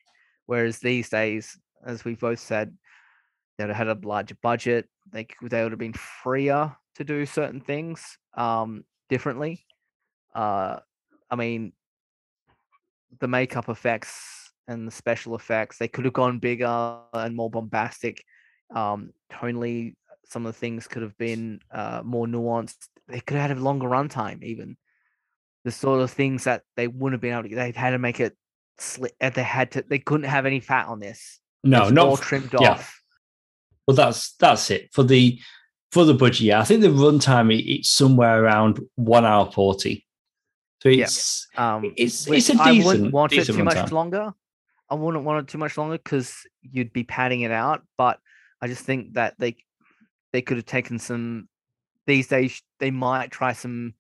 Whereas 0.45 0.79
these 0.79 1.09
days, 1.09 1.59
as 1.85 2.05
we 2.05 2.15
both 2.15 2.39
said, 2.39 2.73
they'd 3.57 3.67
have 3.67 3.75
had 3.75 3.89
a 3.89 4.07
larger 4.07 4.37
budget. 4.41 4.87
They 5.11 5.27
they 5.41 5.61
would 5.61 5.73
have 5.73 5.79
been 5.79 5.91
freer 5.91 6.73
to 6.95 7.03
do 7.03 7.25
certain 7.25 7.59
things 7.59 8.17
um, 8.35 8.85
differently. 9.09 9.65
Uh, 10.33 10.79
I 11.29 11.35
mean, 11.35 11.73
the 13.19 13.27
makeup 13.27 13.69
effects 13.69 14.51
and 14.67 14.87
the 14.87 14.91
special 14.91 15.35
effects 15.35 15.77
they 15.77 15.87
could 15.87 16.05
have 16.05 16.13
gone 16.13 16.39
bigger 16.39 16.99
and 17.13 17.35
more 17.35 17.49
bombastic. 17.49 18.23
Um, 18.73 19.11
tonally, 19.31 19.95
some 20.25 20.45
of 20.45 20.53
the 20.53 20.59
things 20.59 20.87
could 20.87 21.03
have 21.03 21.17
been 21.17 21.59
uh, 21.71 22.01
more 22.03 22.25
nuanced. 22.25 22.87
They 23.07 23.19
could 23.19 23.37
have 23.37 23.49
had 23.49 23.57
a 23.57 23.61
longer 23.61 23.87
runtime, 23.87 24.43
even 24.43 24.77
the 25.63 25.71
sort 25.71 26.01
of 26.01 26.11
things 26.11 26.45
that 26.45 26.63
they 26.75 26.87
wouldn't 26.87 27.13
have 27.13 27.21
been 27.21 27.33
able 27.33 27.49
to. 27.49 27.55
They 27.55 27.71
had 27.71 27.91
to 27.91 27.99
make 27.99 28.19
it 28.19 28.35
slit. 28.79 29.13
Uh, 29.21 29.29
they 29.29 29.43
had 29.43 29.71
to. 29.71 29.85
They 29.87 29.99
couldn't 29.99 30.29
have 30.29 30.45
any 30.45 30.59
fat 30.59 30.87
on 30.87 30.99
this. 30.99 31.39
No, 31.63 31.83
it's 31.83 31.91
not 31.91 32.07
all 32.07 32.17
trimmed 32.17 32.53
yeah. 32.59 32.71
off. 32.71 33.01
Well, 33.87 33.95
that's 33.95 34.33
that's 34.33 34.71
it 34.71 34.89
for 34.93 35.03
the 35.03 35.39
for 35.91 36.05
the 36.05 36.13
budget. 36.13 36.41
Yeah, 36.41 36.59
I 36.59 36.63
think 36.63 36.81
the 36.81 36.87
runtime 36.87 37.53
it's 37.53 37.89
somewhere 37.89 38.43
around 38.43 38.79
one 38.95 39.25
hour 39.25 39.51
forty. 39.51 40.04
So 40.85 40.91
it's 40.91 41.47
yeah. 41.55 41.75
um, 41.75 41.93
it's 41.97 42.27
it's 42.27 42.49
a 42.49 42.51
decent. 42.51 42.61
I 42.61 42.85
wouldn't 42.85 43.11
want 43.11 43.33
it 43.33 43.45
too 43.45 43.63
much 43.63 43.91
longer. 43.91 44.31
I 44.87 44.93
wouldn't 44.93 45.23
want 45.23 45.39
it 45.39 45.51
too 45.51 45.57
much 45.57 45.79
longer 45.79 45.97
because 45.97 46.35
you'd 46.61 46.93
be 46.93 47.03
padding 47.03 47.41
it 47.41 47.49
out. 47.49 47.81
But 47.97 48.19
I 48.61 48.67
just 48.67 48.83
think 48.85 49.13
that 49.13 49.33
they 49.39 49.55
they 50.31 50.43
could 50.43 50.57
have 50.57 50.67
taken 50.67 50.99
some. 50.99 51.49
These 52.05 52.27
days, 52.27 52.61
they 52.79 52.91
might 52.91 53.31
try 53.31 53.53
some 53.53 53.95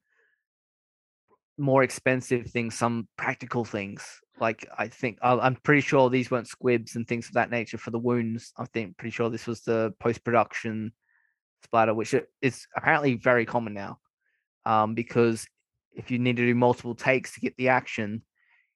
more 1.57 1.81
expensive 1.81 2.45
things, 2.51 2.75
some 2.75 3.07
practical 3.17 3.65
things. 3.65 4.05
Like 4.39 4.67
I 4.77 4.87
think 4.87 5.17
I'm 5.23 5.55
pretty 5.55 5.81
sure 5.81 6.11
these 6.11 6.29
weren't 6.29 6.47
squibs 6.47 6.95
and 6.95 7.07
things 7.07 7.25
of 7.25 7.33
that 7.33 7.49
nature 7.49 7.79
for 7.79 7.89
the 7.89 7.97
wounds. 7.97 8.53
I 8.59 8.65
think 8.65 8.95
pretty 8.97 9.11
sure 9.11 9.31
this 9.31 9.47
was 9.47 9.61
the 9.61 9.91
post 9.99 10.23
production 10.23 10.91
splatter, 11.63 11.95
which 11.95 12.13
is 12.43 12.67
apparently 12.77 13.15
very 13.15 13.47
common 13.47 13.73
now. 13.73 13.97
Um, 14.67 14.93
because 14.93 15.47
if 15.95 16.11
you 16.11 16.19
need 16.19 16.37
to 16.37 16.45
do 16.45 16.55
multiple 16.55 16.95
takes 16.95 17.33
to 17.33 17.39
get 17.39 17.55
the 17.57 17.69
action, 17.69 18.21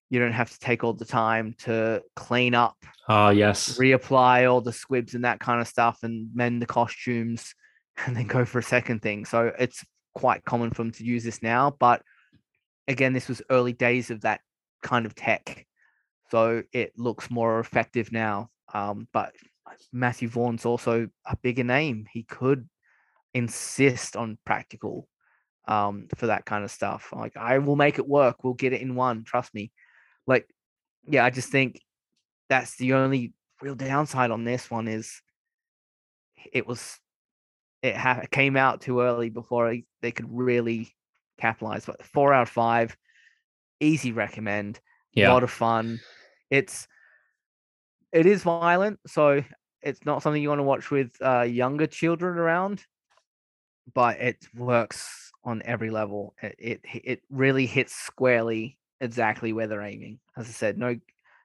you 0.10 0.20
don't 0.20 0.34
have 0.34 0.50
to 0.50 0.60
take 0.60 0.84
all 0.84 0.94
the 0.94 1.06
time 1.06 1.54
to 1.60 2.02
clean 2.16 2.56
up. 2.56 2.78
Ah, 3.08 3.28
uh, 3.28 3.30
yes. 3.30 3.78
Reapply 3.78 4.52
all 4.52 4.62
the 4.62 4.74
squibs 4.74 5.14
and 5.14 5.26
that 5.26 5.40
kind 5.40 5.62
of 5.62 5.68
stuff 5.68 6.00
and 6.04 6.30
mend 6.34 6.62
the 6.62 6.66
costumes 6.66 7.54
and 8.06 8.16
then 8.16 8.28
go 8.28 8.46
for 8.46 8.60
a 8.60 8.64
second 8.64 9.02
thing. 9.02 9.26
So 9.26 9.52
it's 9.60 9.84
quite 10.16 10.46
common 10.46 10.72
for 10.72 10.84
them 10.84 10.92
to 10.94 11.04
use 11.04 11.24
this 11.24 11.44
now. 11.44 11.76
But 11.80 12.02
again, 12.88 13.14
this 13.14 13.28
was 13.28 13.42
early 13.50 13.74
days 13.74 14.10
of 14.10 14.22
that 14.22 14.42
kind 14.82 15.06
of 15.06 15.14
tech. 15.14 15.66
So 16.32 16.64
it 16.74 16.94
looks 16.98 17.30
more 17.30 17.60
effective 17.60 18.12
now. 18.12 18.50
Um, 18.74 19.08
but 19.14 19.34
Matthew 19.92 20.28
Vaughn's 20.28 20.66
also 20.66 21.10
a 21.26 21.36
bigger 21.38 21.64
name. 21.64 22.06
He 22.12 22.24
could 22.24 22.68
insist 23.34 24.16
on 24.16 24.38
practical 24.46 25.08
um, 25.70 26.08
for 26.16 26.28
that 26.28 26.46
kind 26.46 26.64
of 26.64 26.72
stuff. 26.72 27.14
Like, 27.16 27.38
I 27.38 27.60
will 27.60 27.76
make 27.76 28.00
it 28.00 28.08
work. 28.08 28.44
We'll 28.44 28.56
get 28.56 28.74
it 28.74 28.82
in 28.82 28.96
one. 28.96 29.24
Trust 29.24 29.54
me. 29.54 29.72
Like, 30.26 30.50
yeah, 31.08 31.24
I 31.24 31.30
just 31.30 31.50
think 31.50 31.80
that's 32.50 32.76
the 32.78 32.94
only 32.94 33.34
real 33.62 33.76
downside 33.76 34.32
on 34.32 34.44
this 34.44 34.72
one 34.72 34.88
is 34.88 35.22
it 36.52 36.66
was 36.66 36.98
it 37.84 37.96
ha- 37.96 38.24
came 38.32 38.58
out 38.58 38.82
too 38.82 39.02
early 39.02 39.30
before 39.30 39.76
they 40.02 40.12
could 40.12 40.26
really 40.30 40.90
capitalize. 41.40 41.86
But 41.86 42.04
four 42.04 42.34
out 42.34 42.44
of 42.44 42.50
five, 42.50 42.98
easy 43.80 44.12
recommend. 44.12 44.80
Yeah. 45.14 45.32
A 45.32 45.34
lot 45.34 45.44
of 45.44 45.52
fun. 45.52 46.00
It's 46.50 46.88
it 48.12 48.26
is 48.26 48.42
violent, 48.42 49.00
so 49.06 49.44
it's 49.84 50.04
not 50.04 50.24
something 50.24 50.42
you 50.42 50.50
want 50.50 50.60
to 50.60 50.64
watch 50.64 50.90
with 50.90 51.12
uh, 51.22 51.42
younger 51.42 51.86
children 51.86 52.40
around, 52.40 52.84
but 53.94 54.20
it 54.20 54.38
works 54.56 55.29
on 55.50 55.62
every 55.66 55.90
level. 55.90 56.36
It, 56.42 56.56
it 56.58 56.82
it 57.04 57.22
really 57.30 57.66
hits 57.66 57.94
squarely 57.94 58.78
exactly 59.02 59.52
where 59.52 59.68
they're 59.68 59.82
aiming. 59.82 60.20
As 60.38 60.48
I 60.48 60.52
said, 60.52 60.78
no 60.78 60.96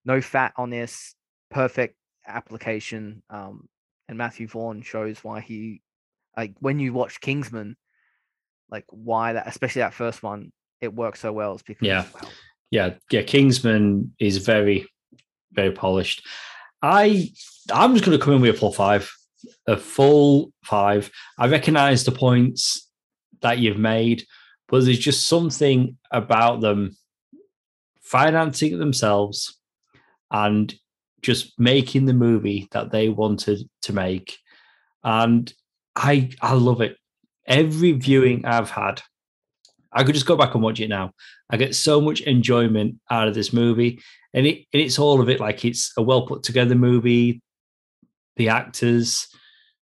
no 0.04 0.20
fat 0.20 0.52
on 0.56 0.70
this. 0.70 1.14
Perfect 1.50 1.96
application. 2.26 3.22
Um, 3.30 3.68
and 4.08 4.18
Matthew 4.18 4.46
Vaughn 4.46 4.82
shows 4.82 5.24
why 5.24 5.40
he 5.40 5.80
like 6.36 6.54
when 6.60 6.78
you 6.78 6.92
watch 6.92 7.20
Kingsman, 7.20 7.76
like 8.70 8.84
why 8.90 9.32
that 9.32 9.48
especially 9.48 9.80
that 9.80 9.94
first 9.94 10.22
one 10.22 10.52
it 10.80 10.94
works 10.94 11.20
so 11.20 11.32
well 11.32 11.54
is 11.54 11.62
because 11.62 11.86
yeah 11.86 12.04
well, 12.14 12.30
yeah 12.70 12.94
yeah 13.10 13.22
Kingsman 13.22 14.14
is 14.18 14.38
very 14.38 14.86
very 15.52 15.72
polished. 15.72 16.26
I 16.82 17.30
I'm 17.72 17.94
just 17.94 18.04
going 18.04 18.18
to 18.18 18.22
come 18.22 18.34
in 18.34 18.42
with 18.42 18.54
a 18.54 18.58
full 18.58 18.72
five, 18.72 19.10
a 19.66 19.76
full 19.76 20.52
five. 20.64 21.10
I 21.38 21.46
recognise 21.46 22.04
the 22.04 22.12
points 22.12 22.83
that 23.44 23.58
you've 23.58 23.78
made, 23.78 24.24
but 24.68 24.84
there's 24.84 24.98
just 24.98 25.28
something 25.28 25.96
about 26.10 26.60
them 26.60 26.96
financing 28.02 28.78
themselves 28.78 29.58
and 30.30 30.74
just 31.22 31.58
making 31.58 32.04
the 32.04 32.12
movie 32.12 32.68
that 32.72 32.90
they 32.90 33.08
wanted 33.08 33.68
to 33.82 33.92
make. 33.92 34.36
And 35.04 35.52
I 35.94 36.30
I 36.42 36.54
love 36.54 36.80
it. 36.80 36.96
Every 37.46 37.92
viewing 37.92 38.44
I've 38.44 38.70
had, 38.70 39.02
I 39.92 40.02
could 40.02 40.14
just 40.14 40.26
go 40.26 40.36
back 40.36 40.54
and 40.54 40.62
watch 40.62 40.80
it 40.80 40.88
now. 40.88 41.12
I 41.50 41.56
get 41.56 41.74
so 41.74 42.00
much 42.00 42.22
enjoyment 42.22 42.96
out 43.10 43.28
of 43.28 43.34
this 43.34 43.52
movie 43.52 44.00
and 44.34 44.46
it 44.46 44.66
and 44.72 44.82
it's 44.82 44.98
all 44.98 45.20
of 45.20 45.28
it 45.28 45.40
like 45.40 45.64
it's 45.64 45.92
a 45.96 46.02
well 46.02 46.26
put 46.26 46.42
together 46.42 46.74
movie 46.74 47.40
the 48.36 48.48
actors 48.48 49.28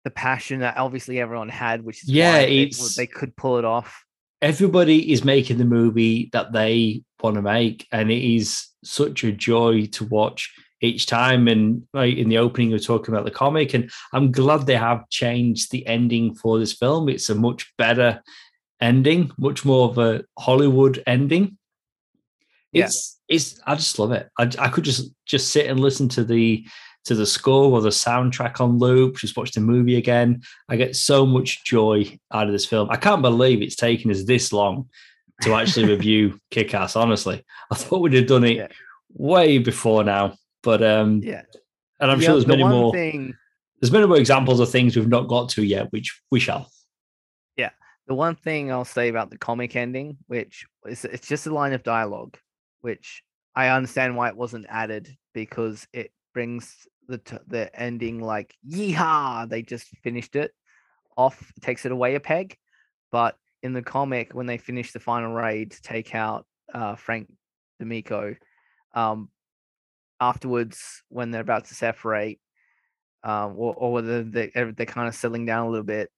the 0.04 0.12
passion 0.12 0.60
that 0.62 0.78
obviously 0.78 1.20
everyone 1.20 1.50
had 1.50 1.84
which 1.84 2.04
is 2.04 2.10
yeah 2.10 2.38
it's, 2.40 2.96
they, 2.96 3.04
they 3.04 3.08
could 3.08 3.36
pull 3.36 3.58
it 3.58 3.66
off 3.66 4.04
everybody 4.42 5.12
is 5.12 5.24
making 5.24 5.58
the 5.58 5.66
movie 5.66 6.30
that 6.34 6.52
they 6.52 7.04
want 7.22 7.36
to 7.36 7.42
make 7.42 7.88
and 7.92 8.12
it 8.12 8.24
is 8.24 8.68
such 8.84 9.24
a 9.24 9.32
joy 9.32 9.86
to 9.86 10.06
watch 10.06 10.54
each 10.82 11.06
time 11.06 11.48
and 11.48 11.84
like 11.94 12.16
in 12.16 12.30
the 12.30 12.40
opening 12.40 12.72
you're 12.72 12.80
talking 12.80 13.14
about 13.14 13.26
the 13.26 13.32
comic 13.32 13.74
and 13.76 13.92
i'm 14.14 14.32
glad 14.32 14.66
they 14.66 14.76
have 14.76 15.08
changed 15.10 15.72
the 15.72 15.86
ending 15.86 16.34
for 16.34 16.58
this 16.58 16.74
film 16.74 17.08
it's 17.08 17.30
a 17.30 17.36
much 17.36 17.72
better 17.78 18.22
ending 18.80 19.32
much 19.38 19.64
more 19.64 19.90
of 19.90 19.98
a 20.00 20.24
hollywood 20.40 21.04
ending 21.06 21.58
it's 22.74 23.20
yeah. 23.28 23.36
it's 23.36 23.60
I 23.66 23.76
just 23.76 24.00
love 24.00 24.12
it. 24.12 24.30
I, 24.38 24.50
I 24.60 24.70
could 24.70 24.84
just 24.84 25.12
just 25.26 25.50
sit 25.50 25.68
and 25.68 25.80
listen 25.80 26.10
to 26.10 26.24
the 26.24 26.66
to 27.06 27.16
the 27.16 27.26
score 27.26 27.72
or 27.72 27.82
the 27.82 27.90
soundtrack 27.90 28.62
on 28.62 28.78
loop, 28.78 29.18
just 29.18 29.36
watch 29.36 29.52
the 29.52 29.62
movie 29.62 29.96
again. 29.96 30.42
I 30.70 30.76
get 30.76 30.96
so 30.96 31.26
much 31.26 31.64
joy 31.66 32.20
out 32.32 32.48
of 32.48 32.54
this 32.54 32.66
film. 32.66 32.90
I 32.92 32.98
can't 32.98 33.22
believe 33.22 33.62
it's 33.62 33.76
taken 33.76 34.12
us 34.12 34.24
this 34.24 34.54
long 34.54 34.90
to 35.42 35.54
actually 35.54 35.86
review 35.94 36.40
Kick 36.52 36.74
Ass, 36.74 36.96
honestly. 36.96 37.44
I 37.72 37.76
thought 37.76 38.02
we'd 38.02 38.14
have 38.14 38.28
done 38.28 38.44
it 38.44 38.58
yeah. 38.58 38.68
way 39.14 39.58
before 39.58 40.04
now. 40.04 40.36
But 40.64 40.84
um 40.84 41.22
yeah. 41.24 41.42
And 42.00 42.12
I'm 42.12 42.20
yeah, 42.20 42.26
sure 42.26 42.36
there's 42.36 42.46
the 42.46 42.58
many 42.58 42.64
more 42.64 42.92
thing, 42.92 43.36
there's 43.80 43.92
many 43.92 44.08
more 44.08 44.18
examples 44.18 44.60
of 44.60 44.70
things 44.70 44.96
we've 44.96 45.08
not 45.08 45.28
got 45.28 45.50
to 45.50 45.64
yet, 45.64 45.92
which 45.92 46.22
we 46.32 46.40
shall. 46.40 46.70
Yeah. 47.58 47.70
The 48.08 48.16
one 48.16 48.36
thing 48.36 48.72
I'll 48.72 48.86
say 48.86 49.08
about 49.08 49.30
the 49.30 49.38
comic 49.38 49.76
ending, 49.76 50.18
which 50.28 50.66
is 50.86 51.06
it's 51.06 51.28
just 51.28 51.48
a 51.48 51.54
line 51.54 51.74
of 51.74 51.84
dialogue 51.84 52.38
which 52.82 53.24
I 53.56 53.70
understand 53.70 54.16
why 54.16 54.30
it 54.30 54.36
wasn't 54.36 54.66
added 54.70 55.16
because 55.34 55.88
it 55.94 56.12
brings 56.34 56.88
the 57.08 57.18
t- 57.18 57.38
the 57.48 57.80
ending 57.80 58.20
like 58.20 58.56
yeehaw 58.68 59.48
they 59.50 59.62
just 59.62 59.88
finished 60.04 60.36
it 60.36 60.52
off 61.18 61.52
takes 61.62 61.86
it 61.86 61.92
away 61.92 62.16
a 62.16 62.20
peg 62.20 62.58
but 63.12 63.38
in 63.64 63.74
the 63.74 63.82
comic 63.82 64.34
when 64.34 64.46
they 64.46 64.58
finish 64.58 64.92
the 64.92 65.00
final 65.00 65.34
raid 65.34 65.72
to 65.72 65.82
take 65.82 66.16
out 66.16 66.46
uh, 66.74 66.96
Frank 66.96 67.32
D'Amico 67.80 68.36
um, 68.94 69.30
afterwards 70.20 71.04
when 71.10 71.32
they're 71.32 71.42
about 71.42 71.66
to 71.66 71.76
separate 71.76 72.40
um, 73.24 73.54
or, 73.58 73.74
or 73.76 73.94
whether 73.94 74.24
they, 74.24 74.52
they're, 74.54 74.72
kind 74.86 75.08
of 75.08 75.16
settling 75.16 75.46
down 75.46 75.68
a 75.68 75.70
little 75.70 75.86
bit. 75.86 76.10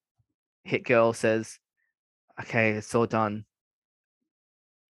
Hit 0.63 0.86
Girl 0.86 1.13
says, 1.13 1.59
"Okay, 2.39 2.71
it's 2.71 2.95
all 2.95 3.05
done. 3.05 3.45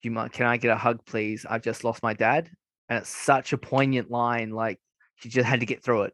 You 0.03 0.11
might, 0.11 0.31
can 0.31 0.45
I 0.45 0.57
get 0.57 0.71
a 0.71 0.75
hug, 0.75 1.03
please? 1.05 1.45
I've 1.49 1.63
just 1.63 1.83
lost 1.83 2.03
my 2.03 2.13
dad." 2.13 2.51
And 2.89 2.99
it's 2.99 3.09
such 3.09 3.53
a 3.53 3.57
poignant 3.57 4.11
line. 4.11 4.51
Like 4.51 4.79
she 5.23 5.29
just 5.29 5.47
had 5.47 5.61
to 5.61 5.65
get 5.65 5.81
through 5.81 6.03
it. 6.03 6.13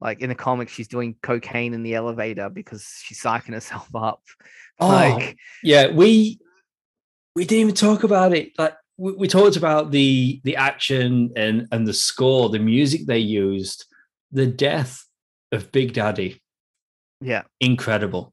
Like 0.00 0.20
in 0.20 0.28
the 0.28 0.34
comics, 0.34 0.72
she's 0.72 0.88
doing 0.88 1.14
cocaine 1.22 1.74
in 1.74 1.82
the 1.82 1.94
elevator 1.94 2.50
because 2.50 3.00
she's 3.04 3.20
psyching 3.20 3.54
herself 3.54 3.88
up. 3.94 4.22
Oh, 4.80 4.86
like, 4.86 5.36
yeah, 5.64 5.88
we 5.88 6.38
we 7.34 7.44
didn't 7.44 7.62
even 7.62 7.74
talk 7.74 8.04
about 8.04 8.32
it. 8.32 8.52
Like 8.56 8.76
we, 8.96 9.10
we 9.10 9.26
talked 9.26 9.56
about 9.56 9.90
the 9.90 10.40
the 10.44 10.54
action 10.54 11.32
and 11.34 11.66
and 11.72 11.84
the 11.84 11.92
score, 11.92 12.48
the 12.48 12.60
music 12.60 13.04
they 13.04 13.18
used, 13.18 13.86
the 14.30 14.46
death 14.46 15.04
of 15.50 15.72
Big 15.72 15.94
Daddy. 15.94 16.40
Yeah, 17.20 17.42
incredible. 17.58 18.32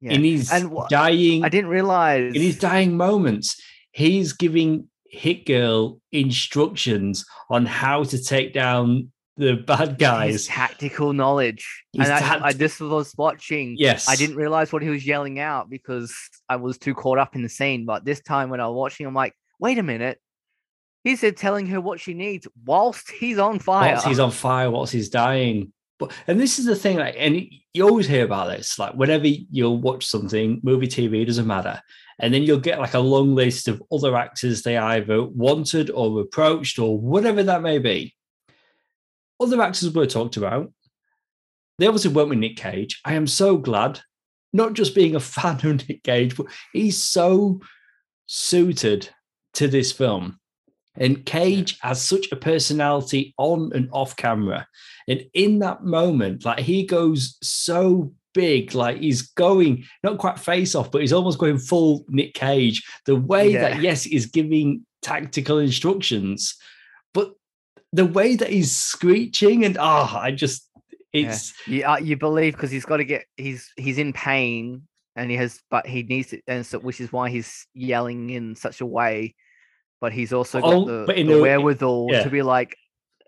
Yeah. 0.00 0.14
In 0.14 0.24
his 0.24 0.50
and 0.50 0.72
wh- 0.76 0.88
dying, 0.88 1.44
I 1.44 1.48
didn't 1.48 1.70
realize 1.70 2.34
in 2.34 2.42
his 2.42 2.58
dying 2.58 2.96
moments, 2.96 3.62
he's 3.92 4.32
giving 4.32 4.88
Hit 5.08 5.46
Girl 5.46 6.00
instructions 6.10 7.24
on 7.48 7.64
how 7.64 8.02
to 8.02 8.20
take 8.20 8.52
down 8.52 9.12
the 9.36 9.54
bad 9.54 9.98
guys. 9.98 10.32
His 10.32 10.46
tactical 10.46 11.12
knowledge. 11.12 11.84
His 11.92 12.08
and 12.08 12.18
tact- 12.18 12.42
I, 12.42 12.48
I 12.48 12.52
just 12.52 12.80
was 12.80 13.14
watching. 13.16 13.76
Yes. 13.78 14.08
I 14.08 14.16
didn't 14.16 14.36
realize 14.36 14.72
what 14.72 14.82
he 14.82 14.88
was 14.88 15.06
yelling 15.06 15.38
out 15.38 15.70
because 15.70 16.14
I 16.48 16.56
was 16.56 16.78
too 16.78 16.94
caught 16.94 17.18
up 17.18 17.34
in 17.34 17.42
the 17.42 17.48
scene. 17.48 17.86
But 17.86 18.04
this 18.04 18.20
time 18.20 18.50
when 18.50 18.60
I 18.60 18.68
was 18.68 18.76
watching, 18.76 19.06
I'm 19.06 19.14
like, 19.14 19.34
wait 19.58 19.78
a 19.78 19.82
minute. 19.82 20.18
He 21.04 21.16
said 21.16 21.38
telling 21.38 21.66
her 21.68 21.80
what 21.80 21.98
she 21.98 22.12
needs 22.12 22.46
whilst 22.64 23.10
he's 23.10 23.38
on 23.38 23.58
fire. 23.58 23.92
Whilst 23.92 24.06
he's 24.06 24.18
on 24.18 24.30
fire, 24.30 24.70
whilst 24.70 24.92
he's 24.92 25.08
dying. 25.08 25.72
But 25.98 26.12
and 26.26 26.38
this 26.38 26.58
is 26.58 26.66
the 26.66 26.76
thing, 26.76 26.98
like, 26.98 27.14
and 27.18 27.42
you 27.72 27.88
always 27.88 28.06
hear 28.06 28.24
about 28.24 28.48
this, 28.48 28.78
like 28.78 28.92
whenever 28.94 29.26
you'll 29.26 29.80
watch 29.80 30.04
something, 30.06 30.60
movie, 30.62 30.86
TV, 30.86 31.26
doesn't 31.26 31.46
matter. 31.46 31.80
And 32.18 32.34
then 32.34 32.42
you'll 32.42 32.58
get 32.58 32.78
like 32.78 32.92
a 32.92 32.98
long 32.98 33.34
list 33.34 33.66
of 33.66 33.82
other 33.90 34.14
actors 34.14 34.62
they 34.62 34.76
either 34.76 35.24
wanted 35.24 35.90
or 35.90 36.20
approached 36.20 36.78
or 36.78 36.98
whatever 36.98 37.42
that 37.42 37.62
may 37.62 37.78
be 37.78 38.14
other 39.40 39.60
actors 39.62 39.92
were 39.92 40.06
talked 40.06 40.36
about. 40.36 40.72
They 41.78 41.86
obviously 41.86 42.12
weren't 42.12 42.28
with 42.28 42.38
Nick 42.38 42.56
Cage. 42.56 43.00
I 43.04 43.14
am 43.14 43.26
so 43.26 43.56
glad, 43.56 44.00
not 44.52 44.74
just 44.74 44.94
being 44.94 45.16
a 45.16 45.20
fan 45.34 45.64
of 45.66 45.88
Nick 45.88 46.02
Cage, 46.02 46.36
but 46.36 46.46
he's 46.72 47.02
so 47.02 47.60
suited 48.26 49.08
to 49.54 49.66
this 49.66 49.92
film. 49.92 50.38
And 50.96 51.24
Cage 51.24 51.78
has 51.80 52.02
such 52.02 52.26
a 52.30 52.36
personality 52.36 53.34
on 53.38 53.70
and 53.74 53.88
off 53.92 54.16
camera. 54.16 54.66
And 55.08 55.24
in 55.34 55.60
that 55.60 55.84
moment, 55.84 56.44
like 56.44 56.58
he 56.58 56.84
goes 56.84 57.38
so 57.42 58.12
big, 58.34 58.74
like 58.74 58.98
he's 58.98 59.22
going 59.22 59.84
not 60.02 60.18
quite 60.18 60.38
face 60.38 60.74
off, 60.74 60.90
but 60.90 61.00
he's 61.00 61.12
almost 61.12 61.38
going 61.38 61.58
full 61.58 62.04
Nick 62.08 62.34
Cage. 62.34 62.82
The 63.06 63.16
way 63.16 63.52
yeah. 63.52 63.60
that, 63.60 63.80
yes, 63.80 64.04
is 64.06 64.26
giving 64.26 64.84
tactical 65.00 65.58
instructions, 65.58 66.56
but 67.14 67.32
the 67.92 68.06
way 68.06 68.36
that 68.36 68.50
he's 68.50 68.74
screeching 68.74 69.64
and 69.64 69.76
oh, 69.78 70.10
I 70.12 70.30
just 70.30 70.68
it's 71.12 71.52
yeah. 71.66 71.74
you, 71.74 71.84
uh, 71.84 71.98
you 71.98 72.16
believe 72.16 72.54
because 72.54 72.70
he's 72.70 72.84
got 72.84 72.98
to 72.98 73.04
get 73.04 73.24
he's 73.36 73.72
he's 73.76 73.98
in 73.98 74.12
pain 74.12 74.82
and 75.16 75.30
he 75.30 75.36
has 75.36 75.60
but 75.70 75.86
he 75.86 76.04
needs 76.04 76.28
to 76.28 76.40
and 76.46 76.64
so 76.64 76.78
which 76.78 77.00
is 77.00 77.12
why 77.12 77.28
he's 77.28 77.66
yelling 77.74 78.30
in 78.30 78.54
such 78.54 78.80
a 78.80 78.86
way 78.86 79.34
but 80.00 80.12
he's 80.12 80.32
also 80.32 80.60
got 80.60 80.72
oh, 80.72 81.04
the, 81.06 81.12
the 81.12 81.40
wherewithal 81.40 82.06
yeah. 82.10 82.22
to 82.22 82.30
be 82.30 82.42
like 82.42 82.76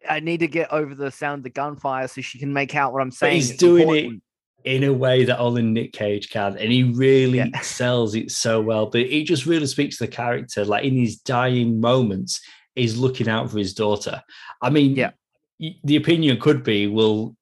I 0.09 0.21
need 0.21 0.41
to 0.41 0.49
get 0.49 0.73
over 0.73 0.95
the 0.95 1.11
sound 1.11 1.41
of 1.41 1.45
the 1.45 1.51
gunfire 1.51 2.09
so 2.09 2.21
she 2.21 2.39
can 2.39 2.53
make 2.53 2.75
out 2.75 2.93
what 2.93 3.03
I'm 3.03 3.11
saying. 3.11 3.31
But 3.31 3.35
he's 3.37 3.51
it's 3.51 3.59
doing 3.59 3.89
important. 3.89 4.23
it 4.65 4.77
in 4.77 4.85
a 4.85 4.93
way 4.93 5.25
that 5.25 5.39
only 5.39 5.63
Nick 5.63 5.93
Cage 5.93 6.31
can, 6.31 6.57
and 6.57 6.73
he 6.73 6.85
really 6.85 7.39
yeah. 7.39 7.61
sells 7.61 8.15
it 8.15 8.31
so 8.31 8.61
well. 8.61 8.87
But 8.87 9.03
it 9.03 9.25
just 9.25 9.47
really 9.47 9.67
speaks 9.67 9.99
to 9.99 10.05
the 10.05 10.11
character. 10.11 10.65
Like 10.65 10.85
in 10.85 10.97
his 10.97 11.19
dying 11.19 11.81
moments, 11.81 12.41
is 12.77 12.99
looking 12.99 13.29
out 13.29 13.51
for 13.51 13.59
his 13.59 13.75
daughter. 13.75 14.23
I 14.61 14.71
mean, 14.71 14.97
yeah, 14.97 15.11
the 15.85 15.97
opinion 15.97 16.41
could 16.41 16.65
be, 16.65 16.87
well, 16.87 17.37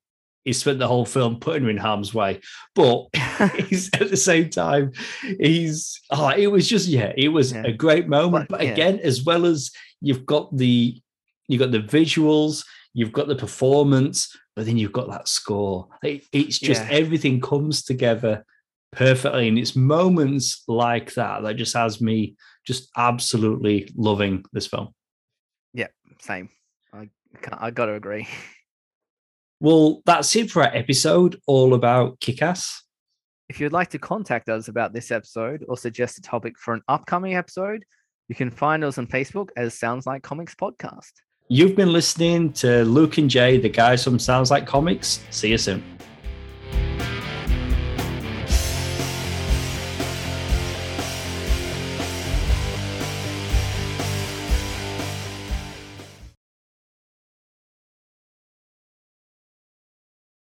he 0.45 0.53
spent 0.53 0.79
the 0.79 0.89
whole 0.89 1.05
film 1.05 1.39
putting 1.39 1.65
her 1.65 1.71
in 1.71 1.77
harm's 1.77 2.15
way, 2.15 2.41
but 2.75 3.07
he's 3.69 3.91
at 3.95 4.11
the 4.11 4.17
same 4.17 4.51
time, 4.51 4.93
he's 5.39 6.01
oh, 6.11 6.29
it 6.29 6.47
was 6.47 6.69
just 6.69 6.89
yeah, 6.89 7.13
it 7.17 7.29
was 7.29 7.53
yeah. 7.53 7.63
a 7.65 7.73
great 7.73 8.09
moment. 8.09 8.49
But, 8.49 8.59
but 8.59 8.67
yeah. 8.67 8.73
again, 8.73 9.01
as 9.03 9.23
well 9.25 9.47
as 9.47 9.71
you've 10.01 10.27
got 10.27 10.55
the 10.57 11.01
you've 11.49 11.61
got 11.61 11.73
the 11.73 11.81
visuals, 11.81 12.65
you've 12.95 13.13
got 13.13 13.29
the 13.29 13.37
performance, 13.37 14.35
but 14.57 14.67
then 14.67 14.79
you've 14.79 14.93
got 14.93 15.09
that 15.09 15.29
score. 15.29 15.89
It, 16.03 16.25
it's 16.33 16.59
just 16.59 16.83
yeah. 16.85 16.97
everything 16.99 17.41
comes 17.41 17.83
together 17.83 18.45
perfectly, 18.93 19.47
and 19.47 19.59
it's 19.59 19.77
moments 19.77 20.65
like 20.67 21.15
that 21.15 21.43
that 21.43 21.57
just 21.57 21.75
has 21.75 22.01
me 22.01 22.37
just 22.67 22.89
absolutely 22.97 23.91
loving 23.95 24.45
this 24.53 24.67
film 24.67 24.95
same. 26.21 26.49
I 26.93 27.09
I 27.53 27.71
got 27.71 27.87
to 27.87 27.95
agree. 27.95 28.29
Well, 29.63 30.01
that's 30.07 30.35
it 30.37 30.51
for 30.51 30.63
our 30.63 30.75
episode 30.75 31.39
all 31.47 31.75
about 31.75 32.19
Kick-Ass. 32.21 32.83
If 33.51 33.61
you'd 33.61 33.75
like 33.75 33.91
to 33.91 33.99
contact 33.99 34.49
us 34.49 34.69
about 34.69 34.95
this 34.95 35.11
episode 35.11 35.67
or 35.69 35.77
suggest 35.77 36.17
a 36.17 36.23
topic 36.23 36.59
for 36.59 36.73
an 36.73 36.81
upcoming 36.89 37.35
episode, 37.35 37.85
you 38.29 38.35
can 38.35 38.51
find 38.51 38.83
us 38.83 38.97
on 38.97 39.07
Facebook 39.07 39.51
as 39.59 39.79
Sounds 39.79 40.07
Like 40.07 40.23
Comics 40.23 40.55
Podcast. 40.55 41.13
You've 41.49 41.77
been 41.77 41.93
listening 41.93 42.55
to 42.55 42.87
Luke 42.87 43.19
and 43.19 43.29
Jay, 43.29 43.59
the 43.59 43.69
guys 43.69 44.03
from 44.03 44.19
Sounds 44.19 44.51
Like 44.51 44.67
Comics. 44.67 45.23
See 45.29 45.51
you 45.51 45.59
soon. 45.59 45.85